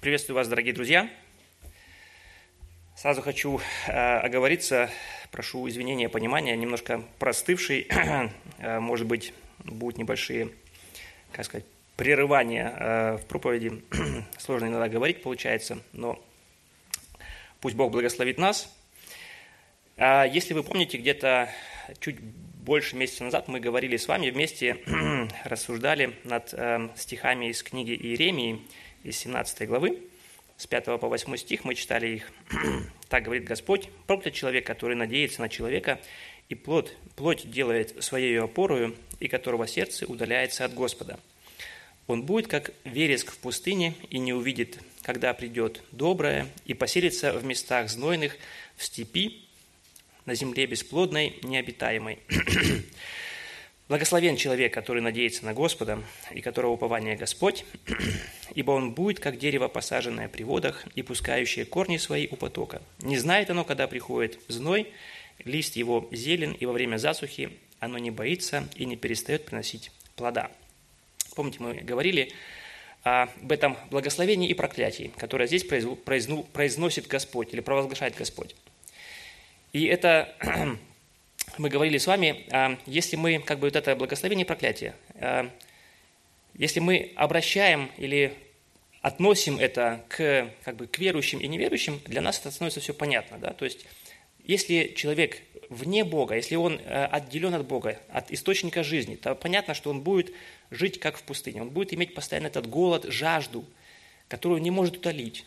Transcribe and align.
Приветствую 0.00 0.36
вас, 0.36 0.46
дорогие 0.46 0.72
друзья. 0.72 1.10
Сразу 2.94 3.20
хочу 3.20 3.60
э, 3.88 4.18
оговориться, 4.20 4.90
прошу 5.32 5.68
извинения, 5.68 6.08
понимания, 6.08 6.56
немножко 6.56 7.02
простывший, 7.18 7.88
э, 8.58 8.78
может 8.78 9.08
быть, 9.08 9.34
будут 9.64 9.98
небольшие, 9.98 10.50
как 11.32 11.46
сказать, 11.46 11.66
прерывания 11.96 12.72
э, 12.78 13.16
в 13.16 13.26
проповеди. 13.26 13.82
Сложно 14.38 14.66
иногда 14.66 14.88
говорить 14.88 15.20
получается, 15.20 15.80
но 15.92 16.24
пусть 17.60 17.74
Бог 17.74 17.90
благословит 17.90 18.38
нас. 18.38 18.72
А 19.96 20.22
если 20.22 20.54
вы 20.54 20.62
помните, 20.62 20.98
где-то 20.98 21.50
чуть 21.98 22.20
больше 22.20 22.94
месяца 22.94 23.24
назад 23.24 23.48
мы 23.48 23.58
говорили 23.58 23.96
с 23.96 24.06
вами 24.06 24.30
вместе, 24.30 24.78
рассуждали 25.44 26.14
над 26.22 26.54
э, 26.54 26.88
стихами 26.94 27.46
из 27.46 27.64
книги 27.64 27.96
Иеремии, 27.96 28.62
из 29.08 29.16
17 29.18 29.66
главы, 29.66 29.98
с 30.56 30.66
5 30.66 30.84
по 31.00 31.08
8 31.08 31.36
стих 31.36 31.64
мы 31.64 31.74
читали 31.74 32.08
их. 32.08 32.32
так 33.08 33.24
говорит 33.24 33.44
Господь, 33.44 33.88
проклят 34.06 34.34
человек, 34.34 34.66
который 34.66 34.96
надеется 34.96 35.40
на 35.40 35.48
человека, 35.48 36.00
и 36.48 36.54
плоть, 36.54 36.94
плоть 37.16 37.50
делает 37.50 38.02
своей 38.02 38.38
опорою, 38.40 38.96
и 39.20 39.28
которого 39.28 39.66
сердце 39.66 40.06
удаляется 40.06 40.64
от 40.64 40.74
Господа. 40.74 41.18
Он 42.06 42.22
будет, 42.22 42.48
как 42.48 42.72
вереск 42.84 43.32
в 43.32 43.38
пустыне, 43.38 43.94
и 44.10 44.18
не 44.18 44.32
увидит, 44.32 44.78
когда 45.02 45.34
придет 45.34 45.82
доброе, 45.92 46.48
и 46.64 46.74
поселится 46.74 47.32
в 47.32 47.44
местах 47.44 47.90
знойных, 47.90 48.36
в 48.76 48.84
степи, 48.84 49.44
на 50.24 50.34
земле 50.34 50.66
бесплодной, 50.66 51.38
необитаемой. 51.42 52.18
Благословен 53.88 54.36
человек, 54.36 54.74
который 54.74 55.00
надеется 55.00 55.46
на 55.46 55.54
Господа 55.54 56.02
и 56.30 56.42
которого 56.42 56.72
упование 56.72 57.16
Господь, 57.16 57.64
ибо 58.54 58.72
он 58.72 58.92
будет, 58.92 59.18
как 59.18 59.38
дерево, 59.38 59.68
посаженное 59.68 60.28
при 60.28 60.42
водах 60.42 60.84
и 60.94 61.02
пускающее 61.02 61.64
корни 61.64 61.96
свои 61.96 62.28
у 62.30 62.36
потока. 62.36 62.82
Не 63.00 63.16
знает 63.16 63.48
оно, 63.48 63.64
когда 63.64 63.86
приходит 63.88 64.38
зной, 64.48 64.92
лист 65.44 65.76
его 65.76 66.06
зелен, 66.12 66.52
и 66.52 66.66
во 66.66 66.72
время 66.72 66.98
засухи 66.98 67.50
оно 67.80 67.96
не 67.96 68.10
боится 68.10 68.68
и 68.76 68.84
не 68.84 68.96
перестает 68.96 69.46
приносить 69.46 69.90
плода. 70.16 70.50
Помните, 71.34 71.58
мы 71.60 71.74
говорили 71.74 72.32
об 73.04 73.50
этом 73.50 73.78
благословении 73.90 74.50
и 74.50 74.54
проклятии, 74.54 75.12
которое 75.16 75.46
здесь 75.46 75.64
произносит 75.64 77.06
Господь 77.06 77.54
или 77.54 77.60
провозглашает 77.60 78.16
Господь. 78.16 78.54
И 79.72 79.84
это 79.86 80.34
мы 81.56 81.68
говорили 81.70 81.98
с 81.98 82.06
вами, 82.06 82.44
а, 82.50 82.78
если 82.86 83.16
мы, 83.16 83.38
как 83.38 83.58
бы 83.58 83.68
вот 83.68 83.76
это 83.76 83.96
благословение 83.96 84.44
и 84.44 84.46
проклятие, 84.46 84.94
а, 85.14 85.50
если 86.54 86.80
мы 86.80 87.12
обращаем 87.16 87.90
или 87.96 88.34
относим 89.00 89.58
это 89.58 90.04
к, 90.08 90.50
как 90.64 90.76
бы, 90.76 90.86
к 90.86 90.98
верующим 90.98 91.38
и 91.38 91.46
неверующим, 91.46 92.00
для 92.06 92.20
нас 92.20 92.38
это 92.40 92.50
становится 92.50 92.80
все 92.80 92.92
понятно. 92.92 93.38
Да? 93.38 93.52
То 93.52 93.64
есть, 93.64 93.86
если 94.44 94.92
человек 94.96 95.40
вне 95.68 96.04
Бога, 96.04 96.34
если 96.34 96.56
он 96.56 96.80
а, 96.84 97.06
отделен 97.06 97.54
от 97.54 97.66
Бога, 97.66 97.98
от 98.10 98.30
источника 98.30 98.82
жизни, 98.82 99.16
то 99.16 99.34
понятно, 99.34 99.74
что 99.74 99.90
он 99.90 100.00
будет 100.00 100.32
жить 100.70 100.98
как 100.98 101.16
в 101.16 101.22
пустыне. 101.22 101.62
Он 101.62 101.70
будет 101.70 101.94
иметь 101.94 102.14
постоянно 102.14 102.48
этот 102.48 102.66
голод, 102.66 103.04
жажду, 103.04 103.64
которую 104.28 104.60
не 104.60 104.70
может 104.70 104.96
утолить. 104.96 105.44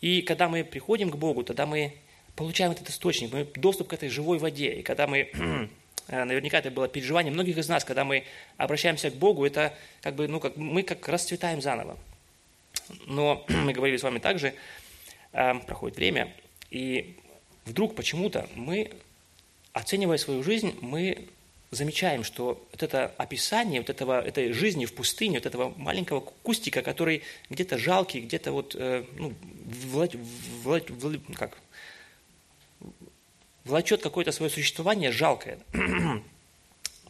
И 0.00 0.22
когда 0.22 0.48
мы 0.48 0.64
приходим 0.64 1.10
к 1.10 1.16
Богу, 1.16 1.42
тогда 1.42 1.66
мы 1.66 1.94
получаем 2.38 2.70
этот 2.70 2.88
источник, 2.88 3.32
мы 3.32 3.44
доступ 3.56 3.88
к 3.88 3.92
этой 3.92 4.08
живой 4.08 4.38
воде. 4.38 4.72
И 4.72 4.82
когда 4.82 5.06
мы, 5.08 5.28
э, 6.08 6.24
наверняка 6.24 6.58
это 6.58 6.70
было 6.70 6.88
переживание 6.88 7.32
многих 7.32 7.58
из 7.58 7.68
нас, 7.68 7.84
когда 7.84 8.04
мы 8.04 8.24
обращаемся 8.56 9.10
к 9.10 9.14
Богу, 9.14 9.44
это 9.44 9.74
как 10.02 10.14
бы, 10.14 10.28
ну, 10.28 10.38
как, 10.38 10.56
мы 10.56 10.84
как 10.84 11.06
расцветаем 11.08 11.60
заново. 11.60 11.98
Но 13.06 13.44
мы 13.48 13.72
говорили 13.72 13.96
с 13.96 14.04
вами 14.04 14.20
также, 14.20 14.54
э, 15.32 15.54
проходит 15.66 15.96
время, 15.96 16.32
и 16.70 17.16
вдруг 17.64 17.96
почему-то 17.96 18.48
мы, 18.54 18.92
оценивая 19.72 20.16
свою 20.16 20.44
жизнь, 20.44 20.78
мы 20.80 21.28
замечаем, 21.70 22.24
что 22.24 22.64
вот 22.70 22.82
это 22.82 23.12
описание 23.18 23.80
вот 23.80 23.90
этого, 23.90 24.20
этой 24.22 24.52
жизни 24.52 24.86
в 24.86 24.94
пустыне, 24.94 25.38
вот 25.38 25.46
этого 25.46 25.74
маленького 25.76 26.20
кустика, 26.20 26.82
который 26.82 27.22
где-то 27.50 27.78
жалкий, 27.78 28.20
где-то 28.20 28.52
вот, 28.52 28.76
э, 28.78 29.04
ну, 29.16 29.34
влад, 29.90 30.14
влад, 30.62 30.88
влад, 30.88 31.20
как, 31.34 31.58
влачет 33.68 34.02
какое-то 34.02 34.32
свое 34.32 34.50
существование 34.50 35.12
жалкое. 35.12 35.58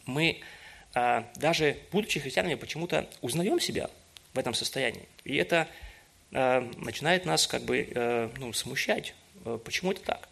Мы, 0.06 0.40
а, 0.94 1.30
даже 1.36 1.78
будучи 1.92 2.20
христианами, 2.20 2.54
почему-то 2.54 3.08
узнаем 3.20 3.60
себя 3.60 3.90
в 4.34 4.38
этом 4.38 4.54
состоянии. 4.54 5.08
И 5.24 5.36
это 5.36 5.68
а, 6.32 6.68
начинает 6.76 7.24
нас 7.24 7.46
как 7.46 7.62
бы 7.62 7.88
а, 7.94 8.30
ну, 8.38 8.52
смущать. 8.52 9.14
Почему 9.64 9.92
это 9.92 10.02
так? 10.02 10.28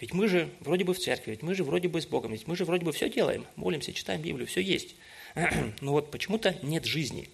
Ведь 0.00 0.14
мы 0.14 0.26
же 0.28 0.48
вроде 0.60 0.84
бы 0.84 0.94
в 0.94 0.98
церкви, 0.98 1.32
ведь 1.32 1.42
мы 1.42 1.54
же 1.54 1.62
вроде 1.62 1.88
бы 1.88 2.00
с 2.00 2.06
Богом, 2.06 2.32
ведь 2.32 2.46
мы 2.46 2.56
же 2.56 2.64
вроде 2.64 2.84
бы 2.84 2.92
все 2.92 3.10
делаем, 3.10 3.46
молимся, 3.54 3.92
читаем 3.92 4.22
Библию, 4.22 4.46
все 4.46 4.62
есть. 4.62 4.96
Но 5.80 5.92
вот 5.92 6.10
почему-то 6.10 6.56
нет 6.62 6.86
жизни. 6.86 7.28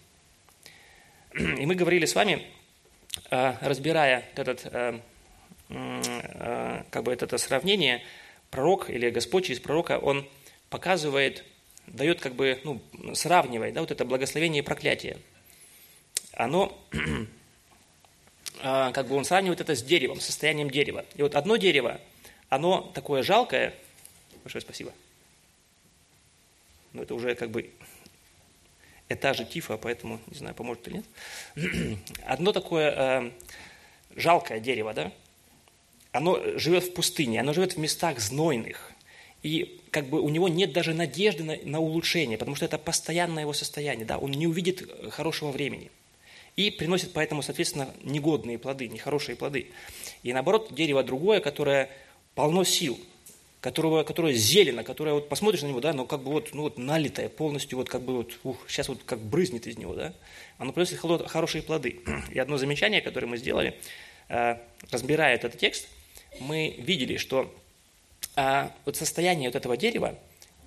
И 1.35 1.65
мы 1.65 1.75
говорили 1.77 2.07
с 2.07 2.15
вами, 2.15 2.45
разбирая 3.31 4.25
этот 4.35 4.67
Э, 4.73 5.01
как 5.69 7.03
бы 7.03 7.13
это, 7.13 7.25
это 7.25 7.39
сравнение, 7.39 8.03
пророк 8.51 8.91
или 8.91 9.11
Господь 9.11 9.47
через 9.47 9.61
пророка, 9.61 9.99
он 9.99 10.29
показывает, 10.71 11.45
дает 11.87 12.21
как 12.21 12.35
бы, 12.35 12.61
ну, 12.65 12.81
сравнивает, 13.15 13.75
да, 13.75 13.81
вот 13.81 13.91
это 13.91 14.05
благословение 14.05 14.63
и 14.63 14.65
проклятие. 14.65 15.19
Оно, 16.33 16.77
э, 16.93 18.91
как 18.93 19.07
бы 19.09 19.17
он 19.17 19.25
сравнивает 19.25 19.61
это 19.61 19.75
с 19.75 19.83
деревом, 19.83 20.21
состоянием 20.21 20.71
дерева. 20.71 21.05
И 21.17 21.23
вот 21.23 21.35
одно 21.35 21.57
дерево, 21.57 22.01
оно 22.49 22.81
такое 22.95 23.23
жалкое, 23.23 23.75
большое 24.45 24.63
спасибо, 24.63 24.93
но 26.93 27.03
это 27.03 27.15
уже 27.15 27.35
как 27.35 27.51
бы 27.51 27.71
этажи 29.09 29.45
тифа, 29.45 29.77
поэтому 29.77 30.21
не 30.29 30.39
знаю, 30.39 30.55
поможет 30.55 30.89
или 30.89 31.03
нет. 31.55 31.99
Одно 32.25 32.53
такое 32.53 32.91
э, 32.91 33.31
жалкое 34.17 34.61
дерево, 34.61 34.95
да, 34.95 35.13
оно 36.17 36.41
живет 36.59 36.85
в 36.85 36.93
пустыне, 36.93 37.41
оно 37.41 37.53
живет 37.53 37.75
в 37.75 37.79
местах 37.79 38.21
знойных. 38.21 38.93
И 39.43 39.81
как 39.91 40.09
бы 40.09 40.21
у 40.21 40.29
него 40.29 40.49
нет 40.49 40.73
даже 40.73 40.95
надежды 40.95 41.45
на, 41.45 41.57
на 41.65 41.81
улучшение, 41.81 42.39
потому 42.39 42.57
что 42.57 42.65
это 42.65 42.79
постоянное 42.79 43.43
его 43.43 43.53
состояние, 43.53 44.07
да, 44.07 44.19
он 44.19 44.31
не 44.31 44.47
увидит 44.47 44.83
э, 44.83 45.11
хорошего 45.11 45.51
времени. 45.51 45.91
И 46.57 46.71
приносит 46.71 47.13
поэтому, 47.13 47.43
соответственно, 47.43 47.89
негодные 48.03 48.59
плоды, 48.59 48.89
нехорошие 48.89 49.37
плоды. 49.37 49.71
И 50.23 50.33
наоборот, 50.33 50.73
дерево 50.73 51.03
другое, 51.03 51.41
которое 51.41 51.91
полно 52.35 52.65
сил, 52.65 52.99
которого, 53.61 54.03
которое 54.05 54.33
зелено, 54.33 54.85
которое 54.85 55.13
вот 55.13 55.29
посмотришь 55.29 55.63
на 55.63 55.67
него, 55.69 55.81
да, 55.81 55.93
но 55.93 56.07
как 56.07 56.23
бы 56.23 56.31
вот, 56.31 56.55
ну 56.55 56.63
вот 56.63 56.79
налитое 56.79 57.29
полностью, 57.29 57.79
вот 57.79 57.89
как 57.89 58.03
бы 58.03 58.17
вот, 58.17 58.39
ух, 58.43 58.65
сейчас 58.69 58.89
вот 58.89 59.01
как 59.05 59.19
брызнет 59.19 59.67
из 59.67 59.77
него, 59.77 59.95
да, 59.95 60.15
оно 60.57 60.73
приносит 60.73 60.99
хорошие 60.99 61.63
плоды. 61.63 62.01
И 62.31 62.39
одно 62.39 62.57
замечание, 62.57 63.03
которое 63.03 63.27
мы 63.27 63.37
сделали, 63.37 63.75
э, 64.29 64.57
разбирая 64.91 65.35
этот 65.35 65.59
текст, 65.59 65.89
мы 66.41 66.75
видели, 66.79 67.17
что 67.17 67.53
а, 68.35 68.73
вот 68.85 68.97
состояние 68.97 69.49
вот 69.49 69.57
этого 69.57 69.77
дерева, 69.77 70.19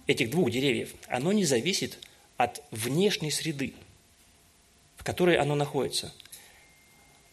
этих 0.07 0.31
двух 0.31 0.49
деревьев, 0.49 0.93
оно 1.07 1.31
не 1.31 1.45
зависит 1.45 1.99
от 2.37 2.63
внешней 2.71 3.31
среды, 3.31 3.73
в 4.97 5.03
которой 5.03 5.37
оно 5.37 5.55
находится. 5.55 6.13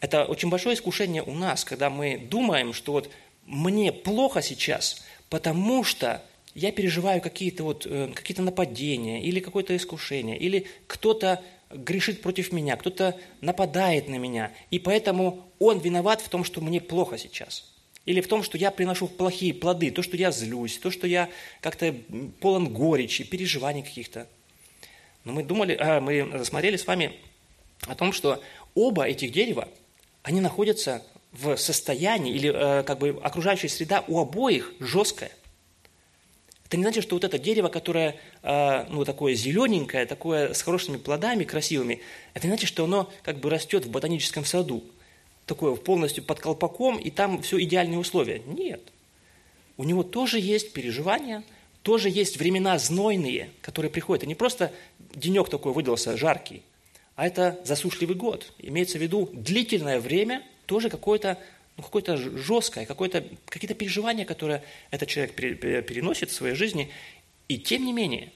Это 0.00 0.25
очень 0.25 0.50
большое 0.50 0.76
искушение 0.76 1.22
у 1.22 1.32
нас, 1.32 1.64
когда 1.64 1.88
мы 1.88 2.19
думаем, 2.19 2.75
что 2.75 2.92
вот 2.92 3.10
мне 3.47 3.92
плохо 3.92 4.43
сейчас, 4.43 5.04
потому 5.31 5.84
что 5.84 6.22
я 6.54 6.70
переживаю 6.70 7.22
какие-то 7.22 7.64
вот, 7.64 7.87
э, 7.87 8.12
какие 8.14 8.38
нападения 8.41 9.22
или 9.22 9.41
какое-то 9.41 9.75
искушение, 9.75 10.38
или 10.38 10.66
кто-то 10.87 11.43
грешит 11.70 12.20
против 12.20 12.53
меня, 12.53 12.76
кто-то 12.76 13.19
нападает 13.41 14.08
на 14.08 14.16
меня, 14.16 14.53
и 14.70 14.78
поэтому 14.78 15.50
он 15.58 15.79
виноват 15.79 16.20
в 16.20 16.29
том, 16.29 16.44
что 16.44 16.61
мне 16.61 16.81
плохо 16.81 17.17
сейчас– 17.17 17.64
или 18.06 18.20
в 18.20 18.29
том, 18.29 18.43
что 18.43 18.56
я 18.56 18.70
приношу 18.70 19.08
плохие 19.08 19.53
плоды, 19.53 19.91
то, 19.91 20.03
что 20.03 20.17
я 20.17 20.31
злюсь, 20.31 20.79
то, 20.79 20.91
что 20.91 21.06
я 21.06 21.29
как-то 21.61 21.94
полон 22.41 22.73
горечи, 22.73 23.25
переживаний 23.25 23.82
каких-то. 23.82 24.29
Но 25.25 25.32
мы 25.32 25.43
думали, 25.43 25.76
а, 25.79 26.00
мы 26.00 26.23
рассмотрели 26.23 26.76
с 26.76 26.87
вами 26.87 27.17
о 27.88 27.97
том, 27.97 28.12
что 28.12 28.41
оба 28.75 29.08
этих 29.08 29.32
дерева, 29.32 29.69
они 30.23 30.41
находятся 30.41 31.03
в 31.32 31.56
состоянии, 31.56 32.32
или 32.32 32.50
э, 32.50 32.82
как 32.85 32.99
бы 32.99 33.20
окружающая 33.23 33.69
среда 33.69 34.03
у 34.08 34.19
обоих 34.19 34.73
жесткая. 34.81 35.31
Это 36.64 36.79
не 36.79 36.82
значит, 36.82 37.03
что 37.03 37.17
вот 37.17 37.25
это 37.25 37.38
дерево, 37.38 37.69
которое 37.69 38.17
э, 38.43 38.87
ну, 38.88 39.05
такое 39.05 39.35
зелененькое, 39.35 40.06
такое 40.06 40.55
с 40.55 40.62
хорошими 40.62 40.97
плодами, 40.97 41.44
красивыми, 41.44 42.00
это 42.32 42.47
не 42.47 42.53
значит, 42.53 42.69
что 42.69 42.85
оно 42.85 43.12
как 43.23 43.38
бы 43.38 43.50
растет 43.50 43.85
в 43.85 43.91
ботаническом 43.91 44.44
саду 44.44 44.82
такое 45.46 45.75
полностью 45.76 46.25
под 46.25 46.40
колпаком, 46.40 46.98
и 46.98 47.10
там 47.10 47.40
все 47.40 47.62
идеальные 47.62 47.98
условия. 47.98 48.43
Нет. 48.46 48.82
У 49.76 49.84
него 49.84 50.02
тоже 50.02 50.38
есть 50.40 50.72
переживания, 50.72 51.44
тоже 51.82 52.10
есть 52.10 52.37
времена 52.37 52.78
знойные, 52.78 53.50
которые 53.62 53.90
приходят. 53.90 54.25
И 54.25 54.26
не 54.26 54.34
просто 54.34 54.72
денек 55.14 55.48
такой 55.48 55.72
выдался 55.72 56.16
жаркий, 56.16 56.62
а 57.14 57.26
это 57.26 57.60
засушливый 57.64 58.16
год. 58.16 58.52
Имеется 58.58 58.98
в 58.98 59.02
виду 59.02 59.31
длительное 59.32 60.00
время, 60.00 60.43
тоже 60.66 60.90
какое-то 60.90 61.38
ну, 61.76 61.82
какое-то 61.82 62.16
жесткое, 62.16 62.87
какое-то, 62.87 63.25
какие-то 63.44 63.75
переживания, 63.75 64.25
которые 64.25 64.62
этот 64.90 65.10
человек 65.10 65.34
переносит 65.34 66.31
в 66.31 66.34
своей 66.34 66.54
жизни. 66.54 66.90
И 67.48 67.58
тем 67.58 67.84
не 67.84 67.93
менее, 67.93 68.32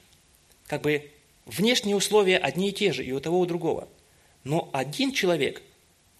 как 0.67 0.83
бы 0.83 1.11
внешние 1.47 1.97
условия 1.97 2.37
одни 2.37 2.69
и 2.69 2.73
те 2.73 2.93
же 2.93 3.03
и 3.03 3.13
у 3.13 3.21
того, 3.21 3.39
и 3.39 3.43
у 3.43 3.47
другого. 3.47 3.89
Но 4.45 4.69
один 4.73 5.13
человек 5.13 5.63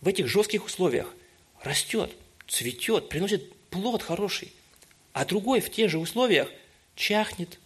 в 0.01 0.09
этих 0.09 0.29
жестких 0.29 0.65
условиях 0.65 1.15
растет, 1.63 2.11
цветет, 2.49 3.09
приносит 3.09 3.53
плод 3.71 4.03
хороший, 4.03 4.53
а 5.13 5.25
другой 5.25 5.61
в 5.61 5.71
тех 5.71 5.91
же 5.91 5.99
условиях 5.99 6.49
чахнет, 6.95 7.59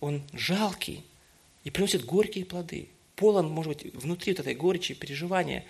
он 0.00 0.22
жалкий 0.32 1.04
и 1.64 1.70
приносит 1.70 2.04
горькие 2.04 2.44
плоды. 2.44 2.88
Полон, 3.16 3.48
может 3.48 3.74
быть, 3.82 3.94
внутри 3.94 4.32
вот 4.32 4.40
этой 4.40 4.54
горечи, 4.54 4.94
переживания. 4.94 5.64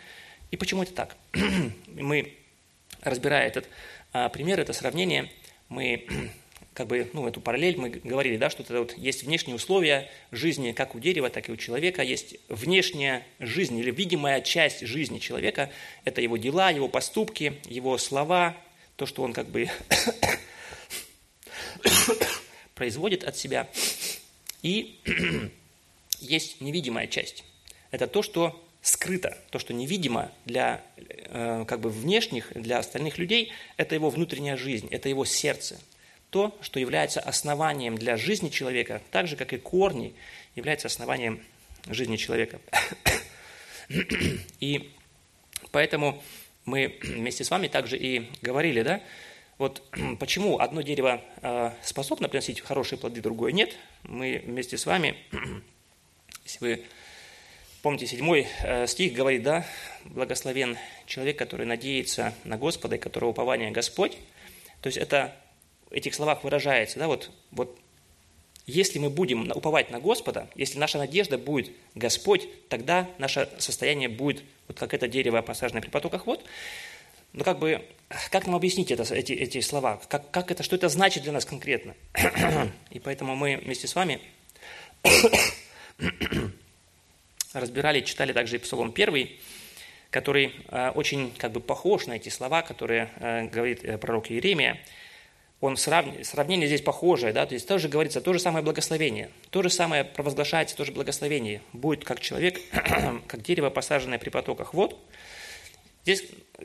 И 0.50 0.56
почему 0.56 0.82
это 0.82 0.92
так? 0.92 1.16
Мы 1.86 2.34
разбирая 3.02 3.46
этот 3.46 3.68
а, 4.12 4.28
пример, 4.28 4.60
это 4.60 4.72
сравнение, 4.72 5.30
мы 5.68 6.32
как 6.78 6.86
бы, 6.86 7.10
ну, 7.12 7.26
эту 7.26 7.40
параллель 7.40 7.76
мы 7.76 7.90
говорили, 7.90 8.36
да, 8.36 8.50
что 8.50 8.62
это 8.62 8.78
вот 8.78 8.96
есть 8.96 9.24
внешние 9.24 9.56
условия 9.56 10.08
жизни, 10.30 10.70
как 10.70 10.94
у 10.94 11.00
дерева, 11.00 11.28
так 11.28 11.48
и 11.48 11.52
у 11.52 11.56
человека, 11.56 12.02
есть 12.02 12.36
внешняя 12.48 13.26
жизнь 13.40 13.76
или 13.76 13.90
видимая 13.90 14.40
часть 14.42 14.86
жизни 14.86 15.18
человека, 15.18 15.72
это 16.04 16.20
его 16.20 16.36
дела, 16.36 16.70
его 16.70 16.86
поступки, 16.86 17.54
его 17.68 17.98
слова, 17.98 18.56
то, 18.94 19.06
что 19.06 19.24
он 19.24 19.32
как 19.32 19.48
бы 19.48 19.68
производит 22.76 23.24
от 23.24 23.36
себя. 23.36 23.68
И 24.62 25.00
есть 26.20 26.60
невидимая 26.60 27.08
часть. 27.08 27.42
Это 27.90 28.06
то, 28.06 28.22
что 28.22 28.64
скрыто, 28.82 29.36
то, 29.50 29.58
что 29.58 29.74
невидимо 29.74 30.30
для 30.44 30.80
э, 30.96 31.64
как 31.66 31.80
бы 31.80 31.90
внешних, 31.90 32.52
для 32.54 32.78
остальных 32.78 33.18
людей, 33.18 33.52
это 33.76 33.96
его 33.96 34.10
внутренняя 34.10 34.56
жизнь, 34.56 34.86
это 34.92 35.08
его 35.08 35.24
сердце. 35.24 35.80
То, 36.30 36.56
что 36.60 36.78
является 36.78 37.20
основанием 37.20 37.96
для 37.96 38.16
жизни 38.16 38.48
человека, 38.48 39.00
так 39.10 39.26
же, 39.28 39.36
как 39.36 39.52
и 39.52 39.58
корни, 39.58 40.14
является 40.54 40.88
основанием 40.88 41.42
жизни 41.86 42.16
человека. 42.16 42.60
И 44.60 44.90
поэтому 45.70 46.22
мы 46.64 46.98
вместе 47.02 47.44
с 47.44 47.50
вами 47.50 47.68
также 47.68 47.96
и 47.96 48.28
говорили, 48.42 48.82
да, 48.82 49.00
вот 49.56 49.82
почему 50.20 50.58
одно 50.58 50.82
дерево 50.82 51.22
э, 51.42 51.70
способно 51.82 52.28
приносить 52.28 52.60
хорошие 52.60 52.98
плоды, 52.98 53.20
другое 53.22 53.52
нет. 53.52 53.76
Мы 54.02 54.42
вместе 54.44 54.76
с 54.76 54.86
вами, 54.86 55.16
если 56.44 56.58
вы 56.60 56.84
Помните, 57.80 58.08
седьмой 58.08 58.48
э, 58.64 58.88
стих 58.88 59.12
говорит, 59.12 59.44
да, 59.44 59.64
благословен 60.04 60.76
человек, 61.06 61.38
который 61.38 61.64
надеется 61.64 62.34
на 62.42 62.56
Господа 62.56 62.96
и 62.96 62.98
которого 62.98 63.30
упование 63.30 63.70
Господь. 63.70 64.18
То 64.82 64.88
есть 64.88 64.98
это 64.98 65.32
этих 65.90 66.14
словах 66.14 66.44
выражается, 66.44 66.98
да, 66.98 67.06
вот, 67.06 67.30
вот 67.50 67.78
если 68.66 68.98
мы 68.98 69.08
будем 69.08 69.50
уповать 69.50 69.90
на 69.90 69.98
Господа, 69.98 70.50
если 70.54 70.78
наша 70.78 70.98
надежда 70.98 71.38
будет 71.38 71.70
Господь, 71.94 72.48
тогда 72.68 73.08
наше 73.18 73.48
состояние 73.58 74.10
будет 74.10 74.42
вот 74.68 74.78
как 74.78 74.92
это 74.92 75.08
дерево, 75.08 75.40
посаженное 75.40 75.80
при 75.80 75.88
потоках 75.88 76.26
вод. 76.26 76.44
Но 77.32 77.44
как 77.44 77.58
бы, 77.58 77.82
как 78.30 78.46
нам 78.46 78.56
объяснить 78.56 78.90
это, 78.90 79.02
эти, 79.14 79.32
эти 79.32 79.60
слова? 79.60 80.00
Как, 80.08 80.30
как 80.30 80.50
это, 80.50 80.62
что 80.62 80.76
это 80.76 80.88
значит 80.88 81.22
для 81.22 81.32
нас 81.32 81.44
конкретно? 81.44 81.94
И 82.90 82.98
поэтому 82.98 83.36
мы 83.36 83.56
вместе 83.56 83.86
с 83.86 83.94
вами 83.94 84.20
разбирали, 87.52 88.00
читали 88.02 88.32
также 88.32 88.56
и 88.56 88.58
Псалом 88.58 88.92
1, 88.94 89.30
который 90.10 90.52
э, 90.68 90.90
очень 90.90 91.32
как 91.36 91.52
бы 91.52 91.60
похож 91.60 92.06
на 92.06 92.14
эти 92.14 92.28
слова, 92.28 92.62
которые 92.62 93.10
э, 93.16 93.46
говорит 93.46 93.84
э, 93.84 93.98
пророк 93.98 94.30
Иеремия. 94.30 94.78
Он 95.60 95.76
срав... 95.76 96.06
сравнение 96.22 96.68
здесь 96.68 96.82
похожее, 96.82 97.32
да, 97.32 97.44
то 97.44 97.54
есть 97.54 97.66
тоже 97.66 97.88
говорится 97.88 98.20
то 98.20 98.32
же 98.32 98.38
самое 98.38 98.64
благословение, 98.64 99.28
то 99.50 99.62
же 99.62 99.70
самое 99.70 100.04
провозглашается, 100.04 100.76
то 100.76 100.84
же 100.84 100.92
благословение. 100.92 101.62
Будет 101.72 102.04
как 102.04 102.20
человек, 102.20 102.60
как 103.26 103.42
дерево, 103.42 103.70
посаженное 103.70 104.18
при 104.18 104.30
потоках 104.30 104.72
вод. 104.72 104.96
Здесь 106.04 106.24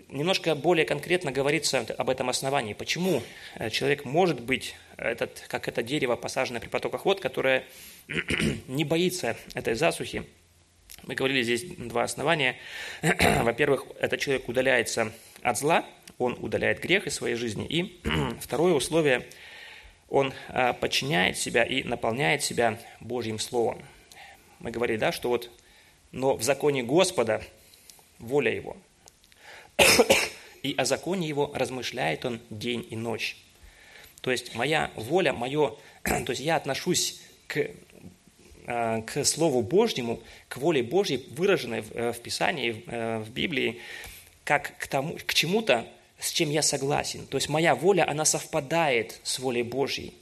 немножко 0.10 0.56
более 0.56 0.86
конкретно 0.86 1.32
говорится 1.32 1.86
об 1.98 2.10
этом 2.10 2.30
основании. 2.30 2.74
Почему 2.74 3.24
человек 3.72 4.06
может 4.06 4.40
быть 4.40 4.76
этот, 4.96 5.44
как 5.48 5.68
это 5.68 5.82
дерево, 5.82 6.16
посаженное 6.16 6.62
при 6.62 6.70
потоках 6.70 7.06
вод, 7.06 7.20
которое 7.20 7.66
не 8.68 8.86
боится 8.86 9.36
этой 9.56 9.74
засухи, 9.74 10.24
мы 11.06 11.16
говорили 11.16 11.42
здесь 11.44 11.66
два 11.78 12.04
основания. 12.04 12.58
Во-первых, 13.02 13.86
этот 14.00 14.20
человек 14.20 14.48
удаляется 14.48 15.12
от 15.42 15.58
зла, 15.58 15.86
он 16.24 16.38
удаляет 16.40 16.80
грех 16.82 17.08
из 17.08 17.16
своей 17.16 17.36
жизни. 17.36 17.66
И 17.66 18.02
второе 18.42 18.74
условие, 18.74 19.28
он 20.10 20.34
а, 20.50 20.74
подчиняет 20.74 21.38
себя 21.38 21.64
и 21.64 21.84
наполняет 21.84 22.44
себя 22.44 22.80
Божьим 23.00 23.40
Словом. 23.40 23.82
Мы 24.60 24.72
говорили, 24.72 24.98
да, 24.98 25.12
что 25.12 25.30
вот, 25.30 25.50
но 26.12 26.36
в 26.36 26.44
законе 26.44 26.84
Господа 26.84 27.44
воля 28.20 28.54
его. 28.54 28.78
И 30.64 30.74
о 30.78 30.86
законе 30.86 31.28
его 31.28 31.52
размышляет 31.54 32.24
он 32.24 32.40
день 32.50 32.88
и 32.90 32.96
ночь. 32.96 33.36
То 34.22 34.32
есть 34.32 34.56
моя 34.56 34.92
воля, 34.96 35.34
мое, 35.34 35.76
то 36.04 36.30
есть 36.30 36.40
я 36.40 36.56
отношусь 36.56 37.22
к 37.48 37.68
Э, 38.66 39.02
к 39.02 39.26
Слову 39.26 39.62
Божьему, 39.62 40.22
к 40.48 40.58
воле 40.58 40.84
Божьей, 40.84 41.26
выраженной 41.32 41.82
в 41.82 41.92
э, 41.92 42.14
Писании, 42.14 42.84
э, 42.88 43.20
в 43.20 43.30
Библии, 43.30 43.82
как 44.46 44.78
к, 44.78 44.88
тому, 44.88 45.18
к 45.26 45.34
чему-то, 45.34 45.86
с 46.24 46.32
чем 46.32 46.50
я 46.50 46.62
согласен. 46.62 47.28
То 47.28 47.38
есть 47.38 47.50
моя 47.50 47.76
воля, 47.76 48.10
она 48.10 48.26
совпадает 48.26 49.20
с 49.24 49.40
волей 49.40 49.64
Божьей. 49.64 50.14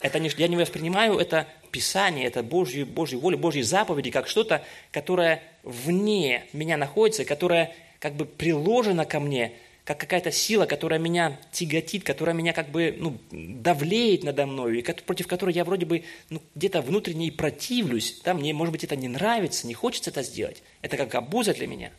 Это 0.00 0.20
не, 0.20 0.30
я 0.36 0.48
не 0.48 0.56
воспринимаю 0.56 1.18
это 1.18 1.46
Писание, 1.72 2.26
это 2.26 2.42
Божью, 2.42 2.86
Божью 2.86 3.20
волю, 3.20 3.38
Божьи 3.38 3.62
заповеди, 3.62 4.10
как 4.10 4.28
что-то, 4.28 4.62
которое 4.92 5.42
вне 5.64 6.44
меня 6.52 6.76
находится, 6.76 7.24
которое 7.24 7.74
как 7.98 8.14
бы 8.14 8.24
приложено 8.24 9.04
ко 9.04 9.20
мне– 9.20 9.52
как 9.88 9.96
какая-то 10.00 10.30
сила, 10.30 10.66
которая 10.66 10.98
меня 10.98 11.40
тяготит, 11.50 12.04
которая 12.04 12.34
меня 12.34 12.52
как 12.52 12.68
бы 12.68 12.94
ну, 12.98 13.16
давлеет 13.30 14.22
надо 14.22 14.44
мной, 14.44 14.80
и 14.80 14.82
против 14.82 15.26
которой 15.26 15.54
я 15.54 15.64
вроде 15.64 15.86
бы 15.86 16.04
ну, 16.28 16.42
где-то 16.54 16.82
внутренне 16.82 17.28
и 17.28 17.30
противлюсь. 17.30 18.20
Да, 18.22 18.34
мне, 18.34 18.52
может 18.52 18.72
быть, 18.72 18.84
это 18.84 18.96
не 18.96 19.08
нравится, 19.08 19.66
не 19.66 19.72
хочется 19.72 20.10
это 20.10 20.22
сделать. 20.22 20.62
Это 20.82 20.98
как 20.98 21.14
обуза 21.14 21.54
для 21.54 21.66
меня. 21.66 21.90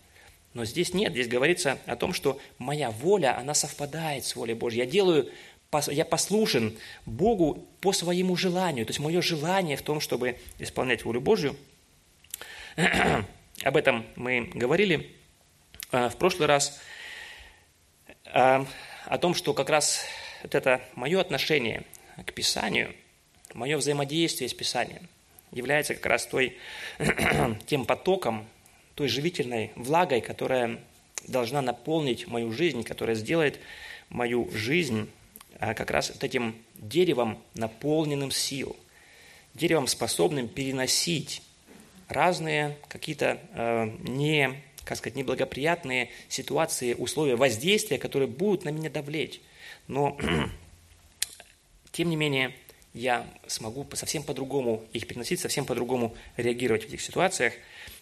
Но 0.53 0.65
здесь 0.65 0.93
нет, 0.93 1.11
здесь 1.11 1.27
говорится 1.27 1.77
о 1.85 1.95
том, 1.95 2.13
что 2.13 2.39
моя 2.57 2.91
воля, 2.91 3.37
она 3.37 3.53
совпадает 3.53 4.25
с 4.25 4.35
волей 4.35 4.55
Божьей. 4.55 4.79
Я 4.79 4.85
делаю, 4.85 5.29
я 5.87 6.05
послушен 6.05 6.77
Богу 7.05 7.67
по 7.81 7.93
своему 7.93 8.35
желанию. 8.35 8.85
То 8.85 8.89
есть 8.89 8.99
мое 8.99 9.21
желание 9.21 9.77
в 9.77 9.83
том, 9.83 9.99
чтобы 9.99 10.37
исполнять 10.57 11.05
волю 11.05 11.21
Божью. 11.21 11.55
Об 13.63 13.77
этом 13.77 14.05
мы 14.15 14.49
говорили 14.53 15.15
а, 15.91 16.09
в 16.09 16.15
прошлый 16.15 16.47
раз 16.47 16.79
о 18.31 19.17
том, 19.19 19.33
что 19.33 19.53
как 19.53 19.69
раз 19.69 20.05
вот 20.43 20.55
это 20.55 20.81
мое 20.95 21.19
отношение 21.19 21.83
к 22.25 22.33
Писанию, 22.33 22.95
мое 23.53 23.77
взаимодействие 23.77 24.49
с 24.49 24.53
Писанием 24.53 25.09
является 25.51 25.95
как 25.95 26.05
раз 26.05 26.25
той, 26.27 26.57
тем 27.65 27.85
потоком, 27.85 28.47
той 28.99 29.07
живительной 29.07 29.71
влагой, 29.77 30.19
которая 30.19 30.77
должна 31.25 31.61
наполнить 31.61 32.27
мою 32.27 32.51
жизнь, 32.51 32.83
которая 32.83 33.15
сделает 33.15 33.57
мою 34.09 34.51
жизнь 34.51 35.09
а, 35.57 35.73
как 35.73 35.89
раз 35.89 36.09
вот 36.09 36.21
этим 36.21 36.53
деревом, 36.75 37.41
наполненным 37.53 38.29
сил, 38.29 38.75
деревом, 39.53 39.87
способным 39.87 40.49
переносить 40.49 41.41
разные 42.09 42.77
какие-то 42.89 43.39
э, 43.53 43.89
не 44.01 44.61
как 44.83 44.97
сказать, 44.97 45.15
неблагоприятные 45.15 46.09
ситуации, 46.27 46.93
условия 46.93 47.37
воздействия, 47.37 47.99
которые 47.99 48.27
будут 48.27 48.65
на 48.65 48.69
меня 48.69 48.89
давлеть. 48.89 49.39
Но, 49.87 50.17
тем 51.93 52.09
не 52.09 52.17
менее, 52.17 52.53
я 52.93 53.25
смогу 53.47 53.87
совсем 53.93 54.23
по-другому 54.23 54.83
их 54.91 55.07
переносить, 55.07 55.39
совсем 55.39 55.65
по-другому 55.65 56.15
реагировать 56.35 56.83
в 56.83 56.87
этих 56.89 56.99
ситуациях. 56.99 57.53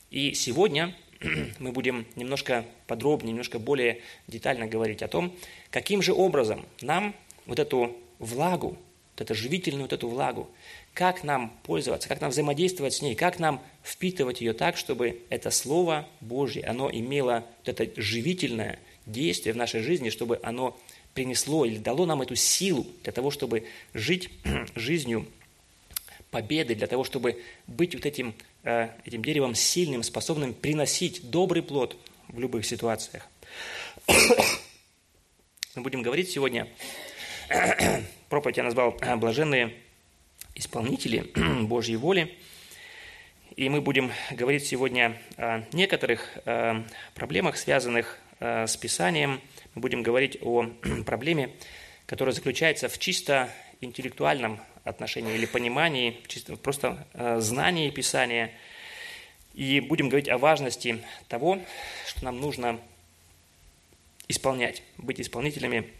И 0.09 0.33
сегодня 0.33 0.95
мы 1.59 1.71
будем 1.71 2.05
немножко 2.15 2.65
подробнее, 2.87 3.31
немножко 3.31 3.59
более 3.59 4.01
детально 4.27 4.67
говорить 4.67 5.01
о 5.01 5.07
том, 5.07 5.35
каким 5.69 6.01
же 6.01 6.13
образом 6.13 6.65
нам 6.81 7.13
вот 7.45 7.59
эту 7.59 7.95
влагу, 8.19 8.77
вот 9.13 9.21
эту 9.21 9.35
живительную 9.35 9.83
вот 9.83 9.93
эту 9.93 10.07
влагу, 10.07 10.49
как 10.93 11.23
нам 11.23 11.57
пользоваться, 11.63 12.07
как 12.07 12.21
нам 12.21 12.29
взаимодействовать 12.29 12.93
с 12.93 13.01
ней, 13.01 13.15
как 13.15 13.39
нам 13.39 13.61
впитывать 13.83 14.41
ее 14.41 14.53
так, 14.53 14.77
чтобы 14.77 15.21
это 15.29 15.51
Слово 15.51 16.07
Божье, 16.21 16.63
оно 16.63 16.89
имело 16.89 17.45
вот 17.65 17.79
это 17.79 18.01
живительное 18.01 18.79
действие 19.05 19.53
в 19.53 19.57
нашей 19.57 19.81
жизни, 19.81 20.09
чтобы 20.09 20.39
оно 20.43 20.79
принесло 21.13 21.65
или 21.65 21.77
дало 21.77 22.05
нам 22.05 22.21
эту 22.21 22.35
силу 22.35 22.85
для 23.03 23.11
того, 23.11 23.31
чтобы 23.31 23.65
жить 23.93 24.29
жизнью 24.75 25.27
победы, 26.31 26.75
для 26.75 26.87
того, 26.87 27.03
чтобы 27.03 27.41
быть 27.65 27.95
вот 27.95 28.05
этим 28.05 28.35
этим 28.67 29.23
деревом 29.23 29.55
сильным, 29.55 30.03
способным 30.03 30.53
приносить 30.53 31.29
добрый 31.29 31.63
плод 31.63 31.95
в 32.27 32.39
любых 32.39 32.65
ситуациях. 32.65 33.27
Мы 35.75 35.81
будем 35.81 36.01
говорить 36.01 36.29
сегодня, 36.29 36.67
проповедь 38.29 38.57
я 38.57 38.63
назвал 38.63 38.97
э, 38.99 39.15
«Блаженные 39.15 39.73
исполнители 40.55 41.31
Божьей 41.63 41.97
воли». 41.97 42.37
И 43.55 43.69
мы 43.69 43.81
будем 43.81 44.11
говорить 44.31 44.67
сегодня 44.67 45.19
о 45.37 45.63
некоторых 45.71 46.37
э, 46.45 46.83
проблемах, 47.15 47.57
связанных 47.57 48.19
э, 48.39 48.67
с 48.67 48.77
Писанием. 48.77 49.41
Мы 49.73 49.81
будем 49.81 50.03
говорить 50.03 50.37
о 50.41 50.67
проблеме, 51.05 51.51
которая 52.05 52.35
заключается 52.35 52.87
в 52.87 52.99
чисто 52.99 53.49
интеллектуальном 53.81 54.59
отношении 54.89 55.35
или 55.35 55.45
понимании, 55.45 56.19
просто 56.63 57.07
э, 57.13 57.39
знании 57.39 57.89
Писания. 57.89 58.51
И 59.53 59.79
будем 59.79 60.09
говорить 60.09 60.29
о 60.29 60.37
важности 60.37 61.03
того, 61.27 61.59
что 62.07 62.25
нам 62.25 62.39
нужно 62.39 62.79
исполнять, 64.27 64.83
быть 64.97 65.19
исполнителями 65.19 65.91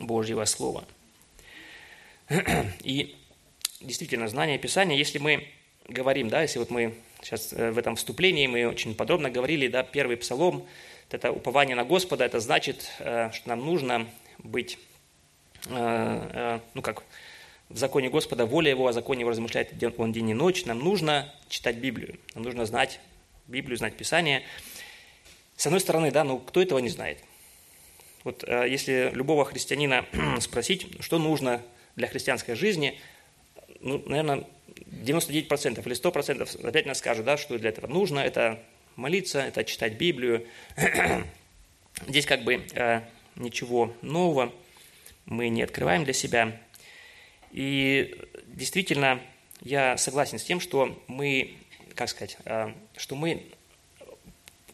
Божьего 0.00 0.44
Слова. 0.44 0.84
И 2.80 3.16
действительно, 3.80 4.28
знание 4.28 4.58
Писания, 4.58 4.96
если 4.96 5.18
мы 5.18 5.46
говорим, 5.88 6.28
да, 6.28 6.42
если 6.42 6.58
вот 6.58 6.70
мы 6.70 6.94
сейчас 7.22 7.52
в 7.52 7.78
этом 7.78 7.96
вступлении, 7.96 8.46
мы 8.46 8.66
очень 8.66 8.94
подробно 8.94 9.30
говорили, 9.30 9.68
да, 9.68 9.82
первый 9.82 10.16
псалом, 10.16 10.66
это 11.10 11.32
упование 11.32 11.76
на 11.76 11.84
Господа, 11.84 12.24
это 12.24 12.40
значит, 12.40 12.90
что 12.98 13.42
нам 13.44 13.60
нужно 13.60 14.06
быть, 14.38 14.78
ну 15.68 16.82
как, 16.82 17.02
в 17.70 17.78
законе 17.78 18.10
Господа, 18.10 18.46
воля 18.46 18.70
Его, 18.70 18.88
о 18.88 18.92
законе 18.92 19.20
Его 19.20 19.30
размышляет 19.30 19.72
Он 19.98 20.12
день 20.12 20.30
и 20.30 20.34
ночь. 20.34 20.64
Нам 20.66 20.80
нужно 20.80 21.32
читать 21.48 21.76
Библию, 21.76 22.18
нам 22.34 22.44
нужно 22.44 22.66
знать 22.66 23.00
Библию, 23.46 23.78
знать 23.78 23.96
Писание. 23.96 24.42
С 25.56 25.66
одной 25.66 25.80
стороны, 25.80 26.10
да, 26.10 26.24
ну 26.24 26.38
кто 26.38 26.60
этого 26.60 26.78
не 26.80 26.88
знает? 26.88 27.18
Вот 28.24 28.44
э, 28.46 28.66
если 28.68 29.10
любого 29.14 29.44
христианина 29.44 30.04
спросить, 30.40 30.88
что 31.00 31.18
нужно 31.18 31.62
для 31.96 32.08
христианской 32.08 32.54
жизни, 32.54 32.98
ну, 33.80 34.02
наверное, 34.04 34.44
99% 34.90 35.86
или 35.86 35.96
100% 35.96 36.66
опять 36.66 36.86
нас 36.86 36.98
скажут, 36.98 37.24
да, 37.24 37.36
что 37.36 37.58
для 37.58 37.70
этого 37.70 37.86
нужно. 37.86 38.18
Это 38.18 38.62
молиться, 38.96 39.40
это 39.40 39.64
читать 39.64 39.94
Библию. 39.94 40.46
Здесь 42.08 42.26
как 42.26 42.42
бы 42.42 42.66
э, 42.74 43.02
ничего 43.36 43.94
нового 44.02 44.52
мы 45.26 45.48
не 45.48 45.62
открываем 45.62 46.04
для 46.04 46.12
себя. 46.12 46.60
И 47.52 48.16
действительно, 48.46 49.20
я 49.60 49.96
согласен 49.96 50.38
с 50.38 50.44
тем, 50.44 50.60
что 50.60 50.98
мы, 51.06 51.56
как 51.94 52.08
сказать, 52.08 52.36
э, 52.44 52.72
что 52.96 53.16
мы 53.16 53.46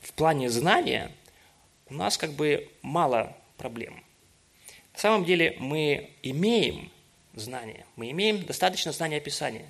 в 0.02 0.12
плане 0.12 0.49
знания 0.50 1.11
у 1.88 1.95
нас 1.95 2.18
как 2.18 2.33
бы 2.33 2.68
мало 2.83 3.37
проблем. 3.56 4.02
На 4.95 5.00
самом 5.00 5.25
деле 5.25 5.56
мы 5.59 6.11
имеем 6.23 6.90
знания, 7.35 7.85
мы 7.97 8.11
имеем 8.11 8.45
достаточно 8.45 8.92
знания 8.92 9.21
Писания. 9.21 9.66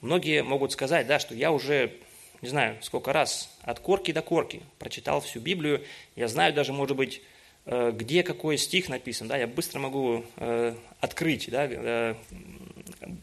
Многие 0.00 0.42
могут 0.42 0.72
сказать, 0.72 1.06
да, 1.06 1.18
что 1.18 1.34
я 1.34 1.52
уже, 1.52 1.94
не 2.42 2.48
знаю, 2.48 2.76
сколько 2.82 3.12
раз 3.12 3.50
от 3.62 3.80
корки 3.80 4.12
до 4.12 4.22
корки 4.22 4.62
прочитал 4.78 5.20
всю 5.20 5.40
Библию, 5.40 5.84
я 6.16 6.28
знаю 6.28 6.52
даже, 6.52 6.72
может 6.72 6.96
быть, 6.96 7.22
где 7.66 8.22
какой 8.22 8.58
стих 8.58 8.88
написан, 8.88 9.26
да, 9.26 9.36
я 9.36 9.48
быстро 9.48 9.80
могу 9.80 10.24
э, 10.36 10.76
открыть, 11.00 11.50
да, 11.50 11.66
э, 11.68 12.14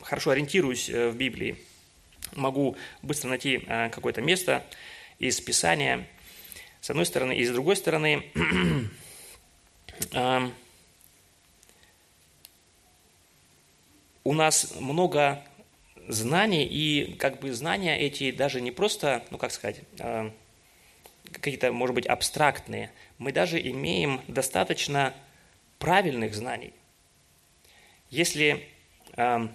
хорошо 0.02 0.32
ориентируюсь 0.32 0.90
э, 0.90 1.10
в 1.10 1.16
Библии, 1.16 1.58
могу 2.36 2.76
быстро 3.02 3.30
найти 3.30 3.64
э, 3.66 3.90
какое-то 3.90 4.22
место 4.22 4.66
из 5.18 5.40
Писания, 5.40 6.08
с 6.82 6.90
одной 6.90 7.06
стороны, 7.06 7.38
и 7.38 7.46
с 7.46 7.52
другой 7.52 7.78
стороны, 7.78 8.26
э, 10.12 10.50
у 14.26 14.34
нас 14.34 14.76
много 14.80 15.42
знаний, 16.10 16.66
и 16.66 17.14
как 17.16 17.40
бы 17.40 17.54
знания 17.54 17.98
эти 17.98 18.32
даже 18.32 18.60
не 18.60 18.72
просто, 18.72 19.24
ну 19.30 19.38
как 19.38 19.52
сказать, 19.52 19.82
э, 20.00 20.32
какие-то, 21.32 21.72
может 21.72 21.96
быть, 21.96 22.06
абстрактные, 22.06 22.92
мы 23.24 23.32
даже 23.32 23.58
имеем 23.60 24.20
достаточно 24.28 25.14
правильных 25.80 26.36
знаний. 26.36 26.74
Если 28.10 28.68
э, 29.16 29.48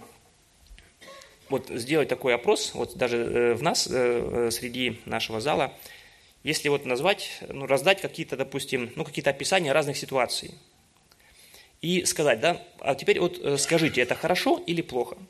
вот 1.49 1.69
сделать 1.69 2.09
такой 2.09 2.33
опрос, 2.33 2.73
вот 2.73 2.97
даже 2.97 3.17
э, 3.17 3.53
в 3.53 3.61
нас, 3.61 3.87
э, 3.87 3.91
э, 3.93 4.51
среди 4.51 4.99
нашего 5.05 5.39
зала, 5.39 5.71
если 6.43 6.69
вот 6.69 6.85
назвать, 6.85 7.43
ну, 7.47 7.67
раздать 7.67 8.01
какие-то, 8.01 8.35
допустим, 8.35 8.91
ну, 8.95 9.05
какие-то 9.05 9.29
описания 9.29 9.71
разных 9.71 9.97
ситуаций 9.97 10.55
и 11.81 12.05
сказать, 12.05 12.39
да, 12.39 12.65
а 12.79 12.95
теперь 12.95 13.19
вот 13.19 13.37
э, 13.37 13.57
скажите, 13.57 14.01
это 14.01 14.15
хорошо 14.15 14.61
или 14.65 14.81
плохо– 14.81 15.15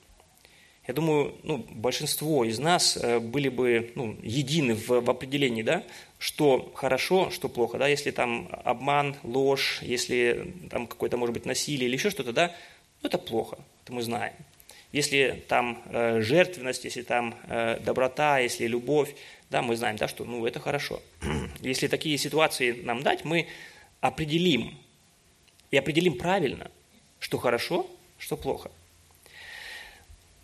я 0.89 0.93
думаю, 0.93 1.35
ну, 1.43 1.63
большинство 1.69 2.43
из 2.43 2.57
нас 2.57 2.97
э, 2.97 3.19
были 3.19 3.49
бы 3.49 3.91
ну, 3.93 4.17
едины 4.23 4.73
в, 4.73 4.87
в 5.01 5.09
определении, 5.11 5.61
да, 5.61 5.83
что 6.17 6.71
хорошо, 6.73 7.29
что 7.29 7.47
плохо. 7.47 7.77
Да, 7.77 7.87
если 7.87 8.09
там 8.09 8.49
обман, 8.63 9.15
ложь, 9.21 9.81
если 9.83 10.51
там 10.71 10.87
какое-то, 10.87 11.15
может 11.15 11.35
быть, 11.35 11.45
насилие 11.45 11.87
или 11.87 11.95
еще 11.95 12.09
что-то, 12.09 12.33
да, 12.33 12.55
ну, 13.03 13.07
это 13.09 13.19
плохо, 13.19 13.59
это 13.83 13.93
мы 13.93 14.01
знаем. 14.01 14.33
Если 14.91 15.43
там 15.47 15.83
э, 15.85 16.21
жертвенность, 16.21 16.85
если 16.85 17.03
там 17.03 17.35
э, 17.43 17.79
доброта, 17.85 18.39
если 18.39 18.65
любовь, 18.65 19.13
да, 19.51 19.61
мы 19.61 19.75
знаем, 19.75 19.95
да, 19.95 20.07
что 20.07 20.25
ну, 20.25 20.47
это 20.47 20.59
хорошо. 20.59 21.03
Если 21.59 21.85
такие 21.85 22.17
ситуации 22.17 22.71
нам 22.71 23.03
дать, 23.03 23.25
мы 23.25 23.45
определим, 24.01 24.75
и 25.69 25.77
определим 25.77 26.17
правильно, 26.17 26.71
что 27.19 27.37
хорошо, 27.37 27.85
что 28.17 28.35
плохо. 28.35 28.71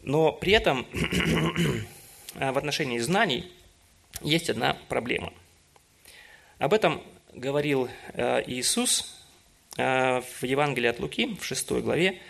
Но 0.05 0.31
при 0.31 0.53
этом 0.53 0.85
в 2.35 2.57
отношении 2.57 3.00
знаний 3.00 3.51
есть 4.21 4.51
одна 4.51 4.77
проблема. 4.88 5.33
Об 6.59 6.74
этом 6.74 7.01
говорил 7.33 7.89
э, 8.13 8.43
Иисус 8.45 9.17
э, 9.77 10.21
в 10.21 10.43
Евангелии 10.43 10.89
от 10.89 11.00
Луки, 11.00 11.35
в 11.35 11.43
6 11.43 11.71
главе, 11.71 12.21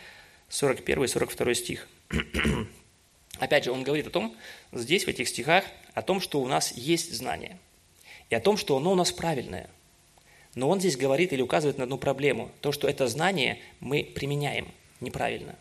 41 0.47 1.03
и 1.03 1.07
42 1.07 1.53
стих. 1.53 1.87
Опять 3.39 3.65
же, 3.65 3.71
он 3.73 3.83
говорит 3.83 4.07
о 4.07 4.09
том, 4.09 4.37
здесь, 4.71 5.03
в 5.03 5.09
этих 5.09 5.27
стихах, 5.27 5.65
о 5.93 6.01
том, 6.01 6.21
что 6.21 6.39
у 6.39 6.47
нас 6.47 6.71
есть 6.77 7.13
знание, 7.13 7.59
и 8.29 8.35
о 8.35 8.39
том, 8.39 8.55
что 8.55 8.77
оно 8.77 8.93
у 8.93 8.95
нас 8.95 9.11
правильное. 9.11 9.69
Но 10.55 10.69
он 10.69 10.79
здесь 10.79 10.95
говорит 10.95 11.33
или 11.33 11.41
указывает 11.41 11.77
на 11.77 11.83
одну 11.83 11.97
проблему, 11.97 12.49
то, 12.61 12.71
что 12.71 12.87
это 12.87 13.09
знание 13.09 13.59
мы 13.81 14.05
применяем 14.05 14.71
неправильно. 15.01 15.55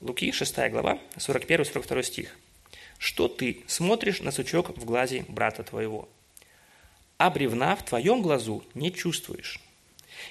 Луки, 0.00 0.30
6 0.30 0.70
глава, 0.70 1.00
41-42 1.16 2.02
стих. 2.04 2.38
«Что 2.98 3.26
ты 3.26 3.64
смотришь 3.66 4.20
на 4.20 4.30
сучок 4.30 4.76
в 4.76 4.84
глазе 4.84 5.24
брата 5.28 5.64
твоего, 5.64 6.08
а 7.16 7.30
бревна 7.30 7.74
в 7.74 7.84
твоем 7.84 8.22
глазу 8.22 8.62
не 8.74 8.92
чувствуешь? 8.92 9.60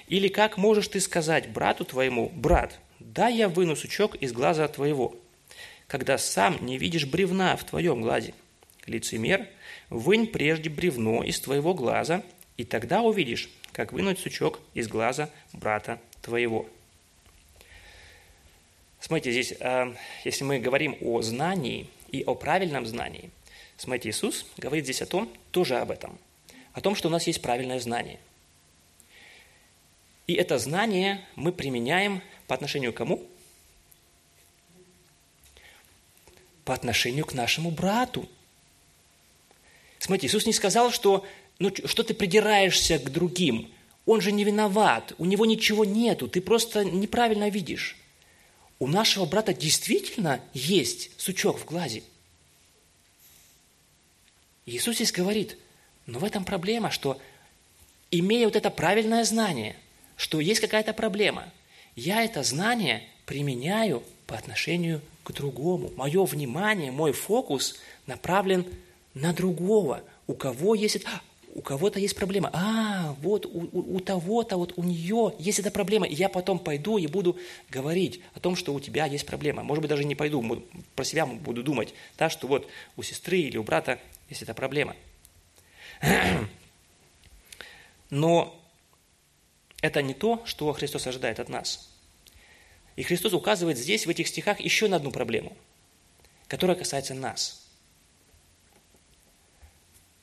Или 0.06 0.28
как 0.28 0.56
можешь 0.56 0.88
ты 0.88 1.00
сказать 1.00 1.50
брату 1.50 1.84
твоему, 1.84 2.30
брат, 2.30 2.78
да 2.98 3.28
я 3.28 3.48
выну 3.48 3.76
сучок 3.76 4.14
из 4.16 4.32
глаза 4.32 4.68
твоего, 4.68 5.14
когда 5.86 6.16
сам 6.16 6.64
не 6.64 6.78
видишь 6.78 7.06
бревна 7.06 7.54
в 7.56 7.64
твоем 7.64 8.00
глазе? 8.00 8.32
Лицемер, 8.86 9.46
вынь 9.90 10.26
прежде 10.28 10.70
бревно 10.70 11.22
из 11.22 11.40
твоего 11.40 11.74
глаза, 11.74 12.22
и 12.56 12.64
тогда 12.64 13.02
увидишь, 13.02 13.50
как 13.72 13.92
вынуть 13.92 14.18
сучок 14.18 14.60
из 14.72 14.88
глаза 14.88 15.28
брата 15.52 16.00
твоего». 16.22 16.70
Смотрите, 19.08 19.32
здесь, 19.32 19.58
э, 19.58 19.94
если 20.24 20.44
мы 20.44 20.58
говорим 20.58 20.98
о 21.00 21.22
знании 21.22 21.88
и 22.12 22.22
о 22.24 22.34
правильном 22.34 22.84
знании, 22.84 23.30
смотрите, 23.78 24.10
Иисус 24.10 24.44
говорит 24.58 24.84
здесь 24.84 25.00
о 25.00 25.06
том, 25.06 25.32
тоже 25.50 25.78
об 25.78 25.90
этом, 25.90 26.18
о 26.74 26.82
том, 26.82 26.94
что 26.94 27.08
у 27.08 27.10
нас 27.10 27.26
есть 27.26 27.40
правильное 27.40 27.80
знание. 27.80 28.20
И 30.26 30.34
это 30.34 30.58
знание 30.58 31.24
мы 31.36 31.52
применяем 31.52 32.20
по 32.46 32.54
отношению 32.54 32.92
к 32.92 32.96
кому? 32.96 33.26
По 36.66 36.74
отношению 36.74 37.24
к 37.24 37.32
нашему 37.32 37.70
брату. 37.70 38.28
Смотрите, 40.00 40.26
Иисус 40.26 40.44
не 40.44 40.52
сказал, 40.52 40.90
что, 40.90 41.24
ну, 41.58 41.72
что 41.86 42.02
ты 42.02 42.12
придираешься 42.12 42.98
к 42.98 43.10
другим. 43.10 43.72
Он 44.04 44.20
же 44.20 44.32
не 44.32 44.44
виноват, 44.44 45.14
у 45.16 45.24
него 45.24 45.46
ничего 45.46 45.86
нету, 45.86 46.28
ты 46.28 46.42
просто 46.42 46.84
неправильно 46.84 47.48
видишь 47.48 47.96
у 48.78 48.86
нашего 48.86 49.24
брата 49.24 49.52
действительно 49.52 50.40
есть 50.54 51.10
сучок 51.20 51.58
в 51.58 51.64
глазе. 51.64 52.02
Иисус 54.66 54.96
здесь 54.96 55.12
говорит, 55.12 55.56
но 56.06 56.18
в 56.18 56.24
этом 56.24 56.44
проблема, 56.44 56.90
что 56.90 57.20
имея 58.10 58.46
вот 58.46 58.56
это 58.56 58.70
правильное 58.70 59.24
знание, 59.24 59.76
что 60.16 60.40
есть 60.40 60.60
какая-то 60.60 60.92
проблема, 60.92 61.52
я 61.96 62.22
это 62.22 62.42
знание 62.42 63.08
применяю 63.26 64.02
по 64.26 64.36
отношению 64.36 65.00
к 65.24 65.32
другому. 65.32 65.90
Мое 65.96 66.24
внимание, 66.24 66.92
мой 66.92 67.12
фокус 67.12 67.76
направлен 68.06 68.66
на 69.14 69.32
другого, 69.32 70.02
у 70.26 70.34
кого 70.34 70.74
есть... 70.74 71.04
У 71.58 71.60
кого-то 71.60 71.98
есть 71.98 72.14
проблема. 72.14 72.50
А, 72.52 73.16
вот 73.20 73.44
у, 73.44 73.68
у, 73.72 73.96
у 73.96 73.98
того-то, 73.98 74.56
вот 74.56 74.74
у 74.76 74.84
нее 74.84 75.34
есть 75.40 75.58
эта 75.58 75.72
проблема. 75.72 76.06
И 76.06 76.14
я 76.14 76.28
потом 76.28 76.60
пойду 76.60 76.98
и 76.98 77.08
буду 77.08 77.36
говорить 77.68 78.20
о 78.34 78.38
том, 78.38 78.54
что 78.54 78.72
у 78.72 78.78
тебя 78.78 79.06
есть 79.06 79.26
проблема. 79.26 79.64
Может 79.64 79.82
быть, 79.82 79.88
даже 79.88 80.04
не 80.04 80.14
пойду, 80.14 80.40
про 80.94 81.04
себя 81.04 81.26
буду 81.26 81.64
думать, 81.64 81.94
да, 82.16 82.30
что 82.30 82.46
вот 82.46 82.68
у 82.96 83.02
сестры 83.02 83.40
или 83.40 83.56
у 83.56 83.64
брата 83.64 83.98
есть 84.28 84.40
эта 84.40 84.54
проблема. 84.54 84.94
Но 88.10 88.56
это 89.82 90.00
не 90.00 90.14
то, 90.14 90.40
что 90.44 90.72
Христос 90.72 91.08
ожидает 91.08 91.40
от 91.40 91.48
нас. 91.48 91.90
И 92.94 93.02
Христос 93.02 93.32
указывает 93.32 93.78
здесь, 93.78 94.06
в 94.06 94.10
этих 94.10 94.28
стихах, 94.28 94.60
еще 94.60 94.86
на 94.86 94.94
одну 94.94 95.10
проблему, 95.10 95.56
которая 96.46 96.76
касается 96.76 97.14
нас. 97.14 97.67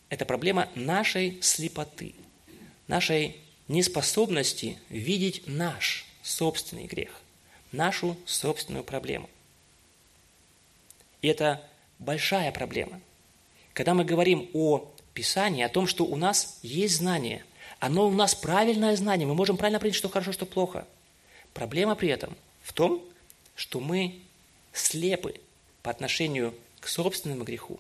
Это 0.10 0.26
проблема 0.26 0.70
нашей 0.76 1.40
слепоты, 1.42 2.14
нашей 2.88 3.38
неспособности 3.68 4.78
видеть 4.90 5.44
наш 5.48 6.06
собственный 6.22 6.86
грех, 6.86 7.22
нашу 7.72 8.16
собственную 8.26 8.84
проблему. 8.84 9.30
И 11.22 11.28
это 11.28 11.62
большая 12.00 12.52
проблема. 12.52 13.02
Когда 13.74 13.94
мы 13.94 14.06
говорим 14.06 14.50
о 14.54 14.92
Писании, 15.14 15.64
о 15.64 15.70
том, 15.70 15.88
что 15.88 16.06
у 16.06 16.16
нас 16.16 16.60
есть 16.62 16.98
знание, 16.98 17.44
оно 17.80 18.08
у 18.08 18.12
нас 18.12 18.36
правильное 18.36 18.96
знание, 18.96 19.28
мы 19.28 19.34
можем 19.34 19.58
правильно 19.58 19.80
понять, 19.80 19.96
что 19.96 20.10
хорошо, 20.10 20.32
что 20.32 20.46
плохо. 20.46 20.88
Проблема 21.54 21.96
при 21.96 22.10
этом 22.10 22.36
в 22.62 22.74
том, 22.74 23.04
что 23.56 23.80
мы 23.80 24.20
слепы 24.74 25.36
по 25.82 25.92
отношению 25.92 26.54
к 26.80 26.88
собственному 26.88 27.44
греху. 27.44 27.80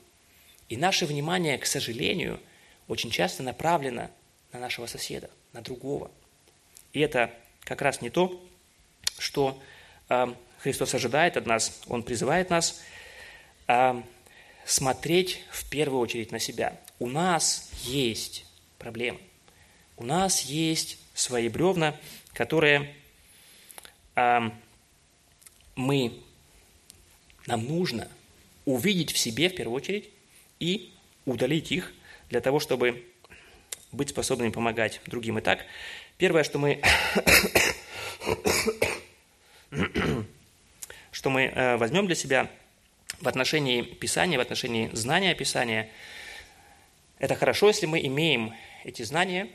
И 0.69 0.77
наше 0.77 1.05
внимание, 1.05 1.57
к 1.57 1.65
сожалению, 1.65 2.39
очень 2.88 3.12
часто 3.12 3.43
направлено 3.43 4.10
на 4.51 4.60
нашего 4.60 4.88
соседа, 4.88 5.29
на 5.53 5.62
другого. 5.62 6.10
И 6.93 7.00
это 7.00 7.31
как 7.63 7.81
раз 7.81 8.01
не 8.01 8.10
то, 8.10 8.43
что 9.19 9.62
э, 10.10 10.34
Христос 10.60 10.93
ожидает 10.93 11.38
от 11.38 11.45
нас. 11.45 11.81
Он 11.88 12.03
призывает 12.03 12.50
нас 12.50 12.81
э, 13.67 14.01
смотреть 14.65 15.43
в 15.51 15.69
первую 15.69 16.00
очередь 16.00 16.31
на 16.31 16.39
себя. 16.39 16.79
У 17.00 17.07
нас 17.07 17.69
есть 17.84 18.45
проблемы. 18.79 19.19
У 19.98 20.03
нас 20.03 20.41
есть 20.41 20.98
свои 21.13 21.50
бревна, 21.50 21.95
которые 22.34 22.93
э, 24.15 24.39
мы, 25.75 26.19
нам 27.45 27.65
нужно 27.65 28.07
увидеть 28.65 29.12
в 29.12 29.17
себе 29.17 29.50
в 29.50 29.55
первую 29.55 29.75
очередь 29.75 30.10
и 30.59 30.93
удалить 31.25 31.71
их 31.71 31.93
для 32.29 32.41
того, 32.41 32.59
чтобы 32.59 33.05
быть 33.91 34.09
способными 34.09 34.50
помогать 34.51 35.01
другим. 35.05 35.39
Итак, 35.39 35.65
первое, 36.17 36.43
что 36.43 36.59
мы, 36.59 36.81
что 41.12 41.29
мы 41.29 41.43
э, 41.43 41.77
возьмем 41.77 42.05
для 42.07 42.15
себя 42.15 42.50
в 43.21 43.27
отношении 43.27 43.81
Писания, 43.81 44.38
в 44.38 44.41
отношении 44.41 44.89
знания 44.93 45.33
Писания, 45.35 45.89
это 47.17 47.35
хорошо, 47.35 47.67
если 47.67 47.85
мы 47.85 48.05
имеем 48.05 48.53
эти 48.83 49.03
знания, 49.03 49.47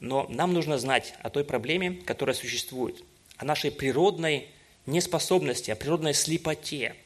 но 0.00 0.26
нам 0.28 0.52
нужно 0.52 0.78
знать 0.78 1.14
о 1.22 1.30
той 1.30 1.44
проблеме, 1.44 1.92
которая 1.92 2.34
существует, 2.34 3.02
о 3.36 3.44
нашей 3.44 3.70
природной 3.70 4.48
неспособности, 4.84 5.70
о 5.70 5.76
природной 5.76 6.14
слепоте 6.14 6.96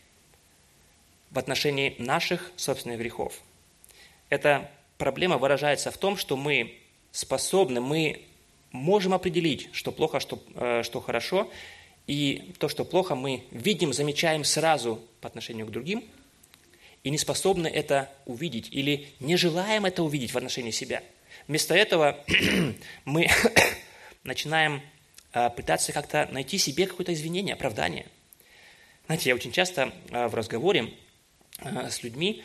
в 1.31 1.39
отношении 1.39 1.95
наших 1.99 2.53
собственных 2.57 2.99
грехов. 2.99 3.41
Эта 4.29 4.71
проблема 4.99 5.39
выражается 5.39 5.91
в 5.91 5.99
том, 5.99 6.17
что 6.17 6.37
мы 6.37 6.79
способны, 7.13 7.81
мы 7.81 8.23
можем 8.73 9.15
определить, 9.15 9.69
что 9.73 9.93
плохо, 9.93 10.21
что, 10.21 10.43
э, 10.55 10.83
что 10.83 11.01
хорошо, 11.01 11.51
и 12.07 12.53
то, 12.59 12.69
что 12.69 12.85
плохо, 12.85 13.15
мы 13.15 13.45
видим, 13.51 13.93
замечаем 13.93 14.45
сразу 14.45 15.01
по 15.21 15.29
отношению 15.29 15.67
к 15.67 15.71
другим, 15.71 16.05
и 17.03 17.11
не 17.11 17.19
способны 17.19 17.67
это 17.67 18.11
увидеть, 18.27 18.69
или 18.73 19.09
не 19.21 19.37
желаем 19.37 19.87
это 19.87 20.03
увидеть 20.03 20.33
в 20.33 20.37
отношении 20.37 20.71
себя. 20.71 21.03
Вместо 21.49 21.75
этого 21.75 22.23
мы 23.05 23.29
начинаем 24.25 24.83
Э, 25.33 25.49
пытаться 25.49 25.93
как-то 25.93 26.29
найти 26.33 26.59
себе 26.59 26.87
какое-то 26.87 27.13
извинение, 27.13 27.55
оправдание. 27.55 28.07
Знаете, 29.07 29.29
я 29.29 29.37
очень 29.37 29.53
часто 29.53 29.93
э, 30.11 30.27
в 30.27 30.35
разговоре 30.35 30.93
с 31.63 32.03
людьми 32.03 32.43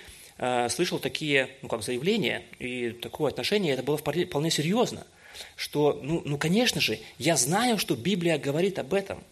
слышал 0.70 1.00
такие, 1.00 1.50
ну, 1.62 1.70
как 1.70 1.84
заявления, 1.84 2.44
и 2.60 2.90
такое 2.92 3.32
отношение, 3.32 3.74
это 3.74 3.84
было 3.84 3.98
вполне 3.98 4.52
серьезно, 4.52 5.08
что, 5.56 6.00
ну, 6.04 6.22
ну, 6.26 6.38
конечно 6.38 6.82
же, 6.82 7.00
я 7.18 7.38
знаю, 7.38 7.78
что 7.78 7.96
Библия 7.96 8.38
говорит 8.38 8.80
об 8.80 8.94
этом. 8.94 9.24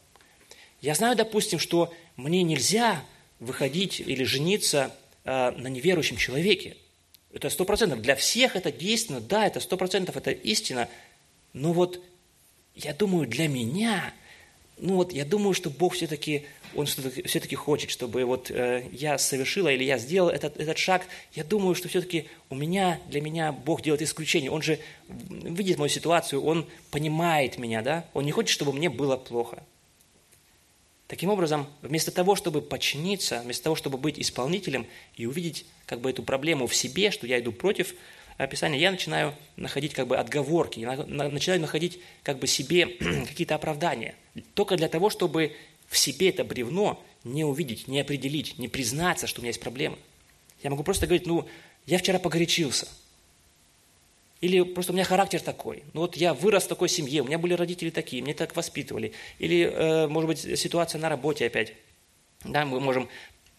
Я 0.81 0.95
знаю, 0.95 1.15
допустим, 1.15 1.59
что 1.59 1.93
мне 2.15 2.43
нельзя 2.43 3.03
выходить 3.39 3.99
или 3.99 4.23
жениться 4.23 4.95
на 5.25 5.67
неверующем 5.67 6.17
человеке. 6.17 6.77
Это 7.33 7.49
сто 7.49 7.65
процентов. 7.65 8.01
Для 8.01 8.15
всех 8.15 8.55
это 8.55 8.71
действенно, 8.71 9.19
да, 9.19 9.47
это 9.47 9.59
сто 9.59 9.75
процентов, 9.77 10.17
это 10.17 10.31
истина. 10.31 10.87
Но 11.53 11.73
вот 11.73 12.03
я 12.75 12.93
думаю, 12.93 13.27
для 13.27 13.47
меня, 13.47 14.13
ну 14.77 14.95
вот 14.95 15.13
я 15.13 15.25
думаю, 15.25 15.53
что 15.53 15.69
Бог 15.69 15.93
все-таки, 15.95 16.45
Он 16.75 16.85
все-таки 16.85 17.55
хочет, 17.55 17.89
чтобы 17.89 18.25
вот 18.25 18.51
э, 18.51 18.87
я 18.91 19.17
совершила 19.17 19.69
или 19.69 19.83
я 19.83 19.97
сделал 19.97 20.29
этот, 20.29 20.59
этот 20.59 20.77
шаг. 20.77 21.05
Я 21.33 21.43
думаю, 21.43 21.75
что 21.75 21.87
все-таки 21.87 22.27
у 22.49 22.55
меня, 22.55 22.99
для 23.09 23.21
меня 23.21 23.51
Бог 23.51 23.81
делает 23.81 24.01
исключение. 24.01 24.51
Он 24.51 24.61
же 24.61 24.79
видит 25.07 25.77
мою 25.77 25.89
ситуацию, 25.89 26.43
Он 26.43 26.67
понимает 26.91 27.57
меня, 27.57 27.81
да? 27.81 28.05
Он 28.13 28.25
не 28.25 28.31
хочет, 28.31 28.51
чтобы 28.51 28.73
мне 28.73 28.89
было 28.89 29.17
плохо. 29.17 29.63
Таким 31.07 31.29
образом, 31.29 31.67
вместо 31.81 32.11
того, 32.11 32.35
чтобы 32.35 32.61
подчиниться, 32.61 33.41
вместо 33.43 33.65
того, 33.65 33.75
чтобы 33.75 33.97
быть 33.97 34.19
исполнителем 34.19 34.87
и 35.15 35.25
увидеть 35.25 35.65
как 35.85 35.99
бы 36.01 36.09
эту 36.09 36.23
проблему 36.23 36.65
в 36.65 36.75
себе, 36.75 37.11
что 37.11 37.27
я 37.27 37.39
иду 37.39 37.51
против 37.51 37.93
Писания, 38.49 38.79
я 38.79 38.91
начинаю 38.91 39.35
находить 39.55 39.93
как 39.93 40.07
бы 40.07 40.17
отговорки, 40.17 40.79
я 40.79 40.95
начинаю 40.95 41.61
находить 41.61 41.99
как 42.23 42.39
бы 42.39 42.47
себе 42.47 42.87
какие-то 43.27 43.55
оправдания. 43.55 44.15
Только 44.53 44.75
для 44.75 44.87
того, 44.87 45.09
чтобы 45.09 45.55
в 45.93 45.97
себе 45.97 46.29
это 46.29 46.43
бревно 46.43 47.03
не 47.23 47.43
увидеть, 47.43 47.87
не 47.87 48.01
определить, 48.01 48.57
не 48.59 48.67
признаться, 48.67 49.27
что 49.27 49.39
у 49.39 49.43
меня 49.43 49.49
есть 49.49 49.61
проблема. 49.61 49.97
Я 50.61 50.69
могу 50.69 50.83
просто 50.83 51.07
говорить, 51.07 51.25
ну, 51.25 51.47
я 51.85 51.97
вчера 51.97 52.19
погорячился. 52.19 52.87
Или 54.41 54.61
просто 54.61 54.91
у 54.91 54.95
меня 54.95 55.05
характер 55.05 55.41
такой. 55.41 55.83
Ну 55.93 56.01
вот 56.01 56.17
я 56.17 56.33
вырос 56.33 56.65
в 56.65 56.67
такой 56.67 56.89
семье, 56.89 57.21
у 57.21 57.25
меня 57.25 57.37
были 57.37 57.53
родители 57.53 57.89
такие, 57.89 58.21
мне 58.21 58.33
так 58.33 58.55
воспитывали. 58.55 59.13
Или, 59.39 59.63
э, 59.63 60.07
может 60.07 60.27
быть, 60.27 60.59
ситуация 60.59 60.99
на 60.99 61.07
работе 61.09 61.45
опять. 61.45 61.73
Да, 62.43 62.65
мы 62.65 62.81
можем 62.81 63.07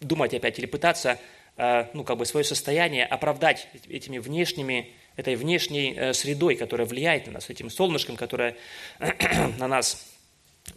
думать 0.01 0.35
опять 0.35 0.59
или 0.59 0.66
пытаться 0.66 1.18
Э, 1.57 1.87
ну, 1.94 2.03
как 2.03 2.16
бы 2.18 2.27
свое 2.27 2.44
состояние 2.44 3.07
оправдать 3.07 3.68
этими 3.88 4.18
внешними, 4.18 4.92
этой 5.16 5.37
внешней 5.37 5.94
э, 5.97 6.12
средой, 6.12 6.57
которая 6.57 6.87
влияет 6.87 7.27
на 7.27 7.35
нас, 7.35 7.49
этим 7.49 7.70
солнышком, 7.70 8.16
которое 8.16 8.57
на 9.59 9.68
нас 9.68 10.05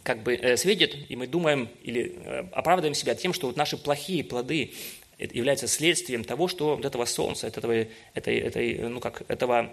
как 0.02 0.22
бы 0.22 0.34
э, 0.34 0.56
светит, 0.56 0.96
и 1.08 1.16
мы 1.16 1.26
думаем 1.26 1.68
или 1.82 2.18
оправдываем 2.52 2.94
себя 2.94 3.14
тем, 3.14 3.32
что 3.32 3.46
вот 3.46 3.56
наши 3.56 3.76
плохие 3.76 4.24
плоды 4.24 4.74
являются 5.18 5.66
следствием 5.66 6.24
того, 6.24 6.46
что 6.46 6.76
вот 6.76 6.84
этого 6.84 7.04
солнца, 7.04 7.46
этого, 7.46 7.86
этой, 8.14 8.38
этой, 8.38 8.78
ну 8.78 9.00
как, 9.00 9.22
этого 9.28 9.72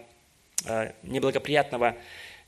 неблагоприятного, 1.04 1.96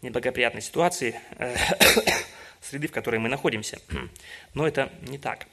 неблагоприятной 0.01 0.63
ситуации, 0.63 1.19
среды, 2.62 2.88
в 2.88 2.91
которой 2.91 3.17
мы 3.19 3.30
находимся. 3.30 3.80
Но 4.53 4.67
это 4.67 4.91
не 5.01 5.17
так. 5.17 5.47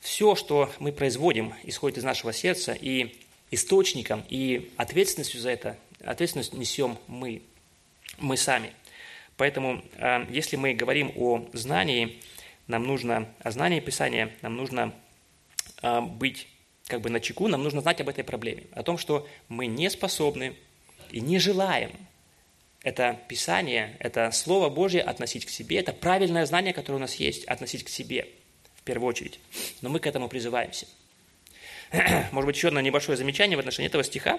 Все, 0.00 0.34
что 0.34 0.70
мы 0.78 0.92
производим, 0.92 1.54
исходит 1.62 1.98
из 1.98 2.04
нашего 2.04 2.32
сердца, 2.32 2.76
и 2.78 3.16
источником, 3.50 4.24
и 4.28 4.70
ответственностью 4.76 5.40
за 5.40 5.50
это, 5.50 5.78
ответственность 6.04 6.52
несем 6.52 6.98
мы, 7.06 7.42
мы 8.18 8.36
сами. 8.36 8.72
Поэтому, 9.36 9.82
а, 9.98 10.26
если 10.30 10.56
мы 10.56 10.74
говорим 10.74 11.12
о 11.16 11.48
знании, 11.52 12.20
нам 12.66 12.84
нужно, 12.84 13.28
о 13.40 13.50
знании 13.50 13.80
Писания, 13.80 14.30
нам 14.42 14.56
нужно 14.56 14.94
а, 15.82 16.00
быть 16.00 16.48
как 16.86 17.00
бы 17.00 17.10
на 17.10 17.20
чеку, 17.20 17.48
нам 17.48 17.62
нужно 17.62 17.80
знать 17.80 18.00
об 18.00 18.08
этой 18.08 18.24
проблеме, 18.24 18.64
о 18.72 18.82
том, 18.82 18.98
что 18.98 19.26
мы 19.48 19.66
не 19.66 19.88
способны 19.90 20.54
и 21.10 21.20
не 21.20 21.38
желаем 21.38 21.92
это 22.82 23.18
Писание, 23.28 23.96
это 23.98 24.30
Слово 24.30 24.68
Божье 24.68 25.00
относить 25.00 25.46
к 25.46 25.48
себе, 25.48 25.78
это 25.78 25.92
правильное 25.92 26.44
знание, 26.44 26.74
которое 26.74 26.96
у 26.96 27.00
нас 27.00 27.14
есть, 27.14 27.44
относить 27.44 27.84
к 27.84 27.88
себе– 27.88 28.28
в 28.84 28.86
первую 28.86 29.08
очередь. 29.08 29.40
Но 29.80 29.88
мы 29.88 29.98
к 29.98 30.06
этому 30.06 30.28
призываемся. 30.28 30.86
Может 32.32 32.46
быть, 32.46 32.56
еще 32.56 32.68
одно 32.68 32.82
небольшое 32.82 33.16
замечание 33.16 33.56
в 33.56 33.60
отношении 33.60 33.88
этого 33.88 34.04
стиха. 34.04 34.38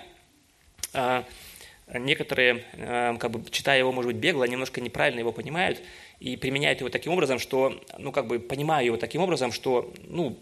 Некоторые, 1.93 2.65
а, 2.73 3.15
как 3.17 3.31
бы, 3.31 3.49
читая 3.51 3.77
его, 3.77 3.91
может 3.91 4.11
быть, 4.11 4.21
бегло, 4.21 4.43
немножко 4.45 4.81
неправильно 4.81 5.19
его 5.19 5.31
понимают 5.31 5.81
и 6.19 6.35
применяют 6.35 6.79
его 6.79 6.89
таким 6.89 7.13
образом, 7.13 7.37
что, 7.37 7.79
ну, 7.97 8.11
как 8.11 8.25
бы, 8.27 8.39
понимаю 8.39 8.87
его 8.87 8.97
таким 8.97 9.21
образом, 9.21 9.51
что, 9.51 9.93
ну, 10.07 10.37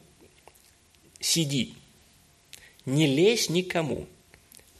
сиди. 1.19 1.73
Не 2.85 3.07
лезь 3.07 3.49
никому. 3.49 4.05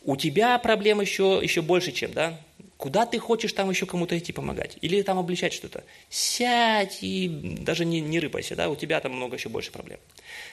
У 0.03 0.15
тебя 0.15 0.57
проблем 0.57 1.01
еще, 1.01 1.39
еще 1.41 1.61
больше, 1.61 1.91
чем, 1.91 2.11
да? 2.13 2.39
Куда 2.77 3.05
ты 3.05 3.19
хочешь 3.19 3.53
там 3.53 3.69
еще 3.69 3.85
кому-то 3.85 4.17
идти 4.17 4.33
помогать? 4.33 4.77
Или 4.81 5.01
там 5.01 5.17
обличать 5.17 5.53
что-то? 5.53 5.83
Сядь 6.09 6.99
и 7.01 7.29
даже 7.59 7.85
не, 7.85 8.01
не 8.01 8.19
рыпайся, 8.19 8.55
да? 8.55 8.69
У 8.69 8.75
тебя 8.75 8.99
там 8.99 9.13
много 9.13 9.35
еще 9.37 9.47
больше 9.47 9.71
проблем. 9.71 9.99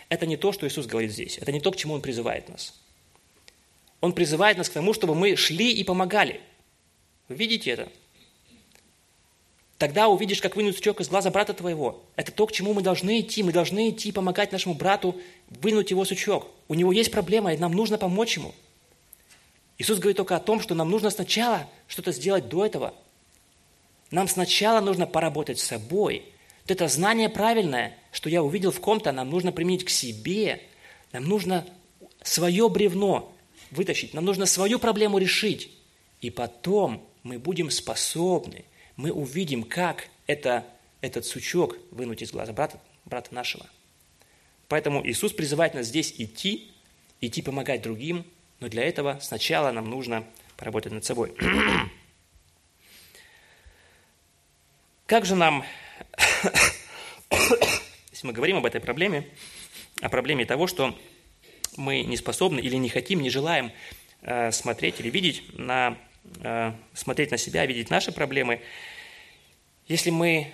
Это 0.08 0.26
не 0.26 0.36
то, 0.36 0.52
что 0.52 0.66
Иисус 0.66 0.86
говорит 0.86 1.10
здесь. 1.10 1.38
Это 1.38 1.50
не 1.50 1.60
то, 1.60 1.72
к 1.72 1.76
чему 1.76 1.94
Он 1.94 2.00
призывает 2.00 2.48
нас. 2.48 2.80
Он 4.00 4.12
призывает 4.12 4.56
нас 4.56 4.68
к 4.68 4.72
тому, 4.72 4.94
чтобы 4.94 5.14
мы 5.14 5.36
шли 5.36 5.72
и 5.72 5.84
помогали. 5.84 6.40
Вы 7.28 7.34
видите 7.36 7.70
это? 7.70 7.88
Тогда 9.76 10.08
увидишь, 10.08 10.42
как 10.42 10.56
вынуть 10.56 10.76
сучок 10.76 11.00
из 11.00 11.08
глаза 11.08 11.30
брата 11.30 11.54
твоего. 11.54 12.02
Это 12.16 12.32
то, 12.32 12.46
к 12.46 12.52
чему 12.52 12.74
мы 12.74 12.82
должны 12.82 13.20
идти. 13.20 13.42
Мы 13.42 13.52
должны 13.52 13.90
идти 13.90 14.12
помогать 14.12 14.52
нашему 14.52 14.74
брату 14.74 15.18
вынуть 15.48 15.90
его 15.90 16.04
сучок. 16.04 16.48
У 16.68 16.74
него 16.74 16.92
есть 16.92 17.10
проблема, 17.10 17.54
и 17.54 17.58
нам 17.58 17.72
нужно 17.72 17.96
помочь 17.96 18.36
ему. 18.36 18.54
Иисус 19.78 19.98
говорит 19.98 20.18
только 20.18 20.36
о 20.36 20.40
том, 20.40 20.60
что 20.60 20.74
нам 20.74 20.90
нужно 20.90 21.08
сначала 21.08 21.66
что-то 21.88 22.12
сделать 22.12 22.48
до 22.48 22.66
этого. 22.66 22.94
Нам 24.10 24.28
сначала 24.28 24.80
нужно 24.80 25.06
поработать 25.06 25.58
с 25.58 25.64
собой. 25.64 26.24
Вот 26.64 26.72
это 26.72 26.88
знание 26.88 27.30
правильное, 27.30 27.96
что 28.12 28.28
я 28.28 28.42
увидел 28.42 28.72
в 28.72 28.80
ком-то, 28.80 29.12
нам 29.12 29.30
нужно 29.30 29.52
применить 29.52 29.84
к 29.84 29.88
себе. 29.88 30.60
Нам 31.12 31.24
нужно 31.24 31.66
свое 32.22 32.68
бревно 32.68 33.32
вытащить, 33.70 34.14
нам 34.14 34.24
нужно 34.24 34.46
свою 34.46 34.78
проблему 34.78 35.18
решить. 35.18 35.70
И 36.20 36.30
потом 36.30 37.06
мы 37.22 37.38
будем 37.38 37.70
способны 37.70 38.64
мы 39.00 39.10
увидим, 39.12 39.62
как 39.62 40.08
это, 40.26 40.66
этот 41.00 41.24
сучок 41.24 41.78
вынуть 41.90 42.20
из 42.22 42.32
глаза 42.32 42.52
брата, 42.52 42.78
брата 43.06 43.34
нашего. 43.34 43.66
Поэтому 44.68 45.04
Иисус 45.06 45.32
призывает 45.32 45.72
нас 45.74 45.86
здесь 45.86 46.14
идти, 46.18 46.70
идти 47.20 47.40
помогать 47.40 47.80
другим, 47.82 48.26
но 48.60 48.68
для 48.68 48.84
этого 48.84 49.18
сначала 49.22 49.72
нам 49.72 49.88
нужно 49.88 50.26
поработать 50.58 50.92
над 50.92 51.04
собой. 51.04 51.34
Как 55.06 55.24
же 55.24 55.34
нам, 55.34 55.64
если 58.12 58.26
мы 58.26 58.34
говорим 58.34 58.58
об 58.58 58.66
этой 58.66 58.82
проблеме, 58.82 59.26
о 60.02 60.10
проблеме 60.10 60.44
того, 60.44 60.66
что 60.66 60.96
мы 61.76 62.02
не 62.02 62.16
способны 62.16 62.60
или 62.60 62.76
не 62.76 62.88
хотим, 62.88 63.20
не 63.20 63.30
желаем 63.30 63.72
э, 64.22 64.52
смотреть 64.52 65.00
или 65.00 65.10
видеть 65.10 65.42
на 65.58 65.96
Э, 66.42 66.72
смотреть 66.94 67.30
на 67.30 67.38
себя, 67.38 67.66
видеть 67.66 67.90
наши 67.90 68.12
проблемы. 68.12 68.60
Если 69.88 70.10
мы 70.10 70.52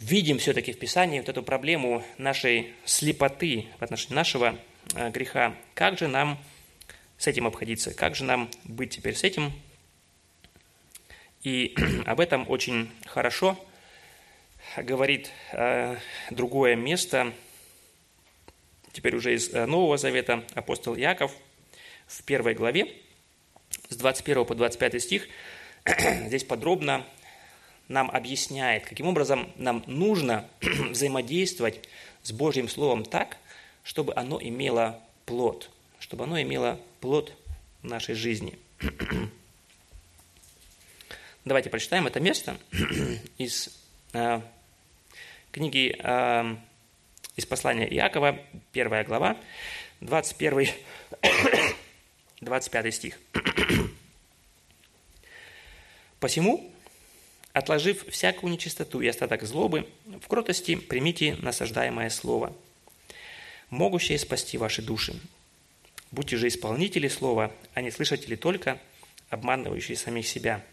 видим 0.00 0.38
все-таки 0.38 0.72
в 0.72 0.78
Писании 0.78 1.20
вот 1.20 1.28
эту 1.28 1.42
проблему 1.42 2.04
нашей 2.18 2.74
слепоты 2.84 3.66
в 3.78 3.82
отношении 3.82 4.14
нашего 4.14 4.58
э, 4.94 5.10
греха, 5.10 5.54
как 5.74 5.98
же 5.98 6.08
нам 6.08 6.38
с 7.16 7.26
этим 7.26 7.46
обходиться, 7.46 7.94
как 7.94 8.16
же 8.16 8.24
нам 8.24 8.50
быть 8.64 8.90
теперь 8.90 9.14
с 9.14 9.24
этим. 9.24 9.52
И 11.42 11.74
об 12.06 12.20
этом 12.20 12.48
очень 12.48 12.90
хорошо 13.06 13.58
говорит 14.76 15.30
другое 16.30 16.74
место, 16.74 17.32
теперь 18.94 19.16
уже 19.16 19.34
из 19.34 19.52
Нового 19.52 19.98
Завета, 19.98 20.44
апостол 20.54 20.96
Яков 20.96 21.32
в 22.06 22.22
первой 22.22 22.54
главе, 22.54 22.94
с 23.90 23.96
21 23.96 24.46
по 24.46 24.54
25 24.54 25.02
стих 25.02 25.28
здесь 26.26 26.44
подробно 26.44 27.04
нам 27.88 28.10
объясняет, 28.10 28.86
каким 28.86 29.06
образом 29.08 29.52
нам 29.56 29.84
нужно 29.86 30.48
взаимодействовать 30.60 31.86
с 32.22 32.32
Божьим 32.32 32.68
Словом 32.68 33.04
так, 33.04 33.36
чтобы 33.82 34.14
оно 34.16 34.40
имело 34.40 35.00
плод, 35.26 35.70
чтобы 35.98 36.24
оно 36.24 36.40
имело 36.40 36.80
плод 37.00 37.34
в 37.82 37.86
нашей 37.86 38.14
жизни. 38.14 38.58
Давайте 41.44 41.68
прочитаем 41.68 42.06
это 42.06 42.20
место 42.20 42.56
из 43.36 43.68
э, 44.14 44.40
книги 45.52 45.94
э, 45.98 46.56
из 47.36 47.46
послания 47.46 47.86
Иакова, 47.86 48.38
первая 48.72 49.04
глава, 49.04 49.36
21 50.00 50.68
25 52.40 52.94
стих. 52.94 53.18
«Посему, 56.20 56.70
отложив 57.52 58.08
всякую 58.08 58.52
нечистоту 58.52 59.00
и 59.00 59.08
остаток 59.08 59.42
злобы, 59.42 59.88
в 60.22 60.28
кротости 60.28 60.76
примите 60.76 61.36
насаждаемое 61.40 62.10
слово, 62.10 62.54
могущее 63.70 64.18
спасти 64.18 64.56
ваши 64.56 64.82
души. 64.82 65.18
Будьте 66.10 66.36
же 66.36 66.48
исполнители 66.48 67.08
слова, 67.08 67.52
а 67.74 67.82
не 67.82 67.90
слышатели 67.90 68.36
только, 68.36 68.80
обманывающие 69.28 69.96
самих 69.96 70.28
себя. 70.28 70.64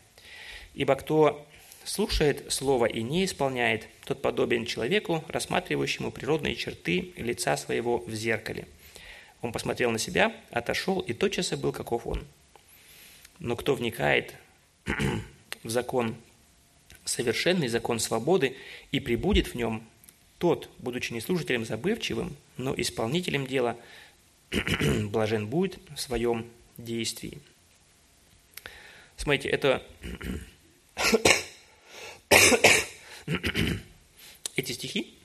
Ибо 0.76 0.95
кто 0.95 1.47
слушает 1.84 2.52
слово 2.52 2.86
и 2.86 3.02
не 3.02 3.26
исполняет, 3.26 3.88
тот 4.06 4.22
подобен 4.22 4.65
человеку, 4.65 5.24
рассматривающему 5.28 6.12
природные 6.12 6.56
черты 6.56 7.13
лица 7.17 7.58
своего 7.58 8.00
в 8.00 8.13
зеркале– 8.13 8.67
он 9.41 9.52
посмотрел 9.52 9.91
на 9.91 9.98
себя, 9.98 10.36
отошел 10.52 11.00
и 11.00 11.13
тотчас 11.13 11.52
был, 11.58 11.72
каков 11.72 12.06
он. 12.06 12.26
Но 13.39 13.56
кто 13.56 13.74
вникает 13.76 14.36
в 15.63 15.70
закон 15.70 16.15
совершенный, 17.06 17.67
закон 17.67 18.00
свободы, 18.00 18.56
и 18.91 19.00
прибудет 19.00 19.48
в 19.48 19.56
нем, 19.56 19.84
тот, 20.38 20.70
будучи 20.78 21.12
не 21.13 21.22
служителем 21.22 21.65
забывчивым, 21.65 22.36
но 22.58 22.74
исполнителем 22.78 23.48
дела, 23.48 23.78
блажен 25.10 25.48
будет 25.48 25.80
в 25.96 26.00
своем 26.00 26.46
действии. 26.78 27.39
Смотрите, 29.17 29.50
это 29.50 29.84
эти 34.56 34.72
стихи 34.72 35.17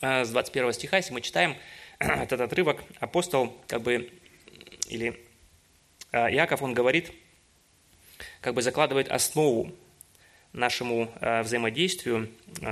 а, 0.00 0.24
с 0.24 0.30
21 0.30 0.72
стиха, 0.72 0.96
если 0.96 1.12
мы 1.12 1.20
читаем, 1.20 1.56
этот 1.98 2.40
отрывок 2.40 2.82
апостол, 2.98 3.56
как 3.66 3.82
бы, 3.82 4.10
или 4.88 5.20
а, 6.12 6.30
Иаков, 6.30 6.62
он 6.62 6.74
говорит, 6.74 7.12
как 8.40 8.54
бы 8.54 8.62
закладывает 8.62 9.08
основу 9.08 9.72
нашему 10.52 11.12
а, 11.20 11.42
взаимодействию 11.42 12.30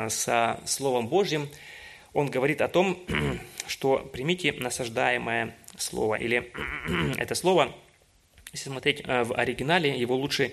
со 0.08 0.60
Словом 0.66 1.08
Божьим. 1.08 1.48
Он 2.12 2.30
говорит 2.30 2.60
о 2.60 2.68
том, 2.68 3.04
что 3.66 3.98
примите 3.98 4.52
насаждаемое 4.52 5.56
слово. 5.76 6.16
Или 6.16 6.52
это 7.18 7.34
слово, 7.34 7.74
если 8.52 8.70
смотреть 8.70 9.06
в 9.06 9.34
оригинале, 9.34 9.96
его 9.96 10.16
лучше 10.16 10.52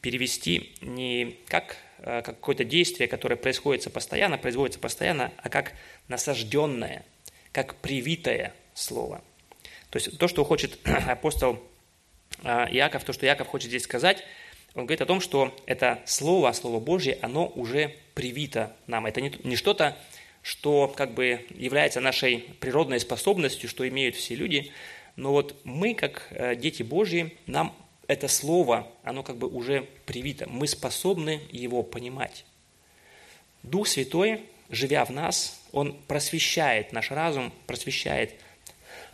перевести 0.00 0.72
не 0.80 1.36
как 1.48 1.76
какое-то 2.02 2.64
действие, 2.64 3.08
которое 3.08 3.36
происходит 3.36 3.92
постоянно, 3.92 4.38
производится 4.38 4.80
постоянно, 4.80 5.32
а 5.38 5.48
как 5.48 5.72
насажденное– 6.08 7.04
как 7.52 7.76
привитое 7.76 8.54
слово. 8.74 9.22
То 9.90 9.96
есть 9.96 10.18
то, 10.18 10.28
что 10.28 10.44
хочет 10.44 10.78
апостол 10.84 11.60
а, 12.42 12.68
Иаков, 12.70 13.04
то, 13.04 13.12
что 13.12 13.26
Иаков 13.26 13.48
хочет 13.48 13.68
здесь 13.68 13.84
сказать, 13.84 14.22
он 14.74 14.86
говорит 14.86 15.00
о 15.00 15.06
том, 15.06 15.20
что 15.20 15.56
это 15.66 16.00
слово, 16.06 16.52
слово 16.52 16.78
Божье, 16.78 17.18
оно 17.22 17.46
уже 17.48 17.96
привито 18.14 18.74
нам. 18.86 19.06
Это 19.06 19.20
не, 19.20 19.32
не 19.42 19.56
что-то, 19.56 19.96
что 20.42 20.86
как 20.88 21.12
бы 21.12 21.44
является 21.50 22.00
нашей 22.00 22.38
природной 22.60 23.00
способностью, 23.00 23.68
что 23.68 23.86
имеют 23.88 24.14
все 24.14 24.36
люди, 24.36 24.72
но 25.16 25.32
вот 25.32 25.56
мы, 25.64 25.94
как 25.94 26.28
э, 26.30 26.54
дети 26.54 26.84
Божьи, 26.84 27.36
нам 27.46 27.74
это 28.10 28.26
слово, 28.26 28.90
оно 29.04 29.22
как 29.22 29.36
бы 29.36 29.46
уже 29.46 29.86
привито. 30.04 30.48
Мы 30.48 30.66
способны 30.66 31.42
его 31.52 31.84
понимать. 31.84 32.44
Дух 33.62 33.86
Святой, 33.86 34.42
живя 34.68 35.04
в 35.04 35.10
нас, 35.10 35.62
он 35.70 35.92
просвещает 36.08 36.92
наш 36.92 37.12
разум, 37.12 37.52
просвещает 37.68 38.34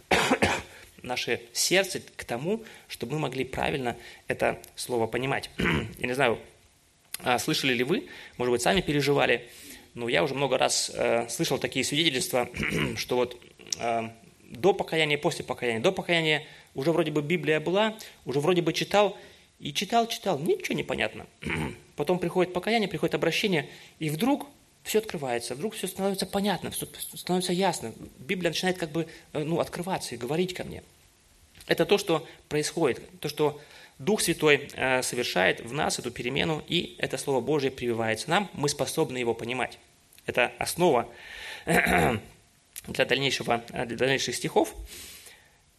наше 1.03 1.43
сердце 1.53 2.01
к 2.17 2.25
тому, 2.25 2.65
чтобы 2.89 3.13
мы 3.13 3.19
могли 3.19 3.45
правильно 3.45 3.99
это 4.29 4.63
слово 4.77 5.07
понимать. 5.07 5.51
Я 5.99 6.07
не 6.07 6.15
знаю, 6.15 6.39
а, 7.19 7.39
слышали 7.39 7.75
ли 7.75 7.85
вы, 7.85 8.09
может 8.39 8.51
быть, 8.51 8.63
сами 8.63 8.81
переживали, 8.81 9.47
но 9.93 10.09
я 10.09 10.23
уже 10.23 10.35
много 10.35 10.57
раз 10.57 10.91
э, 10.95 11.27
слышал 11.29 11.59
такие 11.59 11.85
свидетельства, 11.85 12.49
что 12.97 13.17
вот 13.17 13.43
э, 13.79 14.09
до 14.43 14.73
покаяния, 14.73 15.19
после 15.19 15.45
покаяния, 15.45 15.81
до 15.81 15.93
покаяния 15.93 16.47
уже 16.77 16.93
вроде 16.93 17.11
бы 17.11 17.23
Библия 17.23 17.59
была, 17.59 17.97
уже 18.25 18.39
вроде 18.39 18.63
бы 18.63 18.73
читал, 18.73 19.17
и 19.59 19.73
читал, 19.73 20.07
читал, 20.07 20.39
ничего 20.39 20.77
не 20.77 20.85
понятно. 20.85 21.27
Потом 21.97 22.19
приходит 22.19 22.53
покаяние, 22.53 22.89
приходит 22.89 23.15
обращение, 23.15 23.69
и 23.99 24.11
вдруг 24.11 24.47
все 24.85 24.99
открывается, 24.99 25.55
вдруг 25.55 25.75
все 25.75 25.89
становится 25.89 26.27
понятно, 26.27 26.71
все 26.71 26.87
становится 27.15 27.53
ясно. 27.53 27.93
Библия 28.19 28.51
начинает 28.51 28.79
как 28.79 28.91
бы 28.91 29.09
э, 29.33 29.43
ну, 29.43 29.59
открываться 29.59 30.15
и 30.15 30.19
говорить 30.19 30.55
ко 30.55 30.63
мне. 30.63 30.83
Это 31.67 31.87
то, 31.87 31.99
что 31.99 32.25
происходит, 32.49 33.03
то, 33.19 33.29
что 33.29 33.61
Дух 33.99 34.21
Святой 34.21 34.69
э, 34.75 35.03
совершает 35.03 35.61
в 35.63 35.73
нас 35.73 35.99
эту 35.99 36.11
перемену, 36.11 36.63
и 36.69 36.95
это 36.99 37.17
Слово 37.17 37.41
Божье 37.41 37.71
прививается 37.71 38.31
нам, 38.31 38.51
мы 38.53 38.69
способны 38.69 39.17
его 39.17 39.35
понимать. 39.35 39.79
Это 40.27 40.53
основа 40.59 41.09
для, 41.65 43.05
дальнейшего, 43.07 43.65
для 43.71 43.97
дальнейших 43.97 44.37
стихов. 44.37 44.75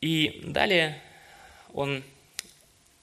И 0.02 0.42
далее 0.44 1.02
он 1.74 2.04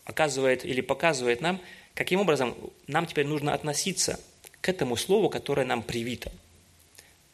оказывает 0.05 0.65
или 0.65 0.81
показывает 0.81 1.41
нам, 1.41 1.61
каким 1.95 2.21
образом 2.21 2.55
нам 2.87 3.07
теперь 3.07 3.27
нужно 3.27 3.55
относиться 3.55 4.21
к 4.61 4.69
этому 4.69 4.97
слову, 4.97 5.29
которое 5.29 5.67
нам 5.67 5.83
привито, 5.83 6.33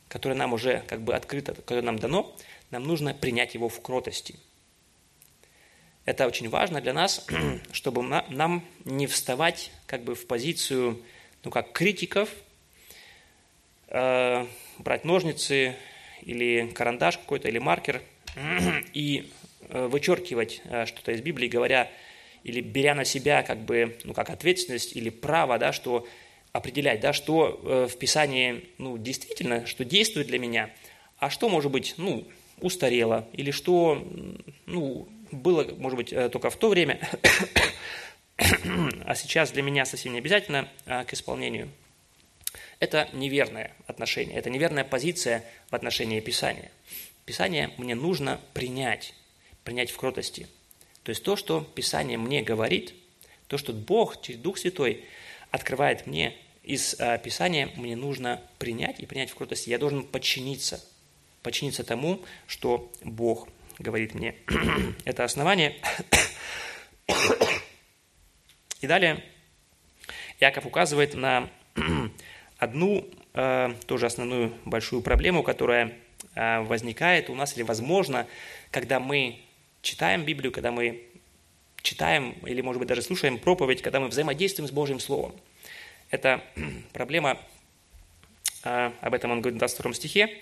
которое 0.08 0.34
нам 0.34 0.52
уже 0.52 0.82
как 0.86 1.02
бы 1.02 1.14
открыто, 1.14 1.54
которое 1.54 1.82
нам 1.82 1.98
дано, 1.98 2.34
нам 2.70 2.84
нужно 2.84 3.14
принять 3.14 3.54
его 3.54 3.68
в 3.68 3.80
кротости. 3.80 4.36
Это 6.04 6.26
очень 6.26 6.48
важно 6.48 6.80
для 6.80 6.92
нас, 6.92 7.26
чтобы 7.72 8.02
нам 8.02 8.64
не 8.84 9.06
вставать 9.06 9.70
как 9.86 10.02
бы 10.02 10.14
в 10.14 10.26
позицию, 10.26 11.00
ну 11.44 11.50
как 11.50 11.72
критиков, 11.72 12.30
э, 13.88 14.46
брать 14.78 15.04
ножницы 15.04 15.76
или 16.22 16.68
карандаш 16.74 17.18
какой-то, 17.18 17.48
или 17.48 17.58
маркер 17.58 18.02
и 18.92 19.30
вычеркивать 19.88 20.62
э, 20.64 20.86
что-то 20.86 21.12
из 21.12 21.20
Библии, 21.20 21.48
говоря, 21.48 21.90
или 22.44 22.60
беря 22.60 22.94
на 22.94 23.04
себя 23.04 23.42
как 23.42 23.58
бы, 23.58 23.96
ну, 24.04 24.14
как 24.14 24.30
ответственность 24.30 24.96
или 24.96 25.10
право, 25.10 25.58
да, 25.58 25.72
что 25.72 26.06
определять, 26.52 27.00
да, 27.00 27.12
что 27.12 27.60
э, 27.62 27.88
в 27.88 27.96
Писании, 27.98 28.68
ну, 28.78 28.98
действительно, 28.98 29.66
что 29.66 29.84
действует 29.84 30.26
для 30.26 30.38
меня, 30.38 30.70
а 31.18 31.30
что, 31.30 31.48
может 31.48 31.70
быть, 31.70 31.94
ну, 31.96 32.26
устарело, 32.60 33.28
или 33.32 33.50
что, 33.50 34.06
ну, 34.66 35.08
было, 35.30 35.64
может 35.78 35.96
быть, 35.96 36.12
э, 36.12 36.28
только 36.28 36.50
в 36.50 36.56
то 36.56 36.68
время, 36.68 36.98
а 39.04 39.14
сейчас 39.14 39.52
для 39.52 39.62
меня 39.62 39.84
совсем 39.84 40.12
не 40.12 40.18
обязательно 40.18 40.68
э, 40.86 41.04
к 41.04 41.12
исполнению. 41.12 41.70
Это 42.80 43.08
неверное 43.12 43.76
отношение, 43.86 44.36
это 44.36 44.50
неверная 44.50 44.84
позиция 44.84 45.44
в 45.70 45.74
отношении 45.74 46.20
Писания. 46.20 46.70
Писание 47.26 47.70
мне 47.76 47.94
нужно 47.94 48.40
принять, 48.54 49.14
принять 49.64 49.90
в 49.90 49.96
кротости– 49.96 50.46
то 51.02 51.10
есть 51.10 51.22
то, 51.22 51.36
что 51.36 51.62
Писание 51.62 52.18
мне 52.18 52.42
говорит, 52.42 52.94
то, 53.46 53.58
что 53.58 53.72
Бог 53.72 54.20
через 54.22 54.38
Дух 54.40 54.58
Святой 54.58 55.04
открывает 55.50 56.06
мне 56.06 56.36
из 56.62 56.94
а, 57.00 57.18
Писания, 57.18 57.70
мне 57.76 57.96
нужно 57.96 58.42
принять 58.58 59.00
и 59.00 59.06
принять 59.06 59.30
в 59.30 59.34
крутости. 59.34 59.70
Я 59.70 59.78
должен 59.78 60.04
подчиниться, 60.04 60.84
подчиниться 61.42 61.84
тому, 61.84 62.22
что 62.46 62.92
Бог 63.02 63.48
говорит 63.78 64.14
мне. 64.14 64.34
Это 65.04 65.24
основание. 65.24 65.76
И 68.80 68.86
далее 68.86 69.24
Яков 70.38 70.66
указывает 70.66 71.14
на 71.14 71.50
одну 72.58 73.08
э, 73.34 73.74
тоже 73.86 74.06
основную 74.06 74.54
большую 74.64 75.02
проблему, 75.02 75.42
которая 75.42 75.96
э, 76.34 76.60
возникает 76.60 77.30
у 77.30 77.34
нас 77.34 77.56
или 77.56 77.62
возможно, 77.62 78.26
когда 78.70 79.00
мы 79.00 79.40
читаем 79.82 80.24
Библию, 80.24 80.52
когда 80.52 80.70
мы 80.70 81.02
читаем 81.82 82.32
или, 82.46 82.60
может 82.60 82.78
быть, 82.78 82.88
даже 82.88 83.02
слушаем 83.02 83.38
проповедь, 83.38 83.82
когда 83.82 84.00
мы 84.00 84.08
взаимодействуем 84.08 84.68
с 84.68 84.72
Божьим 84.72 85.00
Словом. 85.00 85.34
Это 86.10 86.44
проблема, 86.92 87.40
а, 88.62 88.92
об 89.00 89.14
этом 89.14 89.30
он 89.30 89.40
говорит 89.40 89.56
в 89.56 89.58
22 89.58 89.94
стихе. 89.94 90.38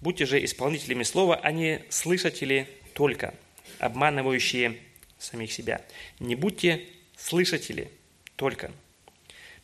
«Будьте 0.00 0.26
же 0.26 0.44
исполнителями 0.44 1.04
Слова, 1.04 1.36
а 1.42 1.52
не 1.52 1.82
слышатели 1.88 2.68
только, 2.92 3.34
обманывающие 3.78 4.78
самих 5.18 5.50
себя. 5.52 5.82
Не 6.20 6.34
будьте 6.34 6.84
слышатели 7.16 7.90
только. 8.36 8.72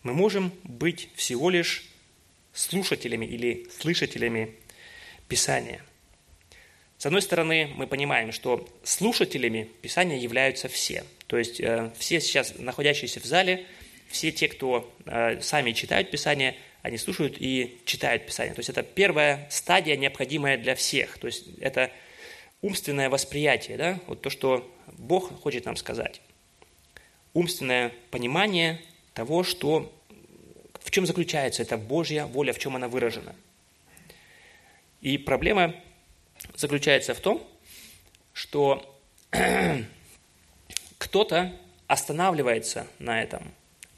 Мы 0.02 0.14
можем 0.14 0.52
быть 0.64 1.10
всего 1.14 1.50
лишь 1.50 1.84
слушателями 2.54 3.26
или 3.26 3.68
слышателями 3.78 4.54
Писания– 5.28 5.84
с 7.02 7.06
одной 7.06 7.20
стороны, 7.20 7.68
мы 7.74 7.88
понимаем, 7.88 8.30
что 8.30 8.64
слушателями 8.84 9.68
Писания 9.80 10.18
являются 10.18 10.68
все. 10.68 11.02
То 11.26 11.36
есть 11.36 11.58
э, 11.58 11.90
все 11.98 12.20
сейчас 12.20 12.54
находящиеся 12.56 13.18
в 13.18 13.24
зале, 13.24 13.66
все 14.06 14.30
те, 14.30 14.46
кто 14.46 14.88
э, 15.06 15.40
сами 15.40 15.72
читают 15.72 16.12
Писание, 16.12 16.54
они 16.80 16.98
слушают 16.98 17.38
и 17.40 17.80
читают 17.86 18.24
Писание. 18.24 18.54
То 18.54 18.60
есть 18.60 18.70
это 18.70 18.84
первая 18.84 19.48
стадия, 19.50 19.96
необходимая 19.96 20.56
для 20.56 20.76
всех. 20.76 21.18
То 21.18 21.26
есть 21.26 21.48
это 21.60 21.90
умственное 22.60 23.10
восприятие, 23.10 23.78
да? 23.78 23.98
вот 24.06 24.22
то, 24.22 24.30
что 24.30 24.72
Бог 24.92 25.36
хочет 25.40 25.64
нам 25.64 25.74
сказать. 25.74 26.20
Умственное 27.34 27.90
понимание 28.12 28.80
того, 29.12 29.42
что, 29.42 29.92
в 30.78 30.92
чем 30.92 31.06
заключается 31.06 31.62
эта 31.62 31.76
Божья 31.76 32.26
воля, 32.26 32.52
в 32.52 32.60
чем 32.60 32.76
она 32.76 32.86
выражена. 32.86 33.34
И 35.00 35.18
проблема 35.18 35.74
заключается 36.54 37.14
в 37.14 37.20
том, 37.20 37.46
что 38.32 38.98
кто-то 40.98 41.52
останавливается 41.86 42.86
на 42.98 43.22
этом. 43.22 43.52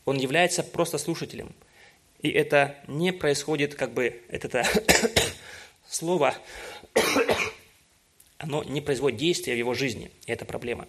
Он 0.05 0.17
является 0.17 0.63
просто 0.63 0.99
слушателем. 0.99 1.55
И 2.23 2.31
это 2.31 2.77
не 2.87 3.13
происходит, 3.13 3.75
как 3.75 3.93
бы, 3.93 4.23
это 4.29 4.67
слово, 5.89 6.35
оно 8.39 8.65
не 8.65 8.81
производит 8.81 9.19
действия 9.19 9.55
в 9.55 9.59
его 9.59 9.75
жизни. 9.75 10.11
И 10.27 10.33
это 10.33 10.45
проблема. 10.45 10.89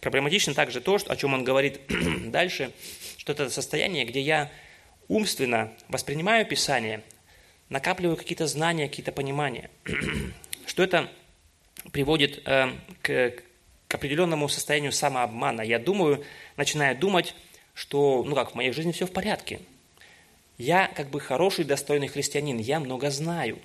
Проблематично 0.00 0.54
также 0.54 0.80
то, 0.80 0.98
о 1.06 1.16
чем 1.16 1.34
он 1.34 1.44
говорит 1.44 1.80
дальше, 2.30 2.72
что 3.16 3.32
это 3.32 3.48
состояние, 3.50 4.04
где 4.04 4.20
я 4.20 4.50
умственно 5.08 5.72
воспринимаю 5.88 6.44
Писание, 6.44 7.02
накапливаю 7.72 8.16
какие-то 8.16 8.46
знания, 8.46 8.86
какие-то 8.86 9.12
понимания, 9.12 9.70
что 10.66 10.82
это 10.82 11.08
приводит 11.90 12.46
э, 12.46 12.70
к, 13.00 13.32
к 13.88 13.94
определенному 13.94 14.48
состоянию 14.48 14.92
самообмана. 14.92 15.62
Я 15.62 15.78
думаю, 15.78 16.22
начинаю 16.56 16.96
думать, 16.96 17.34
что, 17.74 18.22
ну 18.24 18.34
как, 18.34 18.52
в 18.52 18.54
моей 18.54 18.72
жизни 18.72 18.92
все 18.92 19.06
в 19.06 19.12
порядке. 19.12 19.60
Я 20.58 20.86
как 20.88 21.08
бы 21.08 21.18
хороший, 21.18 21.64
достойный 21.64 22.08
христианин, 22.08 22.58
я 22.58 22.78
много 22.78 23.10
знаю. 23.10 23.58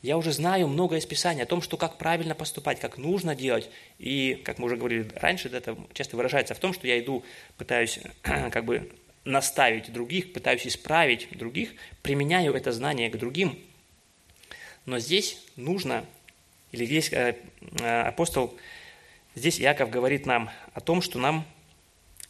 Я 0.00 0.16
уже 0.16 0.32
знаю 0.32 0.68
много 0.68 0.96
из 0.96 1.04
Писания 1.04 1.42
о 1.42 1.46
том, 1.46 1.62
что 1.62 1.76
как 1.76 1.98
правильно 1.98 2.34
поступать, 2.34 2.78
как 2.78 2.96
нужно 2.96 3.34
делать. 3.34 3.70
И, 3.98 4.40
как 4.44 4.58
мы 4.58 4.66
уже 4.66 4.76
говорили 4.76 5.10
раньше, 5.16 5.48
это 5.48 5.76
часто 5.94 6.16
выражается 6.16 6.54
в 6.54 6.58
том, 6.58 6.72
что 6.72 6.86
я 6.86 7.00
иду, 7.00 7.24
пытаюсь 7.56 7.98
как 8.22 8.64
бы 8.64 8.88
наставить 9.24 9.92
других, 9.92 10.32
пытаюсь 10.32 10.66
исправить 10.66 11.28
других, 11.36 11.74
применяю 12.02 12.54
это 12.54 12.72
знание 12.72 13.10
к 13.10 13.16
другим. 13.16 13.58
Но 14.86 14.98
здесь 14.98 15.42
нужно, 15.56 16.04
или 16.72 16.84
здесь 16.84 17.12
э, 17.12 17.36
э, 17.80 18.00
апостол, 18.02 18.54
здесь 19.34 19.60
Иаков 19.60 19.90
говорит 19.90 20.26
нам 20.26 20.50
о 20.74 20.80
том, 20.80 21.00
что 21.00 21.18
нам 21.18 21.46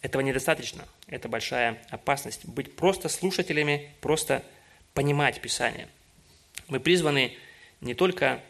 этого 0.02 0.22
недостаточно. 0.22 0.86
Это 1.08 1.28
большая 1.28 1.82
опасность. 1.90 2.44
Быть 2.44 2.76
просто 2.76 3.08
слушателями, 3.08 3.92
просто 4.00 4.44
понимать 4.92 5.40
Писание. 5.40 5.88
Мы 6.68 6.78
призваны 6.78 7.36
не 7.80 7.94
только 7.94 8.40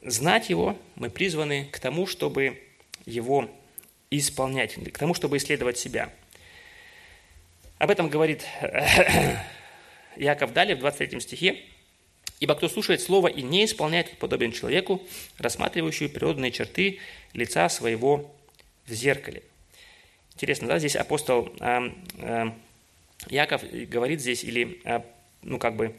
знать 0.00 0.48
его, 0.48 0.78
мы 0.94 1.10
призваны 1.10 1.66
к 1.66 1.78
тому, 1.78 2.06
чтобы 2.06 2.62
его 3.04 3.50
исполнять, 4.10 4.74
к 4.92 4.98
тому, 4.98 5.12
чтобы 5.12 5.36
исследовать 5.36 5.76
себя– 5.76 6.10
об 7.82 7.90
этом 7.90 8.08
говорит 8.08 8.46
Яков 10.16 10.52
далее 10.52 10.76
в 10.76 10.78
23 10.78 11.18
стихе. 11.18 11.56
«Ибо 12.38 12.54
кто 12.54 12.68
слушает 12.68 13.00
слово 13.00 13.26
и 13.26 13.42
не 13.42 13.64
исполняет, 13.64 14.18
подобен 14.18 14.52
человеку, 14.52 15.02
рассматривающему 15.38 16.08
природные 16.08 16.52
черты 16.52 17.00
лица 17.32 17.68
своего 17.68 18.32
в 18.86 18.92
зеркале». 18.92 19.42
Интересно, 20.34 20.68
да, 20.68 20.78
здесь 20.78 20.94
апостол 20.94 21.52
э, 21.58 21.90
э, 22.18 22.52
Яков 23.30 23.64
говорит 23.88 24.20
здесь, 24.20 24.44
или, 24.44 24.80
э, 24.84 25.00
ну, 25.42 25.58
как 25.58 25.74
бы, 25.74 25.92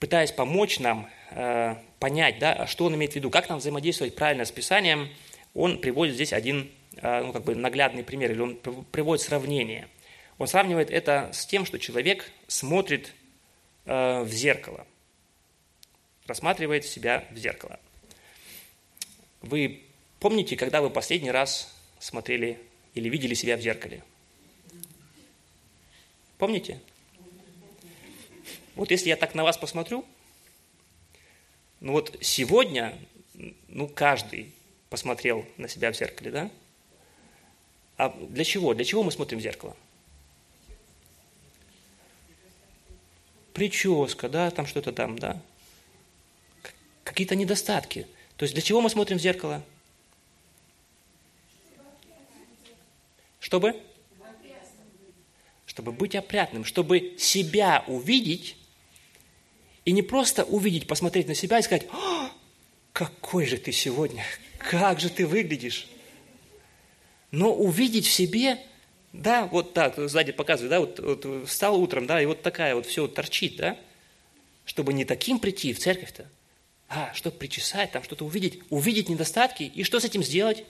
пытаясь 0.00 0.32
помочь 0.32 0.78
нам 0.78 1.06
э, 1.32 1.74
понять, 1.98 2.38
да, 2.38 2.66
что 2.66 2.86
он 2.86 2.94
имеет 2.94 3.12
в 3.12 3.16
виду, 3.16 3.28
как 3.28 3.50
нам 3.50 3.58
взаимодействовать 3.58 4.14
правильно 4.14 4.46
с 4.46 4.50
Писанием, 4.50 5.10
он 5.52 5.80
приводит 5.80 6.14
здесь 6.14 6.32
один, 6.32 6.70
э, 6.96 7.24
ну, 7.24 7.34
как 7.34 7.44
бы, 7.44 7.54
наглядный 7.54 8.04
пример, 8.04 8.32
или 8.32 8.40
он 8.40 8.56
приводит 8.56 9.22
сравнение– 9.22 9.86
он 10.38 10.46
сравнивает 10.46 10.90
это 10.90 11.30
с 11.32 11.46
тем, 11.46 11.66
что 11.66 11.78
человек 11.78 12.30
смотрит 12.46 13.12
э, 13.84 14.22
в 14.22 14.30
зеркало, 14.32 14.86
рассматривает 16.26 16.84
себя 16.84 17.26
в 17.32 17.36
зеркало. 17.36 17.78
Вы 19.42 19.82
помните, 20.20 20.56
когда 20.56 20.80
вы 20.80 20.90
последний 20.90 21.30
раз 21.30 21.74
смотрели 21.98 22.60
или 22.94 23.08
видели 23.08 23.34
себя 23.34 23.56
в 23.56 23.60
зеркале? 23.60 24.04
Помните? 26.38 26.80
Вот 28.76 28.92
если 28.92 29.08
я 29.08 29.16
так 29.16 29.34
на 29.34 29.42
вас 29.42 29.58
посмотрю, 29.58 30.04
ну 31.80 31.92
вот 31.92 32.16
сегодня, 32.20 32.96
ну 33.66 33.88
каждый 33.88 34.52
посмотрел 34.88 35.44
на 35.56 35.66
себя 35.66 35.92
в 35.92 35.96
зеркале, 35.96 36.30
да? 36.30 36.50
А 37.96 38.10
для 38.10 38.44
чего? 38.44 38.74
Для 38.74 38.84
чего 38.84 39.02
мы 39.02 39.10
смотрим 39.10 39.40
в 39.40 39.42
зеркало? 39.42 39.76
Прическа, 43.58 44.28
да, 44.28 44.52
там 44.52 44.66
что-то 44.66 44.92
там, 44.92 45.18
да. 45.18 45.42
какие-то 47.02 47.34
недостатки. 47.34 48.06
То 48.36 48.44
есть 48.44 48.54
для 48.54 48.62
чего 48.62 48.80
мы 48.80 48.88
смотрим 48.88 49.18
в 49.18 49.20
зеркало? 49.20 49.64
Чтобы? 53.40 53.74
Чтобы 55.66 55.90
быть 55.90 56.14
опрятным, 56.14 56.64
чтобы 56.64 57.16
себя 57.18 57.84
увидеть, 57.88 58.56
и 59.84 59.90
не 59.90 60.02
просто 60.02 60.44
увидеть, 60.44 60.86
посмотреть 60.86 61.26
на 61.26 61.34
себя 61.34 61.58
и 61.58 61.62
сказать, 61.62 61.88
«А, 61.90 62.30
какой 62.92 63.44
же 63.44 63.56
ты 63.56 63.72
сегодня, 63.72 64.24
как 64.58 65.00
же 65.00 65.10
ты 65.10 65.26
выглядишь. 65.26 65.88
Но 67.32 67.52
увидеть 67.52 68.06
в 68.06 68.12
себе, 68.12 68.62
да, 69.12 69.46
вот 69.46 69.74
так, 69.74 69.96
сзади 69.96 70.32
показываю, 70.32 70.70
да, 70.70 70.80
вот, 70.80 71.00
вот 71.00 71.48
встал 71.48 71.80
утром, 71.80 72.06
да, 72.06 72.20
и 72.20 72.26
вот 72.26 72.42
такая 72.42 72.74
вот 72.74 72.86
все 72.86 73.06
торчит, 73.08 73.56
да, 73.56 73.78
чтобы 74.64 74.92
не 74.92 75.04
таким 75.04 75.38
прийти 75.38 75.72
в 75.72 75.78
церковь-то, 75.78 76.26
а 76.88 77.12
чтобы 77.14 77.36
причесать, 77.36 77.92
там 77.92 78.02
что-то 78.02 78.24
увидеть, 78.24 78.60
увидеть 78.70 79.08
недостатки, 79.08 79.62
и 79.62 79.82
что 79.82 79.98
с 80.00 80.04
этим 80.04 80.22
сделать? 80.22 80.64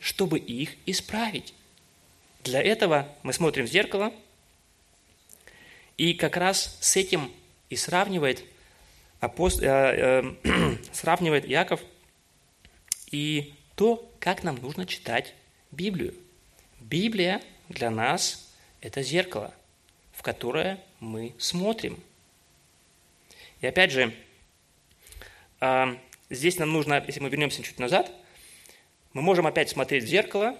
Чтобы 0.00 0.38
их 0.38 0.70
исправить. 0.86 1.54
Для 2.42 2.60
этого 2.60 3.08
мы 3.22 3.32
смотрим 3.32 3.66
в 3.66 3.70
зеркало, 3.70 4.12
и 5.96 6.14
как 6.14 6.36
раз 6.36 6.76
с 6.80 6.96
этим 6.96 7.32
и 7.70 7.76
сравнивает, 7.76 8.44
апост... 9.20 9.62
э, 9.62 10.32
э, 10.44 10.76
сравнивает 10.92 11.46
Яков 11.46 11.80
и 13.10 13.54
то, 13.76 14.10
как 14.18 14.42
нам 14.42 14.56
нужно 14.56 14.86
читать 14.86 15.34
Библию. 15.70 16.14
Библия 16.84 17.40
для 17.70 17.90
нас– 17.90 18.52
это 18.82 19.02
зеркало, 19.02 19.54
в 20.12 20.22
которое 20.22 20.78
мы 21.00 21.34
смотрим. 21.38 21.98
И 23.62 23.66
опять 23.66 23.90
же, 23.90 24.12
э, 25.60 25.96
здесь 26.28 26.58
нам 26.58 26.72
нужно, 26.72 27.02
если 27.06 27.20
мы 27.20 27.30
вернемся 27.30 27.62
чуть 27.62 27.78
назад, 27.78 28.12
мы 29.14 29.22
можем 29.22 29.46
опять 29.46 29.70
смотреть 29.70 30.04
в 30.04 30.08
зеркало, 30.08 30.58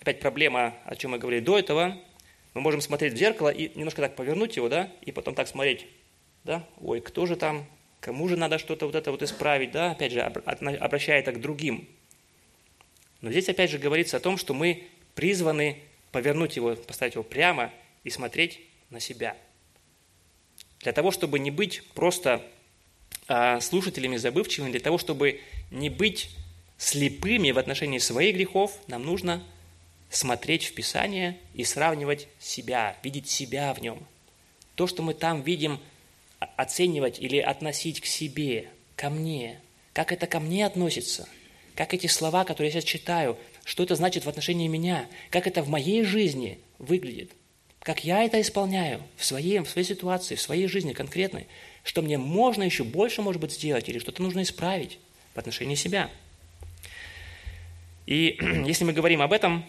опять 0.00 0.20
проблема, 0.20 0.74
о 0.86 0.96
чем 0.96 1.10
мы 1.10 1.18
говорили 1.18 1.44
до 1.44 1.58
этого, 1.58 1.98
мы 2.54 2.62
можем 2.62 2.80
смотреть 2.80 3.12
в 3.12 3.18
зеркало 3.18 3.50
и 3.50 3.70
немножко 3.76 4.00
так 4.00 4.16
повернуть 4.16 4.56
его, 4.56 4.70
да, 4.70 4.90
и 5.02 5.12
потом 5.12 5.34
так 5.34 5.48
смотреть 5.48 5.86
да, 6.44 6.66
ой, 6.80 7.02
кто 7.02 7.26
же 7.26 7.36
там, 7.36 7.66
кому 8.00 8.26
же 8.26 8.38
надо 8.38 8.56
что-то 8.56 8.86
вот 8.86 8.94
это 8.94 9.10
вот 9.10 9.22
исправить, 9.22 9.70
да, 9.70 9.90
опять 9.90 10.12
же, 10.12 10.22
обращая 10.22 11.20
это 11.20 11.32
к 11.32 11.42
другим. 11.42 11.86
Но 13.20 13.30
здесь 13.30 13.50
опять 13.50 13.70
же 13.70 13.76
говорится 13.76 14.16
о 14.16 14.20
том, 14.20 14.38
что 14.38 14.54
мы 14.54 14.88
призваны 15.18 15.82
повернуть 16.12 16.54
его, 16.54 16.76
поставить 16.76 17.14
его 17.14 17.24
прямо 17.24 17.72
и 18.04 18.10
смотреть 18.10 18.60
на 18.90 19.00
себя. 19.00 19.36
Для 20.78 20.92
того, 20.92 21.10
чтобы 21.10 21.40
не 21.40 21.50
быть 21.50 21.82
просто 21.94 22.40
а, 23.26 23.60
слушателями 23.60 24.16
забывчивыми, 24.16 24.70
для 24.70 24.78
того, 24.78 24.96
чтобы 24.96 25.40
не 25.72 25.90
быть 25.90 26.30
слепыми 26.76 27.50
в 27.50 27.58
отношении 27.58 27.98
своих 27.98 28.36
грехов, 28.36 28.78
нам 28.86 29.04
нужно 29.04 29.42
смотреть 30.08 30.66
в 30.66 30.74
Писание 30.74 31.36
и 31.52 31.64
сравнивать 31.64 32.28
себя, 32.38 32.96
видеть 33.02 33.28
себя 33.28 33.74
в 33.74 33.82
нем. 33.82 34.06
То, 34.76 34.86
что 34.86 35.02
мы 35.02 35.14
там 35.14 35.42
видим– 35.42 35.80
оценивать 36.38 37.18
или 37.18 37.38
относить 37.38 38.00
к 38.00 38.06
себе, 38.06 38.68
ко 38.96 39.10
мне, 39.10 39.60
как 39.92 40.12
это 40.12 40.26
ко 40.26 40.40
мне 40.40 40.66
относится, 40.66 41.28
как 41.74 41.94
эти 41.94 42.06
слова, 42.06 42.44
которые 42.44 42.72
я 42.72 42.80
сейчас 42.80 42.84
читаю, 42.84 43.36
что 43.68 43.82
это 43.82 43.94
значит 43.96 44.24
в 44.24 44.28
отношении 44.30 44.66
меня, 44.66 45.06
как 45.28 45.46
это 45.46 45.62
в 45.62 45.68
моей 45.68 46.02
жизни 46.02 46.58
выглядит, 46.78 47.32
как 47.80 48.02
я 48.02 48.24
это 48.24 48.40
исполняю 48.40 49.02
в 49.18 49.26
своей, 49.26 49.58
в 49.58 49.68
своей 49.68 49.86
ситуации, 49.86 50.36
в 50.36 50.40
своей 50.40 50.66
жизни 50.68 50.94
конкретной, 50.94 51.46
что 51.84 52.00
мне 52.00 52.16
можно 52.16 52.62
еще 52.62 52.82
больше, 52.82 53.20
может 53.20 53.42
быть, 53.42 53.52
сделать 53.52 53.86
или 53.90 53.98
что-то 53.98 54.22
нужно 54.22 54.42
исправить 54.42 54.98
в 55.34 55.38
отношении 55.38 55.74
себя. 55.74 56.10
И 58.06 58.38
если 58.66 58.84
мы 58.84 58.94
говорим 58.94 59.20
об 59.20 59.34
этом, 59.34 59.66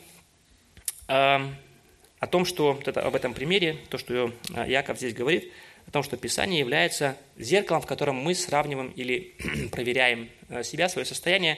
о 1.07 2.27
том, 2.29 2.45
что 2.45 2.79
об 2.85 3.15
этом 3.15 3.33
примере, 3.33 3.77
то, 3.89 3.97
что 3.97 4.31
Яков 4.65 4.97
здесь 4.97 5.13
говорит– 5.13 5.51
о 5.89 5.91
том, 5.91 6.03
что 6.03 6.17
Писание 6.17 6.59
является 6.59 7.17
зеркалом, 7.35 7.81
в 7.81 7.87
котором 7.87 8.15
мы 8.15 8.35
сравниваем 8.35 8.91
или 8.91 9.33
проверяем 9.71 10.29
э, 10.47 10.61
себя, 10.63 10.87
свое 10.87 11.03
состояние. 11.03 11.57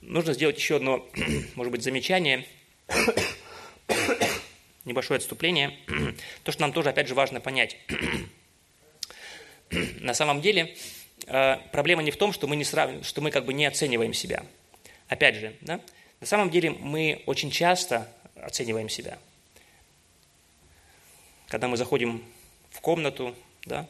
Нужно 0.00 0.32
сделать 0.32 0.56
еще 0.56 0.76
одно, 0.76 1.08
может 1.54 1.72
быть, 1.72 1.82
замечание, 1.82 2.46
небольшое 4.84 5.18
отступление. 5.18 5.76
То, 6.44 6.52
что 6.52 6.62
нам 6.62 6.72
тоже, 6.72 6.90
опять 6.90 7.08
же, 7.08 7.14
важно 7.14 7.40
понять. 7.40 7.76
На 10.00 10.14
самом 10.14 10.40
деле, 10.40 10.76
э, 11.26 11.56
проблема 11.72 12.02
не 12.02 12.10
в 12.10 12.16
том, 12.16 12.32
что 12.32 12.46
мы, 12.46 12.56
не 12.56 12.64
срав... 12.64 13.04
что 13.04 13.20
мы 13.20 13.30
как 13.30 13.44
бы 13.44 13.52
не 13.52 13.66
оцениваем 13.66 14.14
себя. 14.14 14.44
Опять 15.08 15.36
же, 15.36 15.56
да? 15.60 15.80
на 16.20 16.26
самом 16.26 16.50
деле 16.50 16.70
мы 16.70 17.22
очень 17.26 17.50
часто 17.50 18.10
оцениваем 18.34 18.88
себя. 18.88 19.18
Когда 21.48 21.68
мы 21.68 21.76
заходим 21.76 22.24
в 22.70 22.80
комнату, 22.80 23.34
да, 23.64 23.88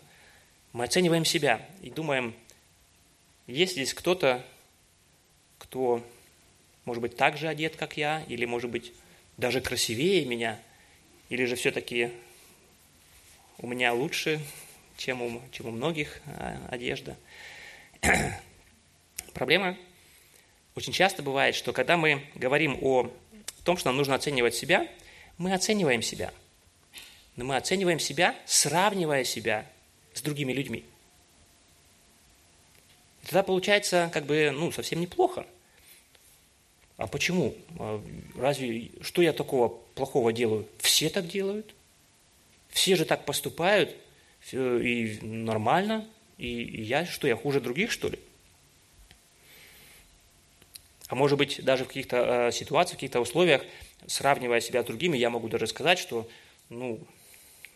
мы 0.72 0.84
оцениваем 0.84 1.24
себя 1.24 1.66
и 1.82 1.90
думаем, 1.90 2.34
есть 3.46 3.72
здесь 3.72 3.94
кто-то, 3.94 4.44
кто, 5.68 6.02
может 6.84 7.00
быть, 7.02 7.16
так 7.16 7.36
же 7.36 7.48
одет, 7.48 7.76
как 7.76 7.96
я, 7.96 8.22
или, 8.28 8.44
может 8.44 8.70
быть, 8.70 8.92
даже 9.36 9.60
красивее 9.60 10.24
меня, 10.24 10.60
или 11.28 11.44
же 11.44 11.56
все-таки 11.56 12.10
у 13.58 13.66
меня 13.66 13.92
лучше, 13.92 14.40
чем 14.96 15.22
у, 15.22 15.42
чем 15.52 15.66
у 15.66 15.70
многих 15.70 16.20
а, 16.26 16.66
одежда. 16.70 17.16
Проблема 19.34 19.76
очень 20.74 20.92
часто 20.92 21.22
бывает, 21.22 21.54
что 21.54 21.72
когда 21.72 21.96
мы 21.96 22.22
говорим 22.34 22.78
о 22.82 23.10
том, 23.64 23.76
что 23.76 23.88
нам 23.88 23.96
нужно 23.96 24.14
оценивать 24.14 24.54
себя, 24.54 24.88
мы 25.36 25.52
оцениваем 25.52 26.02
себя– 26.02 26.32
но 27.38 27.44
мы 27.44 27.56
оцениваем 27.56 28.00
себя, 28.00 28.34
сравнивая 28.46 29.22
себя 29.22 29.64
с 30.12 30.20
другими 30.20 30.52
людьми. 30.52 30.84
И 33.22 33.26
тогда 33.26 33.44
получается 33.44 34.10
как 34.12 34.26
бы 34.26 34.50
ну, 34.52 34.72
совсем 34.72 35.00
неплохо. 35.00 35.46
А 36.98 37.06
почему? 37.06 37.54
А 37.78 38.04
разве 38.36 38.90
что 39.00 39.22
я 39.22 39.32
такого 39.32 39.68
плохого 39.94 40.32
делаю? 40.32 40.66
Все 40.78 41.08
так 41.08 41.28
делают. 41.28 41.74
Все 42.68 42.96
же 42.96 43.04
так 43.04 43.24
поступают, 43.24 43.96
и 44.52 45.18
нормально. 45.22 46.06
И 46.38 46.48
я 46.82 47.06
что, 47.06 47.26
я 47.28 47.36
хуже 47.36 47.60
других, 47.60 47.92
что 47.92 48.08
ли? 48.08 48.18
А 51.06 51.14
может 51.14 51.38
быть, 51.38 51.64
даже 51.64 51.84
в 51.84 51.88
каких-то 51.88 52.48
э, 52.48 52.52
ситуациях, 52.52 52.94
в 52.94 53.00
каких-то 53.00 53.20
условиях, 53.20 53.64
сравнивая 54.06 54.60
себя 54.60 54.82
с 54.82 54.86
другими, 54.86 55.16
я 55.16 55.30
могу 55.30 55.48
даже 55.48 55.66
сказать, 55.66 55.98
что, 55.98 56.28
ну, 56.68 57.00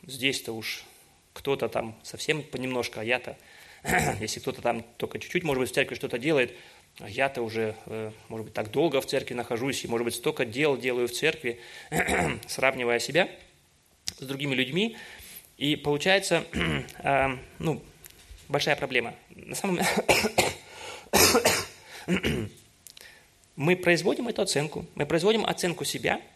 здесь-то 0.07 0.53
уж 0.53 0.85
кто-то 1.33 1.69
там 1.69 1.99
совсем 2.03 2.43
понемножку, 2.43 3.01
а 3.01 3.05
я-то, 3.05 3.39
если 4.21 4.41
кто-то 4.41 4.61
там 4.61 4.85
только 4.99 5.19
чуть-чуть, 5.19 5.45
может 5.45 5.61
быть, 5.63 5.71
в 5.71 5.75
церкви 5.75 5.95
что-то 5.95 6.19
делает, 6.19 6.53
я-то 7.01 7.43
уже, 7.43 7.75
э, 7.87 8.13
может 8.29 8.47
быть, 8.47 8.55
так 8.55 8.71
долго 8.71 9.01
в 9.01 9.07
церкви 9.07 9.35
нахожусь, 9.35 9.85
и, 9.85 9.89
может 9.89 10.05
быть, 10.05 10.15
столько 10.15 10.45
дел 10.45 10.77
делаю 10.77 11.09
в 11.09 11.13
церкви, 11.13 11.61
сравнивая 12.47 12.99
себя 12.99 13.29
с 14.19 14.25
другими 14.25 14.55
людьми, 14.55 14.97
и 15.57 15.77
получается, 15.77 16.45
а, 16.99 17.39
ну, 17.59 17.83
большая 18.49 18.77
проблема. 18.77 19.15
На 19.31 19.55
самом 19.55 19.81
мы 23.57 23.77
производим 23.77 24.29
эту 24.29 24.43
оценку, 24.43 24.87
мы 24.95 25.07
производим 25.07 25.45
оценку 25.45 25.85
себя– 25.85 26.21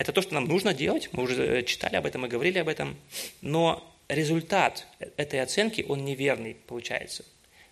это 0.00 0.14
то, 0.14 0.22
что 0.22 0.32
нам 0.32 0.46
нужно 0.46 0.72
делать, 0.72 1.10
мы 1.12 1.24
уже 1.24 1.58
э, 1.58 1.62
читали 1.62 1.96
об 1.96 2.06
этом 2.06 2.24
и 2.24 2.28
говорили 2.30 2.56
об 2.56 2.68
этом, 2.68 2.96
но 3.42 3.86
результат 4.08 4.86
этой 5.18 5.42
оценки, 5.42 5.84
он 5.86 6.06
неверный 6.06 6.54
получается. 6.54 7.22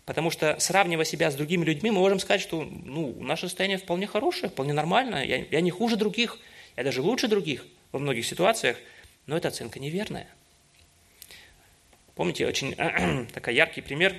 Потому 0.09 0.30
что, 0.30 0.56
сравнивая 0.59 1.04
себя 1.04 1.30
с 1.30 1.34
другими 1.34 1.66
людьми, 1.66 1.90
мы 1.90 1.98
можем 1.98 2.18
сказать, 2.18 2.40
что 2.40 2.64
ну, 2.64 3.14
наше 3.20 3.42
состояние 3.42 3.76
вполне 3.76 4.06
хорошее, 4.06 4.48
вполне 4.48 4.72
нормальное, 4.72 5.22
я, 5.22 5.44
я 5.50 5.61
не 5.61 5.70
хуже 5.70 5.96
других, 5.96 6.38
я 6.78 6.82
даже 6.82 7.02
лучше 7.02 7.28
других 7.28 7.66
во 7.92 7.98
многих 7.98 8.24
ситуациях, 8.24 8.78
но 9.26 9.36
эта 9.36 9.48
оценка 9.48 9.78
неверная. 9.78 10.26
Помните, 12.14 12.46
очень 12.46 12.74
такой 13.34 13.54
яркий 13.54 13.82
пример 13.82 14.16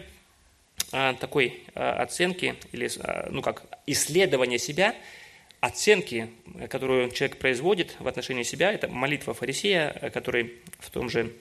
а, 0.91 1.15
такой 1.15 1.63
а, 1.73 2.03
оценки 2.03 2.53
или, 2.71 2.87
а, 2.99 3.27
ну 3.31 3.41
как, 3.41 3.63
исследования 3.87 4.59
себя– 4.59 4.93
оценки, 5.59 6.29
которую 6.69 7.09
человек 7.11 7.37
производит 7.37 7.95
в 7.99 8.07
отношении 8.07 8.43
себя, 8.43 8.71
это 8.71 8.87
молитва 8.87 9.33
фарисея, 9.33 10.11
который 10.13 10.53
в 10.79 10.89
том 10.89 11.09
же 11.09 11.33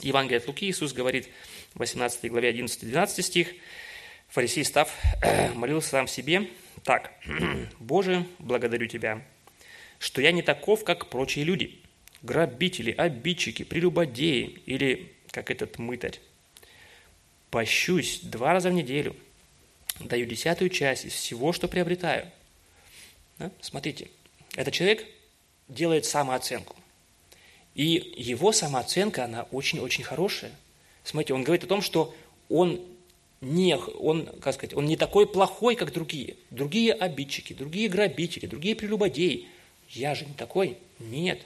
Евангелии 0.00 0.38
от 0.38 0.48
Луки 0.48 0.68
Иисус 0.68 0.92
говорит 0.92 1.28
18 1.76 2.30
главе 2.30 2.52
11-12 2.52 3.22
стих, 3.22 3.54
фарисей, 4.28 4.64
став, 4.64 4.92
молился 5.54 5.90
сам 5.90 6.08
себе 6.08 6.48
так, 6.84 7.12
«Боже, 7.78 8.26
благодарю 8.38 8.86
Тебя, 8.86 9.22
что 9.98 10.20
я 10.20 10.32
не 10.32 10.42
таков, 10.42 10.84
как 10.84 11.08
прочие 11.08 11.44
люди, 11.44 11.80
грабители, 12.22 12.90
обидчики, 12.90 13.62
прелюбодеи 13.62 14.60
или 14.66 15.12
как 15.30 15.50
этот 15.50 15.78
мытарь. 15.78 16.20
пощусь 17.50 18.20
два 18.22 18.52
раза 18.52 18.70
в 18.70 18.72
неделю, 18.72 19.14
даю 20.00 20.26
десятую 20.26 20.70
часть 20.70 21.04
из 21.04 21.12
всего, 21.12 21.52
что 21.52 21.68
приобретаю. 21.68 22.30
Да? 23.38 23.50
Смотрите, 23.60 24.08
этот 24.54 24.72
человек 24.74 25.06
делает 25.68 26.04
самооценку. 26.04 26.76
И 27.74 28.14
его 28.16 28.52
самооценка, 28.52 29.24
она 29.24 29.42
очень-очень 29.44 30.04
хорошая. 30.04 30.52
Смотрите, 31.06 31.34
он 31.34 31.44
говорит 31.44 31.62
о 31.62 31.68
том, 31.68 31.82
что 31.82 32.12
он 32.48 32.80
не, 33.40 33.76
он, 33.76 34.26
как 34.40 34.54
сказать, 34.54 34.74
он 34.74 34.86
не 34.86 34.96
такой 34.96 35.24
плохой, 35.28 35.76
как 35.76 35.92
другие. 35.92 36.36
Другие 36.50 36.92
обидчики, 36.92 37.52
другие 37.52 37.88
грабители, 37.88 38.46
другие 38.46 38.74
прелюбодеи. 38.74 39.46
Я 39.90 40.16
же 40.16 40.26
не 40.26 40.34
такой. 40.34 40.78
Нет. 40.98 41.40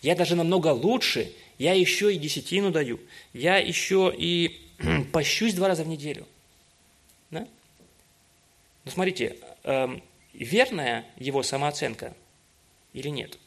Я 0.00 0.14
даже 0.14 0.36
намного 0.36 0.68
лучше. 0.68 1.32
Я 1.58 1.72
еще 1.72 2.14
и 2.14 2.18
десятину 2.18 2.70
даю. 2.70 3.00
Я 3.32 3.56
еще 3.58 4.14
и 4.16 4.60
пощусь 5.12 5.54
два 5.54 5.66
раза 5.66 5.82
в 5.82 5.88
неделю. 5.88 6.24
Да? 7.32 7.48
Ну, 8.84 8.90
смотрите, 8.92 9.38
эм, 9.64 10.04
верная 10.34 11.04
его 11.16 11.42
самооценка 11.42 12.14
или 12.92 13.08
нет? 13.08 13.38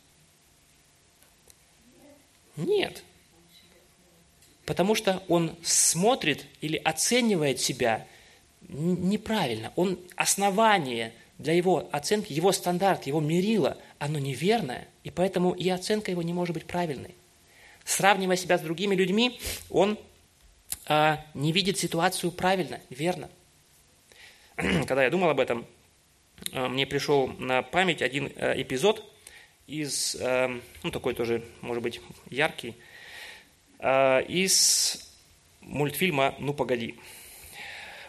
Нет. 2.57 3.01
Потому 4.65 4.95
что 4.95 5.23
он 5.27 5.55
смотрит 5.61 6.45
или 6.61 6.77
оценивает 6.77 7.59
себя 7.59 8.07
неправильно. 8.69 9.73
Он 9.75 9.99
основание 10.15 11.13
для 11.37 11.53
его 11.53 11.89
оценки, 11.91 12.31
его 12.31 12.51
стандарт, 12.51 13.05
его 13.05 13.19
мерило, 13.19 13.77
оно 13.99 14.19
неверное, 14.19 14.87
и 15.03 15.09
поэтому 15.09 15.51
и 15.51 15.67
оценка 15.69 16.11
его 16.11 16.21
не 16.21 16.33
может 16.33 16.53
быть 16.53 16.65
правильной. 16.65 17.15
Сравнивая 17.83 18.37
себя 18.37 18.57
с 18.57 18.61
другими 18.61 18.95
людьми, 18.95 19.39
он 19.69 19.99
а, 20.85 21.25
не 21.33 21.51
видит 21.51 21.77
ситуацию 21.77 22.31
правильно, 22.31 22.79
верно. 22.89 23.29
Когда 24.55 25.03
я 25.03 25.09
думал 25.09 25.29
об 25.29 25.39
этом, 25.39 25.65
а, 26.53 26.69
мне 26.69 26.85
пришел 26.85 27.27
на 27.27 27.61
память 27.61 28.01
один 28.01 28.31
а, 28.37 28.53
эпизод 28.59 29.03
из, 29.67 30.15
а, 30.21 30.49
ну 30.83 30.91
такой 30.91 31.13
тоже, 31.13 31.43
может 31.61 31.83
быть, 31.83 31.99
яркий, 32.29 32.75
из 33.83 35.11
мультфильма 35.61 36.35
«Ну, 36.39 36.53
погоди». 36.53 36.95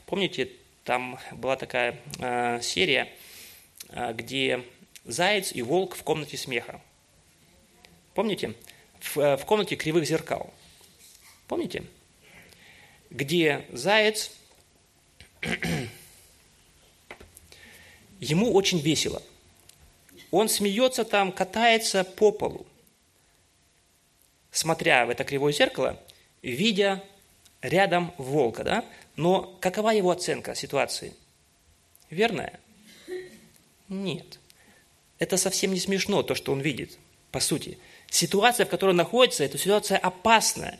Помните, 0.07 0.51
там 0.85 1.19
была 1.33 1.57
такая 1.57 1.99
а, 2.21 2.61
серия, 2.61 3.09
а, 3.89 4.13
где 4.13 4.65
заяц 5.05 5.53
и 5.53 5.63
волк 5.63 5.97
в 5.97 6.03
комнате 6.03 6.37
смеха. 6.37 6.81
Помните? 8.15 8.55
В, 9.01 9.37
в 9.37 9.45
комнате 9.47 9.77
кривых 9.77 10.07
зеркал. 10.07 10.53
Помните? 11.49 11.85
Где 13.11 13.67
заяц, 13.73 14.31
ему 18.21 18.53
очень 18.53 18.81
весело. 18.81 19.23
Он 20.31 20.49
смеется 20.49 21.05
там, 21.05 21.33
катается 21.33 22.05
по 22.05 22.31
полу 22.31 22.67
смотря 24.55 25.05
в 25.05 25.11
это 25.11 25.25
кривое 25.25 25.53
зеркало, 25.53 26.01
видя 26.43 27.03
рядом 27.61 28.15
волка, 28.19 28.65
да? 28.65 28.85
Но 29.17 29.57
какова 29.61 29.91
его 29.91 30.11
оценка 30.11 30.55
ситуации? 30.55 31.15
Верная? 32.11 32.61
Нет. 33.89 34.39
Это 35.19 35.37
совсем 35.37 35.73
не 35.73 35.81
смешно, 35.81 36.23
то, 36.23 36.35
что 36.35 36.53
он 36.53 36.61
видит, 36.61 36.99
по 37.31 37.41
сути. 37.41 37.79
Ситуация, 38.11 38.67
в 38.67 38.69
которой 38.69 38.91
он 38.91 38.97
находится, 38.97 39.45
это 39.45 39.59
ситуация 39.59 39.99
опасная. 39.99 40.79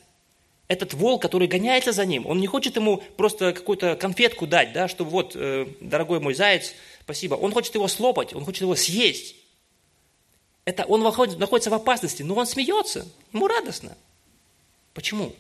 Этот 0.67 0.95
волк, 0.95 1.23
который 1.23 1.47
гоняется 1.47 1.93
за 1.93 2.07
ним, 2.07 2.27
он 2.27 2.41
не 2.41 2.47
хочет 2.47 2.77
ему 2.77 2.99
просто 3.17 3.53
какую-то 3.53 3.97
конфетку 3.97 4.47
дать, 4.47 4.73
да, 4.73 4.89
что 4.89 5.05
вот, 5.05 5.33
э, 5.35 5.67
дорогой 5.81 6.21
мой 6.21 6.35
заяц, 6.35 6.73
спасибо. 7.03 7.35
Он 7.35 7.53
хочет 7.53 7.75
его 7.75 7.87
слопать, 7.87 8.35
он 8.35 8.45
хочет 8.45 8.63
его 8.63 8.75
съесть. 8.75 9.37
Это 10.65 10.85
он 10.85 11.03
находится 11.03 11.71
в 11.71 11.75
опасности, 11.75 12.23
но 12.23 12.35
он 12.35 12.47
смеется, 12.47 13.07
ему 13.33 13.47
радостно. 13.47 13.97
Почему? 14.95 15.35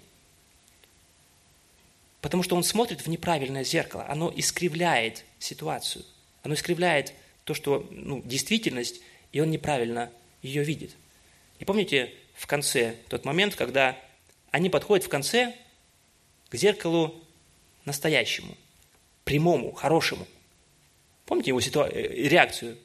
Потому 2.20 2.42
что 2.42 2.56
он 2.56 2.64
смотрит 2.64 3.00
в 3.00 3.06
неправильное 3.06 3.64
зеркало, 3.64 4.06
оно 4.08 4.32
искривляет 4.34 5.24
ситуацию, 5.38 6.04
оно 6.42 6.54
искривляет 6.54 7.14
то, 7.44 7.54
что 7.54 7.86
ну, 7.90 8.22
действительность, 8.22 9.00
и 9.32 9.40
он 9.40 9.50
неправильно 9.50 10.10
ее 10.42 10.62
видит. 10.62 10.90
И 11.58 11.64
помните 11.64 12.12
в 12.34 12.46
конце 12.46 12.96
тот 13.08 13.24
момент, 13.24 13.54
когда 13.54 13.98
они 14.50 14.70
подходят 14.70 15.04
в 15.04 15.08
конце 15.08 15.54
к 16.48 16.56
зеркалу 16.56 17.14
настоящему, 17.84 18.56
прямому, 19.24 19.72
хорошему. 19.72 20.26
Помните 21.26 21.50
его 21.50 21.60
ситуа- 21.60 21.90
э, 21.90 22.28
реакцию? 22.28 22.78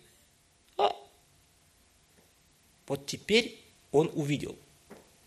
Вот 2.90 3.06
теперь 3.06 3.58
он 3.92 4.12
увидел. 4.14 4.58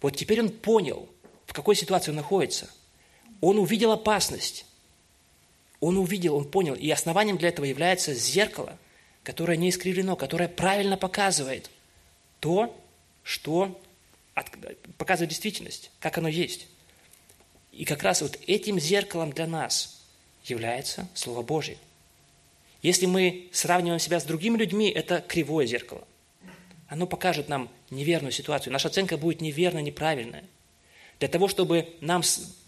Вот 0.03 0.17
теперь 0.17 0.41
он 0.43 0.51
понял, 0.51 1.09
в 1.47 1.55
какой 1.55 1.77
ситуации 1.77 2.11
он 2.11 2.17
находится. 2.17 2.69
Он 3.41 3.59
увидел 3.59 3.93
опасность. 3.93 4.67
Он 5.81 5.97
увидел, 5.97 6.35
он 6.35 6.45
понял. 6.45 6.75
И 6.75 6.91
основанием 6.91 7.39
для 7.39 7.49
этого 7.49 7.65
является 7.65 8.15
зеркало, 8.15 8.77
которое 9.23 9.57
не 9.57 9.71
искривлено, 9.71 10.17
которое 10.17 10.49
правильно 10.49 10.97
показывает 10.97 11.71
то, 12.41 12.77
что 13.23 13.81
показывает 14.99 15.31
действительность, 15.31 15.93
как 16.01 16.19
оно 16.19 16.29
есть. 16.29 16.67
И 17.71 17.85
как 17.85 18.03
раз 18.03 18.23
вот 18.23 18.39
этим 18.49 18.81
зеркалом 18.81 19.33
для 19.33 19.47
нас 19.47 20.03
является 20.45 21.09
Слово 21.15 21.43
Божье. 21.43 21.79
Если 22.83 23.07
мы 23.07 23.49
сравниваем 23.53 24.01
себя 24.01 24.19
с 24.19 24.25
другими 24.25 24.59
людьми, 24.59 24.91
это 24.91 25.21
кривое 25.21 25.67
зеркало 25.67 26.05
оно 26.93 27.07
покажет 27.07 27.49
нам 27.49 27.71
неверную 27.89 28.33
ситуацию. 28.33 28.71
Наша 28.71 28.89
оценка 28.89 29.17
будет 29.17 29.41
неверная, 29.41 29.81
неправильная. 29.81 30.45
Для 31.21 31.29
того, 31.29 31.49
чтобы 31.49 31.89
нам 32.03 32.23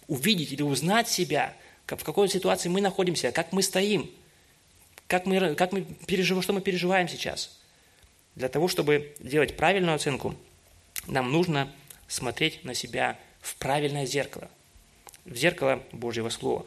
увидеть 0.06 0.50
или 0.50 0.62
узнать 0.62 1.10
себя, 1.10 1.54
в 1.86 2.02
какой 2.02 2.30
ситуации 2.30 2.70
мы 2.70 2.80
находимся, 2.80 3.32
как 3.32 3.52
мы 3.52 3.62
стоим, 3.62 4.10
как 5.08 5.26
мы, 5.26 5.54
как 5.54 5.72
мы 5.72 5.82
переживаем, 6.06 6.42
что 6.42 6.54
мы 6.54 6.62
переживаем 6.62 7.06
сейчас. 7.06 7.60
Для 8.34 8.48
того, 8.48 8.66
чтобы 8.66 9.14
делать 9.18 9.58
правильную 9.58 9.94
оценку, 9.94 10.34
нам 11.06 11.30
нужно 11.30 11.70
смотреть 12.08 12.64
на 12.64 12.72
себя 12.72 13.18
в 13.42 13.56
правильное 13.56 14.06
зеркало, 14.06 14.48
в 15.26 15.36
зеркало 15.36 15.82
Божьего 15.92 16.30
Слова. 16.30 16.64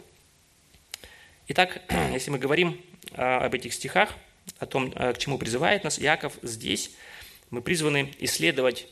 Итак, 1.48 1.82
если 2.14 2.30
мы 2.30 2.38
говорим 2.38 2.80
а, 3.14 3.40
об 3.40 3.56
этих 3.56 3.74
стихах, 3.74 4.14
о 4.60 4.68
том, 4.68 4.94
а, 4.96 5.14
к 5.14 5.18
чему 5.18 5.40
призывает 5.40 5.84
нас 5.84 5.98
Яков 5.98 6.34
здесь– 6.44 6.92
мы 7.50 7.62
призваны 7.62 8.14
исследовать 8.20 8.88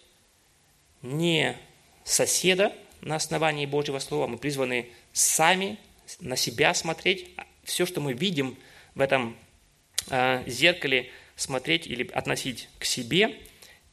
не 1.01 1.57
соседа 2.03 2.73
на 3.01 3.15
основании 3.15 3.65
Божьего 3.65 3.99
Слова, 3.99 4.27
мы 4.27 4.37
призваны 4.37 4.89
сами 5.13 5.77
на 6.19 6.35
себя 6.35 6.73
смотреть, 6.73 7.29
все, 7.63 7.85
что 7.85 8.01
мы 8.01 8.13
видим 8.13 8.57
в 8.93 9.01
этом 9.01 9.35
э, 10.09 10.43
зеркале, 10.47 11.09
смотреть 11.35 11.87
или 11.87 12.09
относить 12.11 12.69
к 12.79 12.85
себе. 12.85 13.37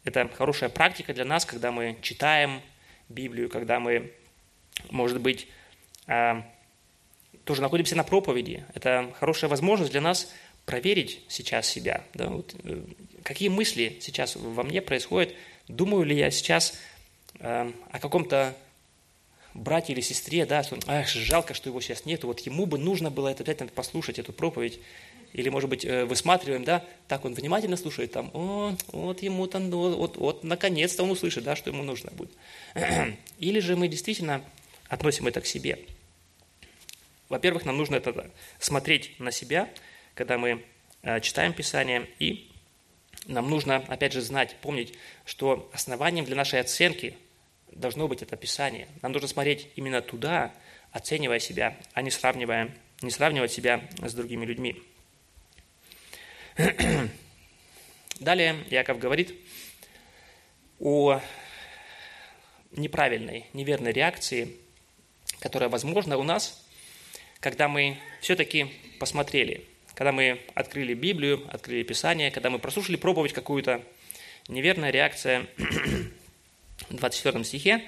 Это 0.04 0.28
хорошая 0.28 0.68
практика 0.68 1.14
для 1.14 1.24
нас, 1.24 1.44
когда 1.44 1.72
мы 1.72 1.96
читаем 2.02 2.60
Библию, 3.08 3.48
когда 3.48 3.80
мы, 3.80 4.12
может 4.90 5.20
быть, 5.20 5.48
э, 6.06 6.42
тоже 7.44 7.62
находимся 7.62 7.96
на 7.96 8.04
проповеди. 8.04 8.64
Это 8.74 9.12
хорошая 9.18 9.50
возможность 9.50 9.92
для 9.92 10.00
нас 10.00 10.32
проверить 10.64 11.22
сейчас 11.28 11.66
себя. 11.66 12.04
Да? 12.14 12.28
Вот, 12.28 12.54
э, 12.64 12.84
какие 13.22 13.48
мысли 13.48 13.98
сейчас 14.00 14.36
во 14.36 14.62
мне 14.62 14.82
происходят? 14.82 15.34
Думаю 15.68 16.04
ли 16.04 16.16
я 16.16 16.30
сейчас 16.30 16.74
э, 17.38 17.72
о 17.90 17.98
каком-то 17.98 18.56
брате 19.54 19.92
или 19.92 20.00
сестре, 20.00 20.46
да, 20.46 20.62
что 20.62 20.78
ах, 20.86 21.08
жалко, 21.08 21.54
что 21.54 21.68
его 21.68 21.80
сейчас 21.80 22.04
нет, 22.06 22.24
вот 22.24 22.40
ему 22.40 22.66
бы 22.66 22.78
нужно 22.78 23.10
было 23.10 23.28
это 23.28 23.42
обязательно 23.42 23.70
послушать, 23.70 24.18
эту 24.18 24.32
проповедь. 24.32 24.80
Или, 25.32 25.48
может 25.48 25.70
быть, 25.70 25.84
э, 25.84 26.04
высматриваем, 26.04 26.64
да, 26.64 26.84
так 27.08 27.24
он 27.24 27.32
внимательно 27.32 27.76
слушает, 27.76 28.12
там, 28.12 28.30
о, 28.34 28.76
вот 28.88 29.22
ему 29.22 29.46
там, 29.46 29.70
вот, 29.70 29.96
вот, 29.96 30.16
вот 30.18 30.44
наконец-то 30.44 31.04
он 31.04 31.10
услышит, 31.10 31.44
да, 31.44 31.56
что 31.56 31.70
ему 31.70 31.82
нужно 31.82 32.10
будет. 32.10 32.32
Или 33.38 33.60
же 33.60 33.76
мы 33.76 33.88
действительно 33.88 34.44
относим 34.88 35.26
это 35.26 35.40
к 35.40 35.46
себе. 35.46 35.78
Во-первых, 37.30 37.64
нам 37.64 37.78
нужно 37.78 37.96
это 37.96 38.30
смотреть 38.58 39.18
на 39.18 39.32
себя– 39.32 39.70
когда 40.14 40.38
мы 40.38 40.62
э, 41.02 41.20
читаем 41.20 41.52
Писание, 41.52 42.08
и 42.18 42.50
нам 43.26 43.48
нужно, 43.48 43.76
опять 43.88 44.12
же, 44.12 44.20
знать, 44.20 44.56
помнить, 44.60 44.94
что 45.24 45.70
основанием 45.72 46.24
для 46.24 46.36
нашей 46.36 46.60
оценки 46.60 47.16
должно 47.70 48.08
быть 48.08 48.22
это 48.22 48.36
Писание. 48.36 48.88
Нам 49.00 49.12
нужно 49.12 49.28
смотреть 49.28 49.68
именно 49.76 50.02
туда, 50.02 50.52
оценивая 50.90 51.38
себя, 51.38 51.76
а 51.94 52.02
не 52.02 52.10
сравнивая, 52.10 52.74
не 53.00 53.10
сравнивать 53.10 53.52
себя 53.52 53.88
с 54.00 54.12
другими 54.14 54.44
людьми. 54.44 54.82
Далее 58.20 58.64
Яков 58.70 58.98
говорит 58.98 59.34
о 60.78 61.20
неправильной, 62.72 63.46
неверной 63.52 63.92
реакции, 63.92 64.56
которая 65.38 65.68
возможна 65.68 66.18
у 66.18 66.22
нас, 66.22 66.66
когда 67.40 67.68
мы 67.68 67.98
все-таки 68.20 68.72
посмотрели, 68.98 69.66
когда 69.94 70.12
мы 70.12 70.40
открыли 70.54 70.94
Библию, 70.94 71.46
открыли 71.50 71.82
Писание, 71.82 72.30
когда 72.30 72.50
мы 72.50 72.58
прослушали 72.58 72.96
проповедь 72.96 73.32
какую-то, 73.32 73.82
неверная 74.48 74.90
реакция 74.90 75.46
в 76.88 76.96
24 76.96 77.44
стихе, 77.44 77.84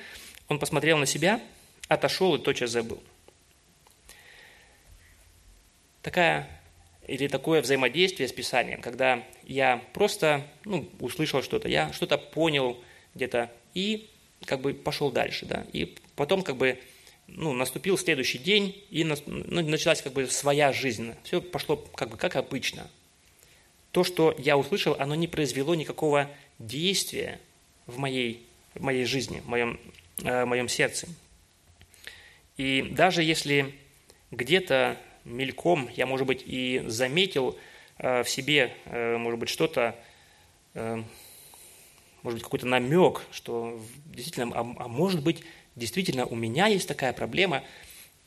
он 0.49 0.59
посмотрел 0.59 0.99
на 0.99 1.07
себя, 1.07 1.41
отошел 1.89 2.35
и 2.35 2.43
тотчас 2.43 2.71
забыл. 2.71 3.03
Такая 6.03 6.49
или 7.07 7.29
такое 7.29 7.61
взаимодействие 7.61 8.29
с 8.29 8.33
Писанием, 8.33 8.81
когда 8.81 9.23
я 9.43 9.83
просто 9.93 10.47
ну, 10.65 10.89
услышал 11.01 11.43
что-то, 11.43 11.69
я 11.69 11.93
что-то 11.93 12.17
понял 12.19 12.83
где-то 13.15 13.51
и 13.75 14.11
как 14.47 14.61
бы 14.61 14.75
пошел 14.75 15.11
дальше, 15.11 15.47
да, 15.47 15.67
и 15.73 15.95
потом 16.17 16.43
как 16.43 16.57
бы 16.57 16.79
ну, 17.27 17.53
наступил 17.53 17.97
следующий 17.99 18.39
день, 18.39 18.83
и 18.91 19.05
ну, 19.05 19.16
началась 19.27 20.03
как 20.03 20.12
бы 20.12 20.27
своя 20.27 20.72
жизнь. 20.72 21.14
Все 21.22 21.41
пошло 21.41 21.77
как 21.77 22.11
бы 22.11 22.16
как 22.16 22.37
обычно. 22.37 22.89
То, 23.91 24.05
что 24.05 24.35
я 24.39 24.57
услышал, 24.57 24.97
оно 24.99 25.14
не 25.14 25.29
произвело 25.29 25.75
никакого 25.75 26.31
действия 26.59 27.41
в 27.87 27.99
моей, 27.99 28.45
в 28.75 28.83
моей 28.83 29.05
жизни, 29.05 29.41
в 29.41 29.49
моем, 29.49 29.81
э, 30.22 30.45
в 30.45 30.47
моем 30.47 30.68
сердце. 30.68 31.09
И 32.57 32.83
даже 32.91 33.22
если 33.22 33.75
где-то 34.31 34.99
мельком 35.25 35.89
я, 35.95 36.07
может 36.07 36.27
быть, 36.27 36.43
и 36.47 36.83
заметил 36.87 37.59
э, 37.99 38.22
в 38.22 38.29
себе, 38.29 38.75
э, 38.87 39.16
может 39.16 39.39
быть, 39.39 39.49
что-то, 39.49 39.97
э, 40.75 41.03
может 42.22 42.39
быть, 42.39 42.43
какой-то 42.43 42.66
намек, 42.66 43.22
что 43.31 43.81
действительно, 44.07 44.53
а, 44.55 44.61
а 44.61 44.89
может 44.89 45.22
быть, 45.22 45.43
действительно 45.77 46.27
у 46.27 46.35
меня 46.35 46.66
есть 46.66 46.89
такая 46.89 47.12
проблема, 47.12 47.64